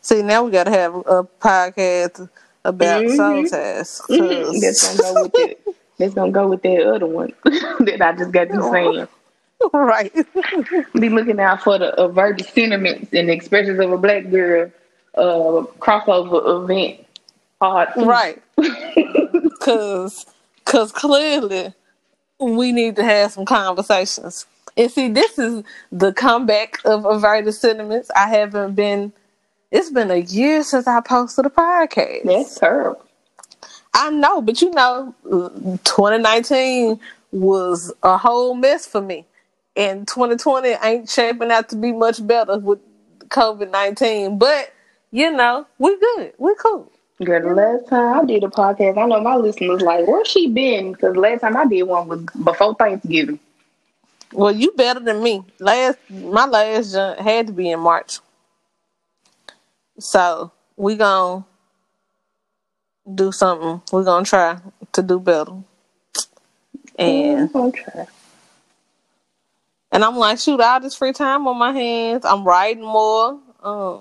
See, 0.00 0.22
now 0.22 0.42
we 0.42 0.50
gotta 0.50 0.70
have 0.70 0.94
a 0.94 1.28
podcast 1.40 2.28
about 2.64 3.02
mm-hmm. 3.02 3.14
soul 3.14 3.46
ties. 3.46 4.00
Mm-hmm. 4.08 4.58
That's 4.58 4.98
gonna 4.98 5.14
go 5.14 5.22
with 5.24 5.32
it. 5.36 5.77
That's 5.98 6.14
gonna 6.14 6.32
go 6.32 6.48
with 6.48 6.62
that 6.62 6.82
other 6.82 7.06
one 7.06 7.32
that 7.44 7.98
I 8.00 8.12
just 8.12 8.32
got 8.32 8.50
you 8.50 8.62
saying. 8.70 9.08
Right. 9.72 10.14
Be 10.94 11.08
looking 11.08 11.40
out 11.40 11.64
for 11.64 11.78
the 11.78 11.92
averted 12.00 12.46
sentiments 12.46 13.12
and 13.12 13.28
expressions 13.28 13.80
of 13.80 13.90
a 13.90 13.98
black 13.98 14.30
girl 14.30 14.70
uh, 15.16 15.66
crossover 15.80 16.62
event. 16.62 17.04
Part 17.58 17.88
right. 17.96 18.40
Cause, 19.60 20.26
cause 20.64 20.92
clearly 20.92 21.74
we 22.38 22.70
need 22.70 22.94
to 22.96 23.02
have 23.02 23.32
some 23.32 23.44
conversations. 23.44 24.46
And 24.76 24.92
see, 24.92 25.08
this 25.08 25.36
is 25.40 25.64
the 25.90 26.12
comeback 26.12 26.78
of 26.84 27.04
averted 27.04 27.52
sentiments. 27.52 28.12
I 28.14 28.28
haven't 28.28 28.76
been 28.76 29.12
it's 29.70 29.90
been 29.90 30.10
a 30.10 30.18
year 30.18 30.62
since 30.62 30.86
I 30.86 31.00
posted 31.00 31.46
a 31.46 31.50
podcast. 31.50 32.22
That's 32.24 32.58
terrible. 32.58 33.04
I 33.94 34.10
know, 34.10 34.40
but 34.40 34.62
you 34.62 34.70
know, 34.70 35.14
2019 35.24 37.00
was 37.32 37.92
a 38.02 38.16
whole 38.16 38.54
mess 38.54 38.86
for 38.86 39.00
me. 39.00 39.26
And 39.76 40.08
2020 40.08 40.68
ain't 40.82 41.08
shaping 41.08 41.50
out 41.50 41.68
to 41.68 41.76
be 41.76 41.92
much 41.92 42.26
better 42.26 42.58
with 42.58 42.80
COVID 43.28 43.70
19. 43.70 44.38
But, 44.38 44.72
you 45.10 45.30
know, 45.30 45.66
we 45.78 45.96
good. 45.98 46.32
We 46.38 46.54
cool. 46.58 46.90
Girl, 47.24 47.48
the 47.48 47.54
last 47.54 47.88
time 47.88 48.20
I 48.20 48.24
did 48.24 48.44
a 48.44 48.48
podcast, 48.48 48.96
I 48.96 49.06
know 49.06 49.20
my 49.20 49.36
listeners 49.36 49.82
like, 49.82 50.06
where's 50.06 50.28
she 50.28 50.48
been? 50.48 50.92
Because 50.92 51.16
last 51.16 51.40
time 51.40 51.56
I 51.56 51.66
did 51.66 51.82
one 51.82 52.06
was 52.06 52.20
before 52.44 52.74
Thanksgiving. 52.76 53.40
Well, 54.32 54.52
you 54.52 54.72
better 54.72 55.00
than 55.00 55.22
me. 55.22 55.42
Last, 55.58 55.98
my 56.10 56.46
last 56.46 56.94
had 56.94 57.48
to 57.48 57.52
be 57.52 57.70
in 57.70 57.80
March. 57.80 58.20
So 59.98 60.52
we 60.76 60.94
gonna 60.96 61.44
do 63.14 63.32
something. 63.32 63.82
We're 63.92 64.04
gonna 64.04 64.24
try 64.24 64.58
to 64.92 65.02
do 65.02 65.18
better. 65.20 65.52
And 66.98 67.54
okay. 67.54 68.06
And 69.90 70.04
I'm 70.04 70.16
like, 70.16 70.38
shoot, 70.38 70.60
all 70.60 70.80
this 70.80 70.94
free 70.94 71.12
time 71.12 71.46
on 71.46 71.56
my 71.56 71.72
hands. 71.72 72.24
I'm 72.24 72.44
writing 72.44 72.84
more. 72.84 73.40
Um, 73.62 74.00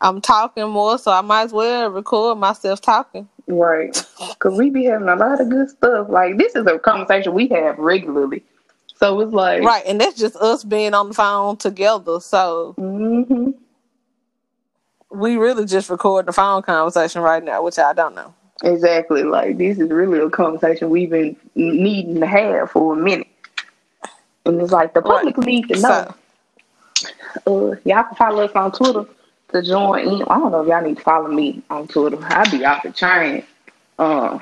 I'm 0.00 0.20
talking 0.20 0.68
more, 0.68 0.98
so 0.98 1.10
I 1.10 1.20
might 1.22 1.44
as 1.44 1.52
well 1.52 1.90
record 1.90 2.38
myself 2.38 2.80
talking. 2.80 3.28
Right. 3.46 3.92
Because 4.28 4.58
we 4.58 4.70
be 4.70 4.84
having 4.84 5.08
a 5.08 5.16
lot 5.16 5.40
of 5.40 5.48
good 5.48 5.70
stuff. 5.70 6.08
Like, 6.08 6.36
this 6.38 6.54
is 6.54 6.66
a 6.66 6.78
conversation 6.78 7.32
we 7.34 7.48
have 7.48 7.78
regularly. 7.78 8.44
So 8.96 9.20
it's 9.20 9.32
like. 9.32 9.62
Right. 9.62 9.84
And 9.86 10.00
that's 10.00 10.18
just 10.18 10.36
us 10.36 10.62
being 10.62 10.94
on 10.94 11.08
the 11.08 11.14
phone 11.14 11.56
together. 11.56 12.20
So. 12.20 12.74
Mm-hmm 12.78 13.50
we 15.10 15.36
really 15.36 15.66
just 15.66 15.90
record 15.90 16.26
the 16.26 16.32
phone 16.32 16.62
conversation 16.62 17.22
right 17.22 17.42
now, 17.42 17.62
which 17.62 17.78
I 17.78 17.92
don't 17.92 18.14
know. 18.14 18.34
Exactly. 18.62 19.22
Like 19.22 19.58
this 19.58 19.78
is 19.78 19.90
really 19.90 20.18
a 20.18 20.30
conversation 20.30 20.90
we've 20.90 21.10
been 21.10 21.36
needing 21.54 22.20
to 22.20 22.26
have 22.26 22.70
for 22.70 22.94
a 22.94 22.96
minute. 22.96 23.26
And 24.44 24.60
it's 24.60 24.72
like 24.72 24.94
the 24.94 25.02
public 25.02 25.36
right. 25.36 25.46
needs 25.46 25.68
to 25.68 25.80
know. 25.80 26.14
So. 27.44 27.72
Uh, 27.72 27.76
y'all 27.84 28.04
can 28.04 28.14
follow 28.16 28.44
us 28.44 28.52
on 28.54 28.72
Twitter 28.72 29.04
to 29.52 29.62
join 29.62 30.06
in. 30.06 30.22
I 30.22 30.38
don't 30.38 30.52
know 30.52 30.62
if 30.62 30.68
y'all 30.68 30.82
need 30.82 30.96
to 30.96 31.02
follow 31.02 31.28
me 31.28 31.62
on 31.70 31.88
Twitter. 31.88 32.18
I 32.22 32.48
be 32.50 32.64
off 32.64 32.82
the 32.82 32.90
chain. 32.90 33.44
Um, 33.98 34.40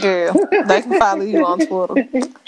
Girl, 0.00 0.32
they 0.66 0.82
can 0.82 0.98
follow 0.98 1.22
you 1.22 1.44
on 1.44 1.58
Twitter. 1.66 2.28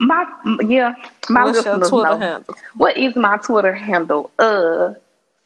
My 0.00 0.26
yeah, 0.66 0.94
my 1.28 1.44
What's 1.44 1.64
your 1.64 1.78
Twitter 1.78 2.10
know. 2.10 2.18
handle? 2.18 2.54
What 2.74 2.96
is 2.96 3.14
my 3.14 3.36
Twitter 3.38 3.72
handle? 3.72 4.30
Uh, 4.40 4.94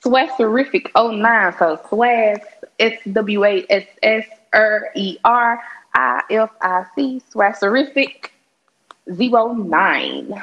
Swasserific 0.05 0.90
09. 0.94 1.55
So 1.59 1.76
Swass 1.88 2.40
S 2.78 2.99
W 3.12 3.44
A 3.44 3.66
S 3.68 3.86
S 4.03 4.24
R 4.53 4.90
E 4.94 5.18
R 5.24 5.62
I 5.94 6.22
F 6.30 6.51
I 6.61 6.86
C 6.94 7.22
Swasserific 7.32 8.30
09. 9.07 10.42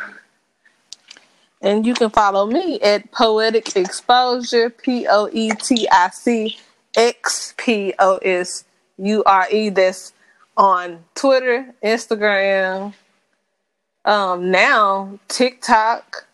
And 1.61 1.85
you 1.85 1.93
can 1.93 2.09
follow 2.09 2.45
me 2.45 2.79
at 2.81 3.11
Poetic 3.11 3.75
Exposure, 3.75 4.69
P 4.69 5.07
O 5.07 5.29
E 5.31 5.51
T 5.51 5.87
I 5.91 6.09
C 6.09 6.57
X 6.95 7.53
P 7.57 7.93
O 7.97 8.17
S 8.17 8.65
U 8.97 9.23
R 9.25 9.47
E. 9.51 9.69
That's 9.69 10.13
on 10.57 11.03
Twitter, 11.15 11.73
Instagram, 11.83 12.93
um, 14.05 14.51
now 14.51 15.19
TikTok, 15.27 16.27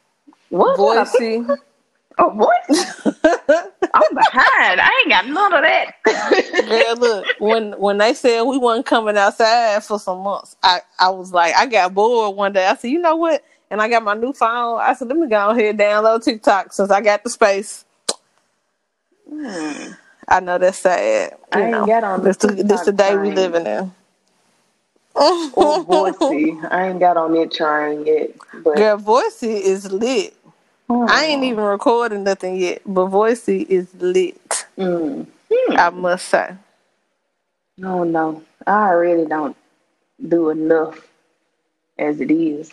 What? 0.49 0.78
Voicey. 0.78 1.57
Oh, 2.24 2.30
what? 2.30 2.61
I'm 3.93 4.13
behind. 4.15 4.80
I 4.80 5.01
ain't 5.01 5.09
got 5.09 5.28
none 5.28 5.53
of 5.53 5.63
that. 5.63 5.95
Girl, 6.69 6.95
look, 6.97 7.26
when 7.39 7.72
when 7.80 7.97
they 7.97 8.13
said 8.13 8.43
we 8.43 8.59
wasn't 8.59 8.86
coming 8.86 9.17
outside 9.17 9.84
for 9.84 9.99
some 9.99 10.19
months, 10.19 10.55
I, 10.61 10.82
I 10.99 11.09
was 11.09 11.34
like, 11.34 11.55
I 11.55 11.65
got 11.65 11.95
bored 11.95 12.36
one 12.36 12.53
day. 12.53 12.67
I 12.67 12.76
said, 12.76 12.91
you 12.91 12.99
know 12.99 13.15
what? 13.15 13.43
And 13.72 13.82
I 13.82 13.89
got 13.89 14.03
my 14.03 14.13
new 14.13 14.34
phone. 14.34 14.80
I 14.80 14.93
said, 14.93 15.07
let 15.07 15.17
me 15.17 15.28
go 15.28 15.49
ahead 15.49 15.65
and 15.65 15.80
download 15.80 16.24
TikTok 16.24 16.74
since 16.74 16.91
I 16.91 17.01
got 17.01 17.24
the 17.24 17.32
space. 17.32 17.86
Hmm. 19.28 19.93
I 20.28 20.39
know 20.41 20.59
that's 20.59 20.78
sad. 20.78 21.38
I 21.51 21.61
ain't 21.63 21.72
know, 21.72 21.88
got 21.88 22.03
on 22.03 22.24
this 22.24 22.38
the, 22.38 22.49
this 22.49 22.82
the 22.82 22.91
day 22.91 23.17
we 23.17 23.32
living 23.32 23.65
in. 23.65 23.91
Oh, 25.15 25.51
or 25.55 25.84
Voicey. 25.86 26.63
I 26.72 26.89
ain't 26.89 26.99
got 26.99 27.17
on 27.17 27.34
that 27.34 27.51
train 27.51 28.05
yet. 28.05 28.30
But 28.63 28.76
Girl, 28.78 28.97
Voicey 28.97 29.59
is 29.59 29.91
lit. 29.91 30.36
I 30.91 31.25
ain't 31.25 31.43
even 31.43 31.63
recording 31.63 32.23
nothing 32.23 32.57
yet, 32.57 32.81
but 32.85 33.07
Voicey 33.07 33.65
is 33.67 33.93
lit. 33.95 34.65
Mm. 34.77 35.27
I 35.69 35.89
must 35.89 36.27
say. 36.27 36.55
No, 37.77 38.03
no. 38.03 38.43
I 38.67 38.91
really 38.91 39.25
don't 39.25 39.55
do 40.27 40.49
enough 40.49 41.07
as 41.97 42.19
it 42.19 42.31
is. 42.31 42.71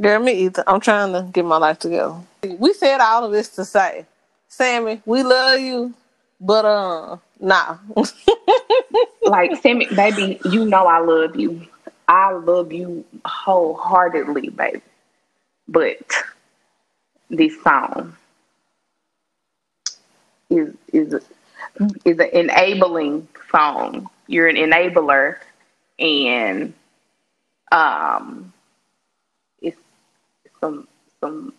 Girl, 0.00 0.20
me 0.20 0.32
either. 0.32 0.64
I'm 0.66 0.80
trying 0.80 1.12
to 1.12 1.30
get 1.30 1.44
my 1.44 1.56
life 1.56 1.78
together. 1.78 2.14
We 2.42 2.72
said 2.72 3.00
all 3.00 3.24
of 3.24 3.32
this 3.32 3.48
to 3.56 3.64
say, 3.64 4.06
Sammie, 4.48 5.02
we 5.04 5.22
love 5.22 5.60
you, 5.60 5.94
but 6.40 6.64
uh, 6.64 7.16
nah. 7.40 7.78
Like, 9.24 9.60
Sammie, 9.62 9.86
baby, 9.94 10.40
you 10.46 10.64
know 10.64 10.86
I 10.86 10.98
love 10.98 11.36
you. 11.36 11.66
I 12.08 12.32
love 12.32 12.72
you 12.72 13.04
wholeheartedly, 13.24 14.48
baby. 14.48 14.80
But 15.68 15.98
this 17.30 17.60
song 17.62 18.16
is 20.50 20.74
is 20.92 21.14
is 22.04 22.18
an 22.18 22.30
enabling 22.32 23.28
song. 23.50 24.10
You're 24.26 24.48
an 24.48 24.56
enabler, 24.56 25.36
and 25.98 26.74
um, 27.72 28.52
it's 29.62 29.78
some 30.60 30.88
some 31.20 31.54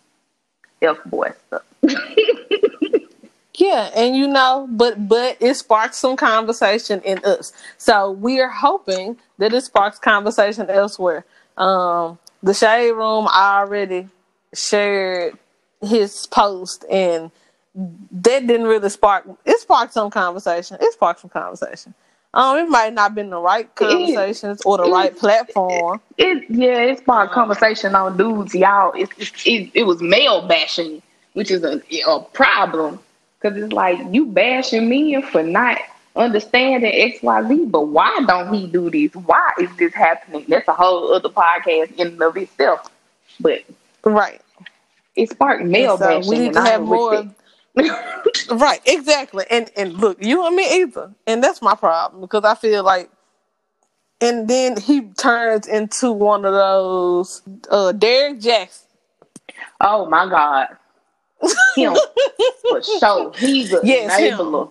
f 0.82 0.98
boy 1.06 1.30
stuff. 1.48 1.62
yeah, 3.56 3.90
and 3.94 4.16
you 4.16 4.28
know, 4.28 4.68
but 4.70 5.08
but 5.08 5.36
it 5.40 5.54
sparks 5.54 5.98
some 5.98 6.16
conversation 6.16 7.00
in 7.02 7.18
us. 7.24 7.52
So 7.78 8.10
we 8.10 8.40
are 8.40 8.50
hoping 8.50 9.18
that 9.38 9.52
it 9.54 9.62
sparks 9.64 9.98
conversation 9.98 10.70
elsewhere. 10.70 11.24
Um, 11.56 12.18
the 12.42 12.54
shade 12.54 12.92
room 12.92 13.26
already 13.28 14.08
shared 14.54 15.38
his 15.82 16.26
post 16.26 16.84
and 16.90 17.30
that 17.74 18.46
didn't 18.46 18.66
really 18.66 18.90
spark 18.90 19.24
it 19.44 19.58
sparked 19.60 19.92
some 19.92 20.10
conversation. 20.10 20.76
It 20.80 20.92
sparked 20.92 21.20
some 21.20 21.30
conversation. 21.30 21.94
Um, 22.34 22.56
it 22.58 22.68
might 22.68 22.94
not 22.94 23.02
have 23.02 23.14
been 23.14 23.30
the 23.30 23.40
right 23.40 23.72
conversations 23.74 24.62
or 24.62 24.78
the 24.78 24.90
right 24.90 25.14
platform. 25.14 26.00
It 26.16 26.48
yeah, 26.48 26.80
it 26.80 26.98
sparked 26.98 27.34
conversation 27.34 27.94
on 27.94 28.16
dudes, 28.16 28.54
y'all. 28.54 28.92
It's 28.94 29.12
it, 29.46 29.70
it 29.74 29.84
was 29.84 30.00
male 30.00 30.46
bashing, 30.46 31.02
which 31.34 31.50
is 31.50 31.62
a 31.64 31.82
a 32.06 32.20
problem 32.20 33.00
because 33.40 33.58
it's 33.58 33.72
like 33.72 33.98
you 34.12 34.26
bashing 34.26 34.88
me 34.88 35.20
for 35.20 35.42
not 35.42 35.78
understanding 36.16 36.92
X 36.92 37.22
Y 37.22 37.48
Z, 37.48 37.64
but 37.66 37.88
why 37.88 38.24
don't 38.26 38.52
he 38.54 38.66
do 38.66 38.90
this? 38.90 39.14
Why 39.14 39.50
is 39.58 39.74
this 39.76 39.92
happening? 39.94 40.44
That's 40.48 40.68
a 40.68 40.72
whole 40.72 41.12
other 41.12 41.28
podcast 41.28 41.98
in 41.98 42.08
and 42.08 42.22
of 42.22 42.36
itself. 42.36 42.90
But 43.40 43.62
Right. 44.04 44.40
It 45.16 45.30
sparked 45.30 45.64
male 45.64 45.98
So 45.98 45.98
bashing. 45.98 46.28
we 46.28 46.38
need 46.38 46.54
to 46.54 46.62
have 46.62 46.82
more. 46.82 47.24
Right, 48.50 48.80
exactly. 48.86 49.46
And 49.50 49.70
and 49.76 49.94
look, 49.94 50.24
you 50.24 50.46
and 50.46 50.56
me 50.56 50.82
either. 50.82 51.12
And 51.26 51.44
that's 51.44 51.62
my 51.62 51.74
problem 51.76 52.22
because 52.22 52.44
I 52.44 52.54
feel 52.56 52.84
like 52.84 53.10
and 54.20 54.48
then 54.48 54.80
he 54.80 55.02
turns 55.18 55.68
into 55.68 56.12
one 56.12 56.44
of 56.44 56.54
those 56.54 57.42
uh 57.70 57.92
Derek 57.92 58.40
Jackson. 58.40 58.88
oh 59.80 60.06
my 60.08 60.28
god, 60.28 60.68
him 61.74 62.02
for 62.68 62.82
sure. 62.82 63.34
He's 63.36 63.72
a 63.72 63.80
Yes, 63.82 64.16
him. 64.16 64.40
enabler. 64.40 64.70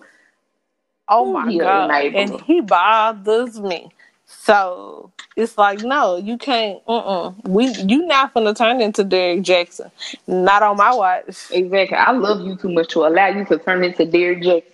Oh 1.08 1.26
my 1.26 1.52
god. 1.52 1.92
enabler. 1.92 2.14
And 2.14 2.40
he 2.42 2.60
bothers 2.62 3.60
me. 3.60 3.90
So 4.26 5.12
it's 5.36 5.58
like 5.58 5.80
no, 5.82 6.16
you 6.16 6.38
can't 6.38 6.80
uh-uh. 6.88 7.32
We 7.44 7.68
you 7.68 8.06
not 8.06 8.34
gonna 8.34 8.54
turn 8.54 8.80
into 8.80 9.04
Derek 9.04 9.42
Jackson. 9.42 9.90
Not 10.26 10.62
on 10.62 10.76
my 10.78 10.94
watch. 10.94 11.48
Exactly. 11.50 11.96
I 11.96 12.12
love 12.12 12.42
you 12.46 12.56
too 12.56 12.72
much 12.72 12.90
to 12.94 13.00
allow 13.06 13.28
you 13.28 13.44
to 13.46 13.58
turn 13.58 13.84
into 13.84 14.04
Derrick 14.06 14.42
Jackson. 14.42 14.72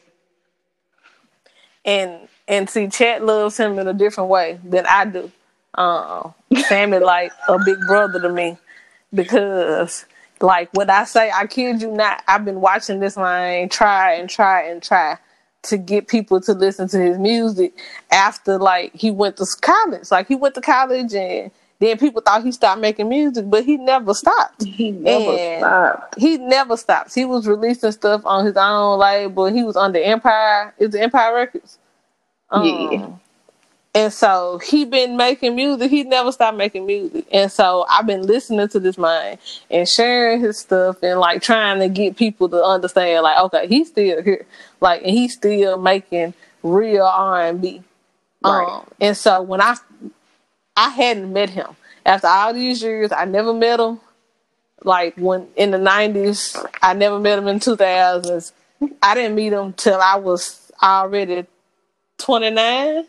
and 1.84 2.28
and 2.48 2.70
see 2.70 2.88
Chat 2.88 3.24
loves 3.24 3.58
him 3.58 3.78
in 3.78 3.88
a 3.88 3.94
different 3.94 4.30
way 4.30 4.60
than 4.64 4.86
I 4.86 5.04
do. 5.06 5.30
Uh, 5.74 6.30
Sammie 6.68 6.98
like 7.02 7.32
a 7.48 7.58
big 7.64 7.78
brother 7.86 8.20
to 8.20 8.28
me 8.30 8.58
because 9.14 10.06
like 10.40 10.70
what 10.74 10.90
I 10.90 11.04
say, 11.04 11.30
I 11.30 11.46
kid 11.46 11.82
you 11.82 11.92
not, 11.92 12.22
I've 12.28 12.44
been 12.44 12.60
watching 12.60 13.00
this 13.00 13.16
line 13.16 13.68
try 13.68 14.14
and 14.14 14.30
try 14.30 14.64
and 14.64 14.82
try 14.82 15.18
to 15.68 15.78
get 15.78 16.08
people 16.08 16.40
to 16.42 16.54
listen 16.54 16.88
to 16.90 16.98
his 17.00 17.18
music 17.18 17.74
after 18.12 18.58
like 18.58 18.94
he 18.94 19.10
went 19.10 19.38
to 19.38 19.46
college. 19.62 20.10
Like 20.10 20.28
he 20.28 20.36
went 20.36 20.56
to 20.56 20.62
college 20.62 21.14
and 21.14 21.50
then 21.80 21.98
people 21.98 22.22
thought 22.22 22.44
he 22.44 22.52
stopped 22.52 22.80
making 22.80 23.08
music, 23.08 23.50
but 23.50 23.64
he 23.64 23.78
never 23.78 24.14
stopped. 24.14 24.64
He 24.64 24.92
never 24.92 25.32
And 25.32 25.60
stopped. 25.60 26.16
He 26.18 26.38
never 26.38 26.76
stops. 26.76 27.14
He 27.14 27.24
was 27.26 27.46
releasing 27.48 27.92
stuff 27.92 28.22
on 28.26 28.46
his 28.46 28.56
own 28.56 28.98
label. 28.98 29.46
He 29.46 29.64
was 29.64 29.76
under 29.76 30.00
Empire. 30.00 30.74
Is 30.78 30.94
it 30.94 31.00
Empire 31.00 31.34
Records? 31.34 31.78
Um, 32.50 32.90
Yeah. 32.92 33.06
And 33.98 34.12
so 34.12 34.58
he 34.58 34.84
been 34.84 35.16
making 35.16 35.56
music. 35.56 35.90
He 35.90 36.04
never 36.04 36.30
stopped 36.30 36.56
making 36.56 36.86
music. 36.86 37.26
And 37.32 37.50
so 37.50 37.84
I've 37.90 38.06
been 38.06 38.22
listening 38.22 38.68
to 38.68 38.78
this 38.78 38.96
man 38.96 39.38
and 39.72 39.88
sharing 39.88 40.40
his 40.40 40.56
stuff 40.56 41.02
and 41.02 41.18
like 41.18 41.42
trying 41.42 41.80
to 41.80 41.88
get 41.88 42.16
people 42.16 42.48
to 42.50 42.62
understand 42.62 43.24
like, 43.24 43.40
okay, 43.40 43.66
he's 43.66 43.88
still 43.88 44.22
here. 44.22 44.46
Like 44.80 45.02
and 45.02 45.10
he's 45.10 45.32
still 45.32 45.78
making 45.78 46.34
real 46.62 47.02
R 47.06 47.46
and 47.46 47.60
B. 47.60 47.82
Right. 48.44 48.68
Um 48.68 48.86
and 49.00 49.16
so 49.16 49.42
when 49.42 49.60
I 49.60 49.74
I 50.76 50.90
hadn't 50.90 51.32
met 51.32 51.50
him. 51.50 51.74
After 52.06 52.28
all 52.28 52.54
these 52.54 52.80
years, 52.80 53.10
I 53.10 53.24
never 53.24 53.52
met 53.52 53.80
him. 53.80 53.98
Like 54.84 55.16
when 55.16 55.48
in 55.56 55.72
the 55.72 55.78
nineties, 55.78 56.56
I 56.80 56.94
never 56.94 57.18
met 57.18 57.40
him 57.40 57.48
in 57.48 57.58
two 57.58 57.74
thousands. 57.74 58.52
I 59.02 59.16
didn't 59.16 59.34
meet 59.34 59.52
him 59.52 59.72
till 59.72 60.00
I 60.00 60.14
was 60.14 60.70
already 60.80 61.46
twenty 62.16 62.50
nine. 62.50 63.06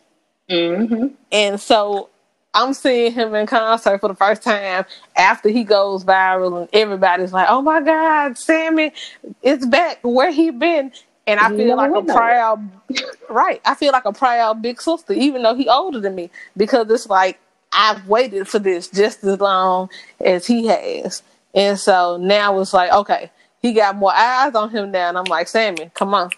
Hmm 0.50 1.08
And 1.32 1.60
so 1.60 2.10
I'm 2.54 2.74
seeing 2.74 3.12
him 3.14 3.36
in 3.36 3.46
concert 3.48 4.00
for 4.00 4.10
the 4.10 4.16
first 4.16 4.44
time 4.44 4.86
after 5.16 5.50
he 5.50 5.64
goes 5.64 6.04
viral, 6.04 6.62
and 6.62 6.70
everybody's 6.74 7.32
like, 7.34 7.48
"Oh 7.50 7.62
my 7.62 7.82
God, 7.82 8.38
Sammie, 8.38 8.94
it's 9.44 9.66
back. 9.66 10.00
Where 10.04 10.32
he 10.32 10.50
been?" 10.52 10.92
And 11.28 11.40
I 11.40 11.52
You 11.52 11.58
feel 11.58 11.78
like 11.78 11.92
a 11.96 12.02
proud, 12.04 12.70
right? 13.30 13.62
I 13.66 13.76
feel 13.76 13.92
like 13.92 14.06
a 14.06 14.14
proud 14.14 14.62
big 14.64 14.82
sister, 14.82 15.14
even 15.14 15.44
though 15.44 15.56
he 15.56 15.70
older 15.70 16.00
than 16.00 16.16
me, 16.16 16.32
because 16.58 16.90
it's 16.90 17.08
like 17.08 17.40
I've 17.72 18.08
waited 18.08 18.48
for 18.48 18.60
this 18.60 18.88
just 18.88 19.24
as 19.24 19.40
long 19.40 19.90
as 20.20 20.48
he 20.48 20.68
has, 20.68 21.22
and 21.54 21.80
so 21.80 22.18
now 22.18 22.60
it's 22.60 22.74
like, 22.74 22.92
okay, 22.92 23.30
he 23.62 23.74
got 23.74 23.96
more 23.96 24.14
eyes 24.16 24.56
on 24.56 24.72
him 24.72 24.92
now, 24.92 25.10
and 25.10 25.18
I'm 25.20 25.26
like, 25.26 25.48
Sammie, 25.48 25.92
come 25.94 26.16
on, 26.16 26.32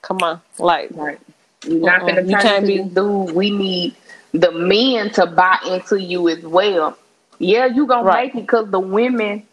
come 0.00 0.18
on, 0.22 0.40
like, 0.58 0.90
Right. 0.94 1.20
You're 1.66 1.80
not 1.80 2.02
Uh-uh. 2.02 2.06
gonna 2.06 2.22
You 2.22 2.36
turn 2.36 2.64
into 2.64 2.66
this 2.66 2.94
dude. 2.94 3.34
We 3.34 3.50
need 3.50 3.96
the 4.32 4.52
men 4.52 5.10
to 5.12 5.26
buy 5.26 5.58
into 5.66 6.00
you 6.00 6.28
as 6.28 6.42
well. 6.42 6.98
Yeah, 7.38 7.66
you 7.66 7.86
gonna 7.86 8.04
Right. 8.04 8.26
make 8.26 8.34
it 8.36 8.42
because 8.46 8.70
the 8.70 8.80
women, 8.80 9.44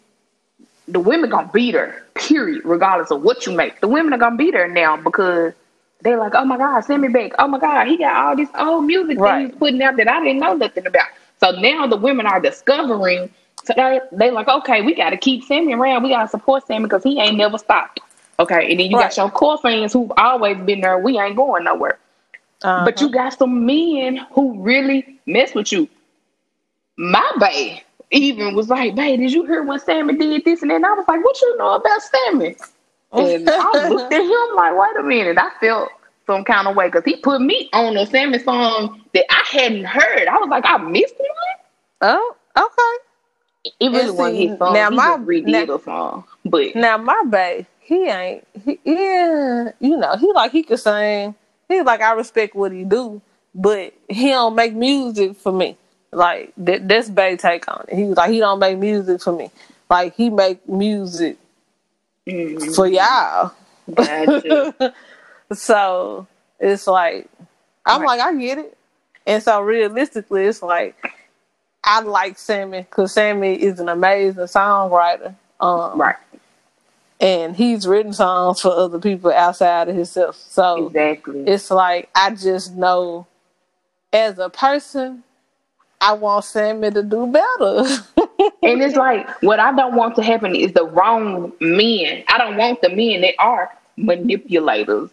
the 0.88 1.00
women 1.00 1.30
gonna 1.30 1.50
beat 1.52 1.74
her. 1.74 2.02
Period. 2.14 2.62
Regardless 2.64 3.10
of 3.10 3.22
what 3.22 3.46
you 3.46 3.52
make, 3.52 3.80
the 3.80 3.88
women 3.88 4.12
are 4.12 4.18
gonna 4.18 4.36
beat 4.36 4.54
her 4.54 4.68
now 4.68 4.96
because 4.96 5.54
they're 6.02 6.18
like, 6.18 6.34
oh 6.34 6.44
my 6.44 6.58
God, 6.58 6.80
send 6.82 7.02
me 7.02 7.08
back. 7.08 7.32
Oh 7.38 7.48
my 7.48 7.58
God, 7.58 7.86
he 7.88 7.96
got 7.98 8.16
all 8.16 8.36
this 8.36 8.48
old 8.58 8.84
music 8.86 9.18
Right. 9.18 9.42
that 9.44 9.50
he's 9.50 9.58
putting 9.58 9.82
out 9.82 9.96
that 9.96 10.08
I 10.08 10.20
didn't 10.24 10.40
know 10.40 10.54
nothing 10.54 10.86
about. 10.86 11.08
So 11.40 11.52
now 11.52 11.86
the 11.86 11.96
women 11.96 12.26
are 12.26 12.40
discovering. 12.40 13.30
So 13.64 13.74
they 13.76 14.00
they 14.12 14.30
like, 14.30 14.48
okay, 14.48 14.82
we 14.82 14.94
got 14.94 15.10
to 15.10 15.16
keep 15.18 15.44
Sammie 15.44 15.74
around. 15.74 16.02
We 16.02 16.10
got 16.10 16.22
to 16.22 16.28
support 16.28 16.66
Sammie 16.66 16.84
because 16.84 17.04
he 17.04 17.20
ain't 17.20 17.36
never 17.36 17.58
stopped. 17.58 18.00
Okay, 18.40 18.70
and 18.70 18.80
then 18.80 18.90
you 18.90 18.96
Right. 18.96 19.04
got 19.04 19.16
your 19.16 19.30
core 19.30 19.58
fans 19.58 19.92
who've 19.92 20.10
always 20.16 20.56
been 20.58 20.80
there. 20.80 20.98
We 20.98 21.18
ain't 21.18 21.36
going 21.36 21.64
nowhere. 21.64 21.98
Uh-huh. 22.62 22.84
But 22.84 23.00
you 23.00 23.08
got 23.10 23.34
some 23.38 23.64
men 23.66 24.16
who 24.32 24.60
really 24.62 25.18
mess 25.26 25.54
with 25.54 25.70
you. 25.72 25.88
My 26.96 27.30
bae 27.38 27.82
even 28.10 28.54
was 28.54 28.68
like, 28.68 28.94
babe, 28.94 29.20
did 29.20 29.32
you 29.32 29.44
hear 29.46 29.62
when 29.62 29.78
Sammie 29.78 30.16
did 30.16 30.44
this 30.44 30.62
and 30.62 30.70
then 30.70 30.84
I 30.84 30.92
was 30.94 31.06
like, 31.08 31.24
what 31.24 31.40
you 31.40 31.56
know 31.58 31.74
about 31.74 32.00
Sammie? 32.02 32.56
And 33.12 33.48
I 33.48 33.88
looked 33.88 34.12
at 34.12 34.20
him 34.22 34.56
like, 34.56 34.72
wait 34.78 34.96
a 34.98 35.02
minute. 35.02 35.38
I 35.38 35.50
felt 35.60 35.90
some 36.26 36.44
kind 36.44 36.68
of 36.68 36.76
way 36.76 36.88
because 36.88 37.04
he 37.04 37.16
put 37.16 37.40
me 37.40 37.68
on 37.72 37.96
a 37.96 38.06
Sammie 38.06 38.38
song 38.38 39.00
that 39.14 39.24
I 39.30 39.42
hadn't 39.50 39.84
heard. 39.84 40.28
I 40.28 40.36
was 40.38 40.48
like, 40.48 40.64
I 40.66 40.76
missed 40.78 41.14
one. 41.18 41.28
oh, 42.02 42.36
okay. 42.56 43.72
It 43.80 43.90
really 43.90 44.08
And 44.08 44.16
wasn't 44.18 44.36
his 44.38 44.58
song. 44.58 44.72
now 44.74 44.90
he 44.90 44.96
my- 44.96 45.16
redid 45.18 45.46
now- 45.46 45.64
the 45.66 45.78
song. 45.82 46.24
But 46.44 46.74
Now 46.74 46.96
my 46.98 47.22
bae, 47.26 47.66
he 47.90 48.06
ain't. 48.08 48.46
He, 48.64 48.78
yeah, 48.84 49.72
you 49.80 49.96
know, 49.96 50.16
he 50.16 50.32
like 50.32 50.52
he 50.52 50.62
could 50.62 50.78
sing. 50.78 51.34
He 51.68 51.82
like 51.82 52.00
I 52.00 52.12
respect 52.12 52.54
what 52.54 52.70
he 52.70 52.84
do, 52.84 53.20
but 53.52 53.92
he 54.08 54.28
don't 54.28 54.54
make 54.54 54.74
music 54.74 55.36
for 55.36 55.52
me. 55.52 55.76
Like 56.12 56.52
that, 56.58 56.86
that's 56.88 57.10
Bay 57.10 57.36
take 57.36 57.66
on 57.68 57.84
it. 57.88 57.96
He 57.96 58.04
was 58.04 58.16
like 58.16 58.30
he 58.30 58.38
don't 58.38 58.60
make 58.60 58.78
music 58.78 59.20
for 59.20 59.32
me. 59.32 59.50
Like 59.90 60.14
he 60.14 60.30
make 60.30 60.68
music 60.68 61.36
mm, 62.26 62.74
for 62.74 62.86
y'all. 62.86 63.52
gotcha. 63.94 64.62
so 65.52 66.26
it's 66.60 66.86
like 66.86 67.28
I'm 67.86 68.02
Right. 68.02 68.04
like 68.04 68.20
I 68.20 68.34
get 68.36 68.58
it, 68.58 68.78
and 69.26 69.42
so 69.42 69.60
realistically, 69.62 70.44
it's 70.46 70.62
like 70.62 70.96
I 71.84 72.00
like 72.02 72.38
Sammie 72.38 72.82
because 72.82 73.12
Sammie 73.12 73.54
is 73.60 73.80
an 73.80 73.88
amazing 73.88 74.44
songwriter. 74.44 75.34
Um, 75.60 76.00
right. 76.00 76.16
And 77.20 77.54
he's 77.54 77.86
written 77.86 78.12
songs 78.14 78.60
for 78.62 78.70
other 78.70 78.98
people 78.98 79.30
outside 79.30 79.88
of 79.88 79.94
himself. 79.96 80.36
So 80.36 80.86
Exactly. 80.86 81.44
it's 81.46 81.70
like 81.70 82.08
I 82.14 82.30
just 82.34 82.74
know 82.74 83.26
as 84.12 84.38
a 84.38 84.48
person, 84.48 85.22
I 86.00 86.14
want 86.14 86.44
Sammie 86.46 86.90
to 86.92 87.02
do 87.02 87.26
better. 87.26 87.84
And 88.62 88.82
it's 88.82 88.96
like 88.96 89.28
what 89.42 89.58
I 89.60 89.72
don't 89.74 89.94
want 89.96 90.16
to 90.16 90.22
happen 90.22 90.54
is 90.54 90.72
the 90.72 90.84
wrong 90.84 91.52
men. 91.60 92.24
I 92.28 92.38
don't 92.38 92.56
want 92.56 92.80
the 92.82 92.88
men 92.90 93.20
that 93.22 93.34
are 93.38 93.70
manipulators. 93.96 95.10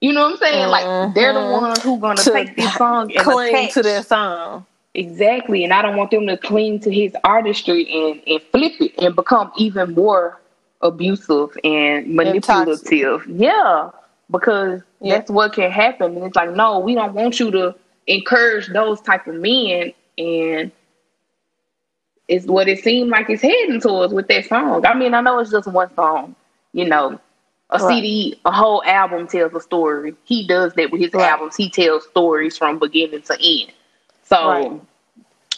You 0.00 0.12
know 0.12 0.22
what 0.24 0.32
I'm 0.32 0.38
saying? 0.38 0.68
Like 0.68 1.14
they're 1.14 1.32
the 1.32 1.40
Mhm. 1.40 1.60
ones 1.60 1.82
who 1.82 1.98
gonna 1.98 2.22
To 2.22 2.30
take 2.32 2.56
this 2.56 2.74
song 2.74 3.10
and 3.12 3.20
Cling 3.24 3.54
attach. 3.54 3.74
to 3.74 3.82
their 3.82 4.02
song. 4.02 4.64
Exactly. 4.94 5.64
And 5.64 5.72
I 5.72 5.82
don't 5.82 5.96
want 5.96 6.10
them 6.10 6.26
to 6.28 6.36
cling 6.36 6.80
to 6.80 6.90
his 6.92 7.14
artistry 7.24 7.86
and, 7.92 8.20
and 8.26 8.42
flip 8.52 8.72
it 8.80 8.94
and 8.98 9.14
become 9.14 9.52
even 9.56 9.94
more 9.94 10.38
abusive 10.82 11.56
and 11.64 12.14
manipulative. 12.14 13.26
yeah. 13.28 13.90
Because 14.30 14.82
Yeah. 15.00 15.18
that's 15.18 15.30
what 15.30 15.54
can 15.54 15.70
happen. 15.70 16.16
And 16.16 16.24
it's 16.26 16.36
like, 16.36 16.50
no, 16.52 16.78
we 16.80 16.94
don't 16.94 17.14
want 17.14 17.40
you 17.40 17.50
to 17.52 17.74
encourage 18.06 18.68
those 18.68 19.00
type 19.00 19.26
of 19.26 19.36
men 19.36 19.92
and 20.18 20.70
it's 22.28 22.46
what 22.46 22.68
it 22.68 22.82
seemed 22.84 23.10
like 23.10 23.30
it's 23.30 23.42
heading 23.42 23.80
towards 23.80 24.12
with 24.12 24.28
that 24.28 24.44
song. 24.46 24.84
I 24.86 24.94
mean, 24.94 25.14
I 25.14 25.20
know 25.22 25.38
it's 25.38 25.50
just 25.50 25.68
one 25.68 25.94
song, 25.94 26.34
you 26.72 26.84
know. 26.86 27.18
A 27.70 27.78
Right. 27.78 27.88
CD, 27.96 28.40
a 28.46 28.52
whole 28.52 28.82
album 28.84 29.26
tells 29.28 29.54
a 29.54 29.60
story. 29.60 30.14
He 30.24 30.46
does 30.46 30.74
that 30.74 30.90
with 30.90 31.00
his 31.02 31.12
Right. 31.12 31.30
albums. 31.30 31.56
He 31.56 31.70
tells 31.70 32.04
stories 32.08 32.56
from 32.56 32.78
beginning 32.78 33.22
to 33.22 33.34
end. 33.40 33.72
So 34.24 34.48
Right. 34.48 34.72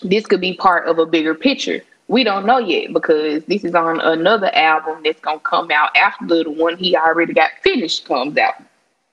this 0.03 0.27
could 0.27 0.41
be 0.41 0.55
part 0.55 0.87
of 0.89 0.99
a 0.99 1.07
bigger 1.07 1.35
picture. 1.35 1.83
We 2.11 2.25
don't 2.25 2.45
know 2.45 2.59
yet 2.59 2.93
because 2.93 3.45
this 3.45 3.63
is 3.63 3.73
on 3.73 4.01
another 4.01 4.53
album 4.53 5.03
that's 5.05 5.21
gonna 5.21 5.39
come 5.39 5.71
out 5.71 5.97
after 5.97 6.43
the 6.43 6.51
one 6.51 6.77
he 6.77 6.97
already 6.97 7.33
got 7.33 7.53
finished 7.63 8.05
comes 8.05 8.37
out. 8.37 8.55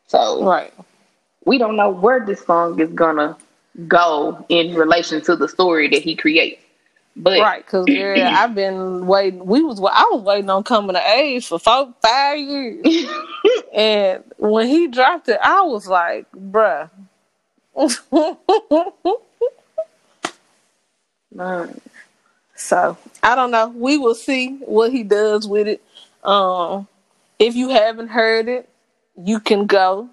So 0.08 0.43
Right. 0.43 0.74
we 1.45 1.60
don't 1.60 1.76
know 1.76 1.91
where 1.91 2.26
this 2.26 2.43
song 2.43 2.80
is 2.80 2.89
gonna 2.89 3.38
go 3.88 4.43
in 4.50 4.74
relation 4.74 5.22
to 5.26 5.36
the 5.36 5.48
story 5.48 5.88
that 5.89 6.02
he 6.02 6.16
creates. 6.16 6.60
But 7.16 7.39
Right, 7.41 7.64
because 7.64 7.88
I've 8.36 8.56
been 8.56 9.06
waiting. 9.06 9.45
We 9.45 9.62
was 9.62 9.80
I 9.80 10.10
was 10.12 10.24
waiting 10.24 10.50
on 10.50 10.64
coming 10.64 10.95
to 10.95 11.10
age 11.12 11.45
for 11.45 11.60
four, 11.60 11.93
five 12.02 12.39
years, 12.39 12.84
and 13.76 14.24
when 14.38 14.68
he 14.70 14.88
dropped 14.88 15.30
it, 15.30 15.38
I 15.43 15.62
was 15.62 15.88
like, 15.88 16.26
"Bruh." 16.32 16.89
Mm, 21.36 21.78
So 22.58 22.97
I 23.24 23.36
don't 23.36 23.51
know. 23.51 23.70
We 23.70 23.97
will 23.97 24.16
see 24.16 24.58
what 24.58 24.91
he 24.91 25.03
does 25.03 25.47
with 25.47 25.68
it. 25.68 25.82
Um, 26.24 26.88
if 27.39 27.55
you 27.55 27.70
haven't 27.70 28.10
heard 28.10 28.49
it, 28.49 28.68
you 29.24 29.39
can 29.39 29.68
go. 29.68 30.10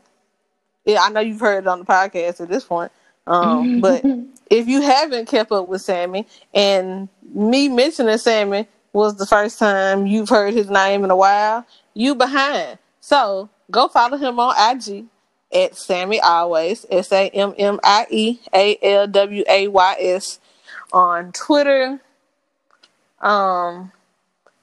Yeah, 0.85 1.01
I 1.03 1.09
know 1.11 1.21
you've 1.21 1.41
heard 1.41 1.65
it 1.65 1.69
on 1.69 1.81
the 1.81 1.85
podcast 1.87 2.41
at 2.41 2.49
this 2.49 2.65
point. 2.65 2.93
Um, 3.27 3.81
but 3.81 4.05
if 4.51 4.69
you 4.69 4.83
haven't 4.83 5.27
kept 5.27 5.51
up 5.51 5.69
with 5.69 5.81
Sammie, 5.81 6.27
and 6.53 7.09
me 7.35 7.69
mentioning 7.69 8.19
Sammie 8.19 8.69
was 8.93 9.17
the 9.17 9.27
first 9.27 9.59
time 9.59 10.07
you've 10.07 10.29
heard 10.29 10.55
his 10.55 10.69
name 10.69 11.05
in 11.05 11.11
a 11.11 11.17
while, 11.17 11.67
you 11.95 12.15
behind. 12.15 12.79
So 13.01 13.49
go 13.71 13.89
follow 13.89 14.19
him 14.19 14.39
on 14.39 14.55
IG 14.77 15.07
at 15.53 15.77
Sammie 15.77 16.21
Always 16.21 16.85
S 16.91 17.11
A 17.13 17.29
M 17.31 17.55
M 17.59 17.81
I 17.83 18.07
E 18.11 18.39
A 18.53 18.79
L 18.83 19.07
W 19.07 19.45
A 19.49 19.69
Y 19.69 19.97
S 19.99 20.39
on 20.93 21.33
Twitter. 21.33 22.01
Um, 23.25 23.91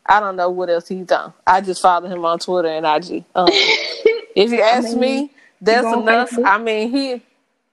I 0.06 0.20
don't 0.20 0.36
know 0.36 0.50
what 0.50 0.70
else 0.70 0.88
he's 0.88 1.06
done. 1.06 1.34
I 1.46 1.62
just 1.62 1.82
follow 1.82 2.08
him 2.08 2.24
on 2.26 2.40
Twitter 2.40 2.70
and 2.70 2.86
IG. 2.86 3.26
Um, 3.36 3.48
if 3.52 4.52
you 4.52 4.62
ask 4.62 4.90
mean, 4.90 5.00
me, 5.00 5.32
that's 5.62 5.86
enough. 5.86 6.38
I 6.46 6.58
mean, 6.58 6.92
he. 6.92 7.22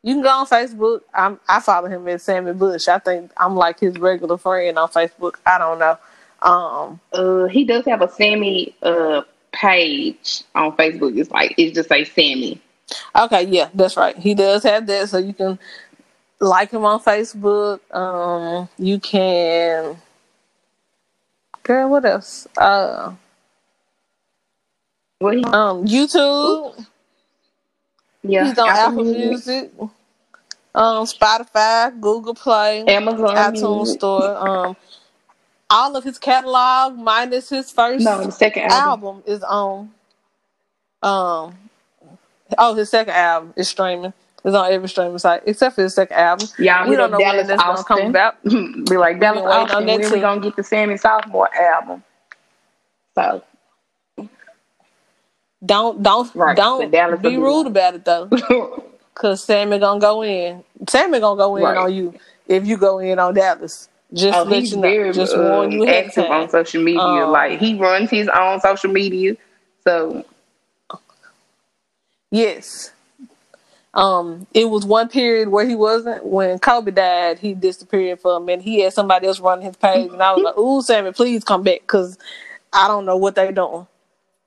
You 0.00 0.14
can 0.14 0.22
go 0.22 0.28
on 0.28 0.46
Facebook. 0.46 1.00
I'm, 1.12 1.40
I 1.48 1.60
follow 1.60 1.88
him 1.88 2.06
as 2.06 2.22
Sammie 2.22 2.52
Bush. 2.52 2.86
I 2.86 3.00
think 3.00 3.32
I'm 3.36 3.56
like 3.56 3.80
his 3.80 3.98
regular 3.98 4.38
friend 4.38 4.78
on 4.78 4.88
Facebook. 4.88 5.34
I 5.44 5.58
don't 5.58 5.80
know. 5.80 5.98
Um, 6.40 7.00
uh, 7.12 7.46
he 7.46 7.64
does 7.64 7.84
have 7.86 8.00
a 8.00 8.08
Sammie 8.08 8.74
uh 8.82 9.22
page 9.52 10.44
on 10.54 10.76
Facebook. 10.76 11.18
It's 11.18 11.30
like 11.30 11.54
it's 11.58 11.74
just 11.74 11.90
like 11.90 12.06
Sammie. 12.06 12.60
Okay, 13.14 13.44
yeah, 13.44 13.68
that's 13.74 13.96
right. 13.96 14.16
He 14.16 14.34
does 14.34 14.62
have 14.62 14.86
that, 14.86 15.08
so 15.08 15.18
you 15.18 15.34
can 15.34 15.58
like 16.40 16.70
him 16.70 16.84
on 16.84 17.00
Facebook. 17.00 17.80
Um, 17.94 18.68
you 18.78 19.00
can, 19.00 19.96
girl, 21.68 21.90
what 21.90 22.06
else? 22.06 22.48
Uh, 22.58 23.14
Well, 25.20 25.34
he, 25.34 25.44
um, 25.44 25.84
YouTube. 25.86 26.86
yeah, 28.22 28.44
He's 28.46 28.58
on 28.58 28.68
Apple 28.68 29.04
Music, 29.04 29.72
um, 30.74 31.06
Spotify, 31.06 31.98
Google 32.00 32.34
Play, 32.34 32.84
Amazon 32.88 33.34
iTunes 33.36 33.60
Music. 33.84 33.98
Store. 34.00 34.36
Um, 34.36 34.76
all 35.70 35.96
of 35.96 36.04
his 36.04 36.18
catalog 36.18 36.96
minus 36.96 37.50
his 37.50 37.70
first 37.72 38.04
No, 38.04 38.24
the 38.24 38.32
second 38.32 38.64
album. 38.64 39.04
album 39.14 39.22
is 39.26 39.42
on. 39.44 39.90
Um, 41.02 41.58
oh, 42.58 42.74
his 42.76 42.90
second 42.90 43.14
album 43.14 43.54
is 43.56 43.68
streaming. 43.68 44.12
It's 44.48 44.56
on 44.56 44.72
every 44.72 44.88
streaming 44.88 45.18
site 45.18 45.42
except 45.44 45.74
for 45.74 45.82
the 45.82 45.90
second 45.90 46.16
album. 46.16 46.48
Y'all 46.58 46.88
we 46.88 46.96
don't 46.96 47.10
know 47.10 47.18
when 47.18 47.34
Dallas 47.36 47.48
that's 47.48 47.62
gonna 47.62 47.84
come 47.84 48.08
about. 48.08 48.42
Be 48.44 48.96
like 48.96 49.20
Dallas 49.20 49.42
waiting 49.44 49.70
Austin. 49.70 49.86
When 49.86 50.10
we 50.10 50.20
gonna 50.20 50.40
get 50.40 50.56
the 50.56 50.62
Sammie 50.62 50.96
sophomore 50.96 51.54
album? 51.54 52.02
So 53.14 53.42
Don't 55.66 56.02
don't 56.02 56.34
Right, 56.34 56.56
don't 56.56 57.20
be 57.20 57.36
rude 57.36 57.66
about 57.66 57.94
it 57.94 58.06
though, 58.06 58.30
cause 59.14 59.44
Sammie 59.44 59.78
gonna 59.78 60.00
go 60.00 60.22
in. 60.24 60.64
Sammie 60.88 61.20
gonna 61.20 61.36
go 61.36 61.56
in 61.56 61.64
Right. 61.64 61.76
on 61.76 61.92
you 61.94 62.14
if 62.46 62.66
you 62.66 62.78
go 62.78 63.00
in 63.00 63.18
on 63.18 63.34
Dallas. 63.34 63.90
Just 64.14 64.38
oh, 64.38 64.44
let 64.44 64.64
you 64.64 64.76
know. 64.76 64.80
very 64.80 65.12
Just 65.12 65.36
uh, 65.36 65.40
warn 65.42 65.72
you 65.72 65.86
active 65.86 66.24
on 66.24 66.48
social 66.48 66.82
media. 66.82 67.02
Um, 67.02 67.32
like 67.32 67.60
he 67.60 67.74
runs 67.74 68.08
his 68.08 68.28
own 68.28 68.60
social 68.60 68.90
media. 68.90 69.36
So 69.84 70.24
Yes. 72.30 72.92
Um, 73.98 74.46
it 74.54 74.70
was 74.70 74.86
one 74.86 75.08
period 75.08 75.48
where 75.48 75.66
he 75.66 75.74
wasn't. 75.74 76.24
When 76.24 76.60
Kobe 76.60 76.92
died, 76.92 77.40
he 77.40 77.52
disappeared 77.52 78.20
for 78.20 78.36
a 78.36 78.40
minute. 78.40 78.64
He 78.64 78.78
had 78.80 78.92
somebody 78.92 79.26
else 79.26 79.40
running 79.40 79.66
his 79.66 79.76
page, 79.76 80.12
and 80.12 80.22
I 80.22 80.32
was 80.32 80.44
like, 80.44 80.56
"Ooh, 80.58 80.82
Sammie, 80.82 81.10
please 81.10 81.42
come 81.42 81.64
back," 81.64 81.80
because 81.80 82.16
I 82.72 82.86
don't 82.86 83.06
know 83.06 83.16
what 83.16 83.34
they're 83.34 83.50
doing. 83.50 83.88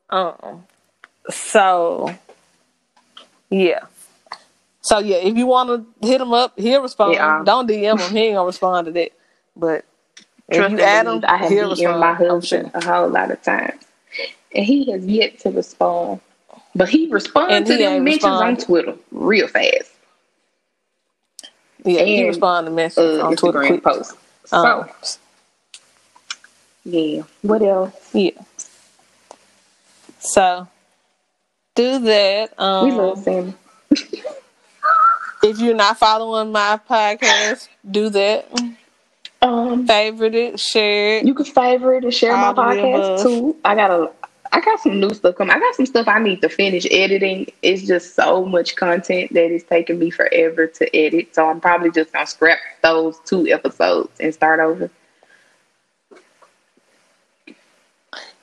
Um, 0.10 0.66
so 1.30 2.16
yeah, 3.50 3.80
so 4.82 5.00
yeah, 5.00 5.18
if 5.18 5.36
you 5.36 5.48
want 5.48 5.70
to 6.02 6.08
hit 6.08 6.22
him 6.22 6.32
up, 6.32 6.58
he'll 6.58 6.82
respond. 6.82 7.16
Yeah. 7.16 7.44
Don't 7.46 7.70
DM 7.70 8.00
him; 8.00 8.16
he 8.16 8.20
ain't 8.20 8.36
gonna 8.36 8.48
respond 8.48 8.86
to 8.86 8.94
that. 8.94 9.12
But 9.58 9.84
if 10.48 10.56
trust 10.56 10.72
you 10.72 10.80
add 10.80 11.08
him, 11.08 11.26
I 11.28 11.36
have 11.36 11.52
he'll 11.52 11.72
respond. 11.72 12.00
my 12.00 12.14
husband 12.14 12.72
sure. 12.72 12.82
a 12.82 12.86
whole 12.86 13.10
lot 13.10 13.32
of 13.32 13.42
times, 13.42 13.84
and 14.56 14.66
he 14.66 14.90
has 14.94 15.06
yet 15.06 15.40
to 15.40 15.52
respond. 15.52 16.22
But 16.76 16.90
he 16.90 17.08
responds 17.10 17.70
to 17.70 17.78
them 17.78 18.04
mentions 18.04 18.24
respond. 18.24 18.44
on 18.44 18.58
Twitter 18.58 18.96
real 19.12 19.48
fast. 19.48 19.92
Yeah, 21.84 22.00
and, 22.00 22.08
he 22.08 22.28
responded 22.28 22.70
to 22.70 22.76
messages 22.76 23.20
uh, 23.20 23.26
on 23.26 23.36
Instagram 23.36 23.68
Twitter 23.68 23.82
posts. 23.82 24.16
So, 24.46 24.58
um, 24.58 24.90
yeah. 26.86 27.24
What 27.42 27.62
else? 27.62 28.10
Yeah. 28.14 28.32
So, 30.20 30.68
do 31.76 32.00
that. 32.00 32.54
Um, 32.60 32.86
we 32.86 32.96
love 32.96 33.24
Sammie. 33.24 33.54
if 35.44 35.60
you're 35.60 35.76
not 35.76 35.98
following 35.98 36.52
my 36.52 36.80
podcast, 36.88 37.68
do 37.90 38.10
that. 38.10 38.48
Um, 39.42 39.88
favorite 39.88 40.36
it, 40.36 40.60
share 40.60 41.18
it. 41.18 41.26
You 41.26 41.34
can 41.34 41.46
favorite 41.46 42.04
and 42.04 42.14
share 42.14 42.38
my 42.38 42.54
podcast 42.54 43.24
too. 43.24 43.58
I 43.66 43.74
got 43.74 43.90
a 43.90 44.12
I 44.54 44.60
got 44.60 44.80
some 44.82 45.00
new 45.00 45.14
stuff 45.14 45.36
coming. 45.36 45.56
I 45.56 45.60
got 45.60 45.76
some 45.76 45.86
stuff 45.86 46.08
I 46.08 46.20
need 46.20 46.42
to 46.42 46.50
finish 46.50 46.86
editing. 46.92 47.48
It's 47.62 47.84
just 47.84 48.16
so 48.16 48.46
much 48.46 48.76
content 48.76 49.34
that 49.34 49.52
it's 49.52 49.64
taking 49.64 49.98
me 49.98 50.10
forever 50.10 50.68
to 50.68 50.96
edit. 50.96 51.34
So 51.34 51.50
I'm 51.50 51.62
probably 51.62 51.92
just 51.92 52.12
gonna 52.12 52.28
scrap 52.28 52.60
those 52.82 53.18
two 53.26 53.48
episodes 53.48 54.10
and 54.20 54.34
start 54.34 54.60
over. 54.60 54.90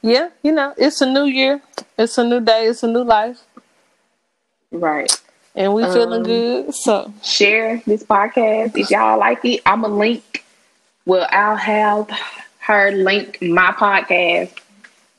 Yeah, 0.00 0.30
you 0.42 0.52
know, 0.52 0.74
it's 0.78 1.00
a 1.00 1.06
new 1.06 1.24
year. 1.24 1.60
It's 1.98 2.16
a 2.16 2.24
new 2.24 2.40
day. 2.40 2.66
It's 2.66 2.82
a 2.82 2.88
new 2.88 3.04
life. 3.04 3.40
Right. 4.70 5.12
And 5.54 5.74
we 5.74 5.82
feeling 5.82 6.20
um, 6.20 6.22
good. 6.22 6.74
So 6.74 7.12
share 7.22 7.82
this 7.84 8.04
podcast 8.04 8.76
if 8.78 8.90
y'all 8.90 9.18
like 9.18 9.44
it. 9.44 9.60
I'm 9.66 9.84
a 9.84 9.88
link. 9.88 10.44
Well, 11.04 11.26
I'll 11.30 11.56
have 11.56 12.08
her 12.60 12.92
link 12.92 13.42
my 13.42 13.72
podcast 13.72 14.52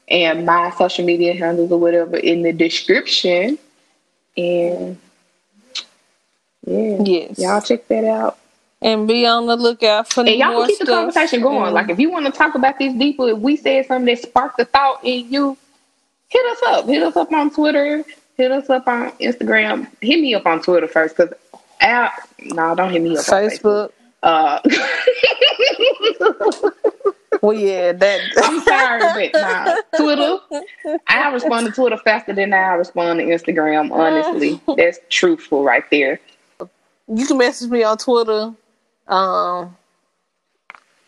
and 0.09 0.45
my 0.45 0.71
social 0.71 1.05
media 1.05 1.33
handles 1.33 1.71
or 1.71 1.79
whatever 1.79 2.17
in 2.17 2.41
the 2.41 2.51
description. 2.51 3.57
And 4.35 4.97
yeah, 6.65 6.97
yes, 7.03 7.39
y'all 7.39 7.61
check 7.61 7.87
that 7.87 8.03
out. 8.03 8.37
And 8.81 9.07
be 9.07 9.25
on 9.25 9.47
the 9.47 9.57
lookout 9.57 10.11
for 10.11 10.21
and 10.21 10.29
y'all 10.29 10.59
can 10.59 10.67
keep 10.67 10.75
stuff. 10.77 10.87
the 10.87 10.93
conversation 10.93 11.41
going. 11.41 11.73
Like 11.73 11.89
if 11.89 11.99
you 11.99 12.11
want 12.11 12.25
to 12.25 12.31
talk 12.31 12.55
about 12.55 12.79
this 12.79 12.93
deeper, 12.93 13.29
if 13.29 13.37
we 13.37 13.57
said 13.57 13.85
something 13.85 14.05
that 14.05 14.21
sparked 14.21 14.59
a 14.59 14.65
thought 14.65 15.01
in 15.03 15.31
you, 15.31 15.57
hit 16.29 16.45
us 16.45 16.59
up. 16.67 16.85
Hit 16.85 17.03
us 17.03 17.17
up 17.17 17.31
on 17.33 17.51
Twitter. 17.51 18.03
Hit 18.37 18.51
us 18.51 18.69
up 18.69 18.87
on 18.87 19.11
Instagram. 19.13 19.87
Hit 20.01 20.21
me 20.21 20.33
up 20.33 20.45
on 20.45 20.61
Twitter 20.61 20.87
first, 20.87 21.17
because 21.17 21.33
out. 21.81 22.11
No, 22.41 22.73
don't 22.73 22.91
hit 22.91 23.01
me 23.01 23.17
up. 23.17 23.25
Facebook. 23.25 23.91
Uh, 24.23 24.59
well, 27.41 27.57
yeah, 27.57 27.91
that. 27.93 28.21
I'm 28.43 28.61
sorry, 28.61 29.29
but 29.31 29.41
nah, 29.41 29.75
Twitter. 29.97 30.39
I 31.07 31.31
respond 31.31 31.67
to 31.67 31.71
Twitter 31.71 31.97
faster 31.97 32.33
than 32.33 32.53
I 32.53 32.73
respond 32.73 33.19
to 33.19 33.25
Instagram. 33.25 33.91
Honestly, 33.91 34.59
that's 34.77 34.99
truthful 35.09 35.63
right 35.63 35.83
there. 35.91 36.19
You 37.07 37.25
can 37.25 37.37
message 37.37 37.69
me 37.69 37.83
on 37.83 37.97
Twitter. 37.97 38.53
Um, 39.07 39.75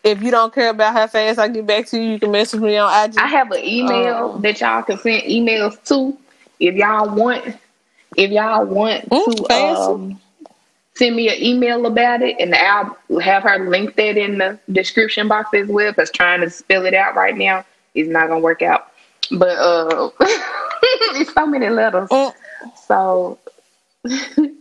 if 0.02 0.22
you 0.22 0.30
don't 0.30 0.52
care 0.52 0.70
about 0.70 0.94
how 0.94 1.06
fast 1.06 1.38
I 1.38 1.48
get 1.48 1.66
back 1.66 1.86
to 1.86 2.00
you, 2.00 2.12
you 2.12 2.18
can 2.18 2.32
message 2.32 2.60
me 2.60 2.76
on 2.76 3.10
IG. 3.10 3.16
I 3.18 3.26
have 3.26 3.50
an 3.52 3.64
email 3.64 4.32
um, 4.34 4.42
that 4.42 4.60
y'all 4.60 4.82
can 4.82 4.98
send 4.98 5.22
emails 5.24 5.82
to 5.84 6.16
if 6.58 6.74
y'all 6.74 7.14
want. 7.14 7.56
If 8.16 8.30
y'all 8.30 8.66
want 8.66 9.08
mm, 9.08 9.48
to 9.48 9.54
um, 9.54 10.20
send 11.02 11.16
me 11.16 11.28
an 11.28 11.42
email 11.42 11.84
about 11.86 12.22
it, 12.22 12.36
and 12.38 12.54
I'll 12.54 12.96
have 13.18 13.42
her 13.42 13.68
link 13.68 13.96
that 13.96 14.16
in 14.16 14.38
the 14.38 14.58
description 14.70 15.26
box 15.26 15.50
as 15.52 15.66
well. 15.66 15.90
Because 15.90 16.10
trying 16.12 16.40
to 16.42 16.50
spell 16.50 16.86
it 16.86 16.94
out 16.94 17.16
right 17.16 17.36
now 17.36 17.64
is 17.94 18.06
not 18.06 18.28
gonna 18.28 18.40
work 18.40 18.62
out. 18.62 18.88
But 19.32 19.58
uh, 19.58 20.10
it's 20.20 21.34
so 21.34 21.46
many 21.46 21.68
letters, 21.68 22.08
mm. 22.08 22.32
so. 22.86 23.38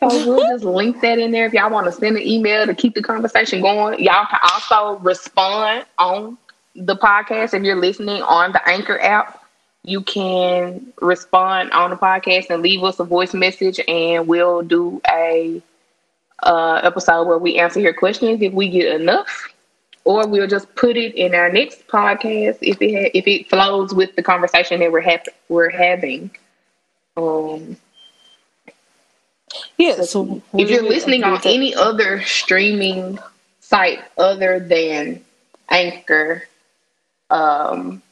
So 0.00 0.06
we'll 0.28 0.48
just 0.52 0.62
link 0.62 1.00
that 1.00 1.18
in 1.18 1.32
there 1.32 1.46
if 1.46 1.52
y'all 1.52 1.72
want 1.72 1.86
to 1.86 1.92
send 1.92 2.16
an 2.16 2.22
email 2.22 2.64
to 2.64 2.72
keep 2.72 2.94
the 2.94 3.02
conversation 3.02 3.60
going. 3.60 3.98
Y'all 3.98 4.26
can 4.26 4.38
also 4.44 4.96
respond 5.00 5.86
on 5.98 6.38
the 6.76 6.94
podcast 6.94 7.52
if 7.52 7.64
you're 7.64 7.74
listening 7.74 8.22
on 8.22 8.52
the 8.52 8.68
Anchor 8.68 9.00
app 9.00 9.42
you 9.84 10.02
can 10.02 10.92
respond 11.00 11.70
on 11.72 11.90
the 11.90 11.96
podcast 11.96 12.50
and 12.50 12.62
leave 12.62 12.82
us 12.82 13.00
a 13.00 13.04
voice 13.04 13.34
message, 13.34 13.80
and 13.88 14.26
we'll 14.26 14.62
do 14.62 15.00
a 15.08 15.62
uh, 16.42 16.80
episode 16.82 17.26
where 17.26 17.38
we 17.38 17.56
answer 17.56 17.80
your 17.80 17.94
questions 17.94 18.42
if 18.42 18.52
we 18.52 18.68
get 18.68 19.00
enough, 19.00 19.48
or 20.04 20.26
we'll 20.26 20.46
just 20.46 20.72
put 20.74 20.96
it 20.96 21.14
in 21.14 21.34
our 21.34 21.50
next 21.50 21.86
podcast 21.88 22.58
if 22.60 22.80
it 22.80 22.94
ha- 22.94 23.10
if 23.14 23.26
it 23.26 23.48
flows 23.48 23.94
with 23.94 24.14
the 24.16 24.22
conversation 24.22 24.80
that 24.80 24.92
we're 24.92 25.00
ha- 25.00 25.22
we're 25.48 25.70
having. 25.70 26.30
Um, 27.16 27.76
yeah. 29.76 30.02
So 30.02 30.42
if 30.54 30.70
you're 30.70 30.82
listening 30.82 31.24
on 31.24 31.40
any 31.44 31.74
other 31.74 32.22
streaming 32.22 33.18
site 33.60 34.00
other 34.16 34.60
than 34.60 35.24
Anchor, 35.68 36.44
um, 37.30 38.02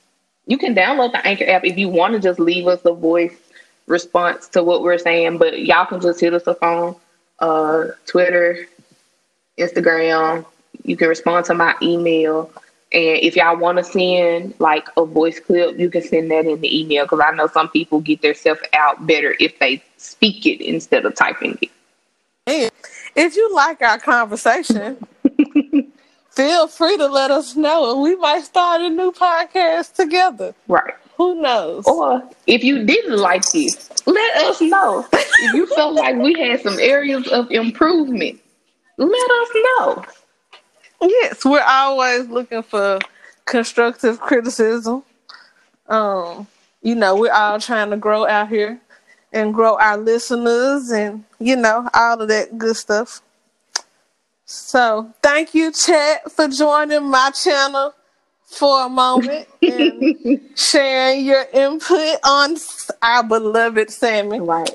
you 0.47 0.59
can 0.59 0.75
download 0.75 1.13
the 1.13 1.27
Anchor 1.27 1.49
app 1.49 1.65
if 1.65 1.77
you 1.77 1.89
want 1.89 2.15
to 2.15 2.21
just 2.21 2.39
leave 2.39 2.67
us 2.67 2.81
a 2.85 2.93
voice 2.93 3.37
response 3.87 4.49
to 4.49 4.63
what 4.63 4.83
we're 4.83 4.99
saying, 4.99 5.39
but 5.39 5.61
y'all 5.61 5.87
can 5.87 6.01
just 6.01 6.21
hit 6.21 6.35
us 6.35 6.47
up 6.47 6.63
on 6.63 6.97
uh, 7.39 7.87
Twitter, 8.07 8.67
Instagram. 9.59 10.45
You 10.85 10.97
can 10.97 11.09
respond 11.09 11.47
to 11.47 11.55
my 11.55 11.75
email. 11.83 12.51
And 12.93 13.19
if 13.19 13.35
y'all 13.35 13.57
want 13.57 13.79
to 13.79 13.85
send 13.85 14.55
like 14.61 14.89
a 14.97 15.05
voice 15.05 15.41
clip, 15.41 15.79
you 15.79 15.91
can 15.91 16.03
send 16.03 16.31
that 16.31 16.47
in 16.47 16.61
the 16.61 16.81
email 16.81 17.05
because 17.05 17.21
I 17.21 17.33
know 17.33 17.49
some 17.49 17.69
people 17.69 18.01
get 18.01 18.23
their 18.23 18.35
stuff 18.35 18.59
out 18.73 19.07
better 19.07 19.35
if 19.41 19.59
they 19.59 19.83
speak 19.97 20.47
it 20.47 20.61
instead 20.65 21.05
of 21.05 21.15
typing 21.17 21.59
it. 21.61 21.71
And 22.47 22.71
if 23.17 23.35
you 23.35 23.53
like 23.55 23.83
our 23.83 23.99
conversation, 23.99 24.99
feel 26.37 26.69
free 26.69 26.97
to 26.99 27.07
let 27.07 27.31
us 27.31 27.57
know 27.57 27.93
and 27.93 28.03
we 28.03 28.15
might 28.17 28.45
start 28.45 28.83
a 28.83 28.91
new 28.91 29.11
podcast 29.11 29.95
together. 29.95 30.55
Right. 30.69 30.95
Who 31.17 31.41
knows? 31.41 31.87
Or 31.87 32.23
if 32.47 32.63
you 32.63 32.85
didn't 32.85 33.17
like 33.17 33.43
this, 33.51 33.91
let 34.07 34.37
us 34.45 34.61
know. 34.61 35.07
if 35.13 35.55
you 35.55 35.67
felt 35.75 35.95
like 36.03 36.17
we 36.17 36.39
had 36.39 36.61
some 36.61 36.79
areas 36.79 37.27
of 37.29 37.51
improvement, 37.51 38.39
let 38.99 39.31
us 39.31 39.49
know. 39.55 40.05
Yes, 41.01 41.45
we're 41.45 41.65
always 41.67 42.29
looking 42.29 42.63
for 42.63 42.99
constructive 43.47 44.21
criticism. 44.21 45.03
Um, 45.89 46.47
you 46.83 46.95
know, 46.95 47.17
we're 47.17 47.33
all 47.33 47.59
trying 47.61 47.91
to 47.91 47.97
grow 47.97 48.27
out 48.27 48.49
here 48.49 48.79
and 49.33 49.55
grow 49.55 49.79
our 49.79 49.97
listeners 49.97 50.91
and, 50.91 51.25
you 51.39 51.57
know, 51.57 51.89
all 51.95 52.21
of 52.21 52.29
that 52.29 52.59
good 52.59 52.77
stuff. 52.77 53.23
So 54.47 55.13
thank 55.23 55.55
you, 55.55 55.73
Chat, 55.73 56.31
for 56.31 56.47
joining 56.47 57.11
my 57.11 57.33
channel 57.33 57.93
for 58.45 58.87
a 58.87 58.89
moment 58.89 59.49
and 59.61 60.41
sharing 60.57 61.27
your 61.27 61.45
input 61.53 62.19
on 62.25 62.57
our 63.03 63.25
beloved 63.25 63.91
Sammie. 63.91 64.39
Right. 64.39 64.71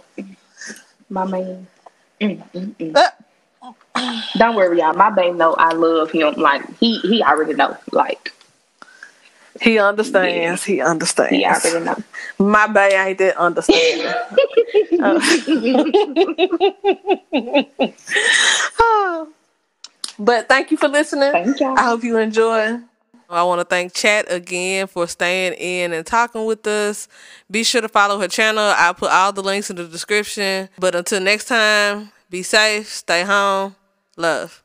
My 1.09 1.25
man. 1.25 1.67
Mm, 2.19 2.43
mm, 2.51 2.75
mm. 2.75 2.97
Uh, 2.97 4.21
Don't 4.37 4.57
worry, 4.57 4.79
y'all. 4.79 4.93
My 4.93 5.09
babe 5.09 5.35
know 5.35 5.53
I 5.53 5.71
love 5.71 6.11
him. 6.11 6.33
Like 6.33 6.63
he 6.79 6.99
he 6.99 7.23
already 7.23 7.53
know. 7.53 7.77
Like 7.93 8.33
he 9.61 9.79
understands. 9.79 10.67
Yeah. 10.67 10.75
He 10.75 10.81
understands. 10.81 11.33
He 11.33 11.45
already 11.45 11.85
know. 11.85 12.03
My 12.39 12.67
bae 12.67 12.89
ain't 12.89 13.19
that 13.19 13.37
understanding. 13.37 14.13
oh. 18.81 19.31
But 20.21 20.47
thank 20.47 20.69
you 20.69 20.77
for 20.77 20.87
listening. 20.87 21.31
Thank 21.31 21.59
you. 21.59 21.73
I 21.73 21.83
hope 21.83 22.03
you 22.03 22.17
enjoy. 22.17 22.77
I 23.27 23.43
want 23.43 23.59
to 23.59 23.65
thank 23.65 23.93
Chat 23.93 24.31
again 24.31 24.85
for 24.85 25.07
staying 25.07 25.53
in 25.53 25.93
and 25.93 26.05
talking 26.05 26.45
with 26.45 26.67
us. 26.67 27.07
Be 27.49 27.63
sure 27.63 27.81
to 27.81 27.89
follow 27.89 28.19
her 28.19 28.27
channel. 28.27 28.63
I'll 28.77 28.93
put 28.93 29.09
all 29.09 29.31
the 29.33 29.41
links 29.41 29.71
in 29.71 29.77
the 29.77 29.87
description. 29.87 30.69
But 30.77 30.93
until 30.93 31.21
next 31.21 31.45
time, 31.45 32.11
be 32.29 32.43
safe, 32.43 32.87
stay 32.87 33.23
home, 33.23 33.75
love. 34.15 34.61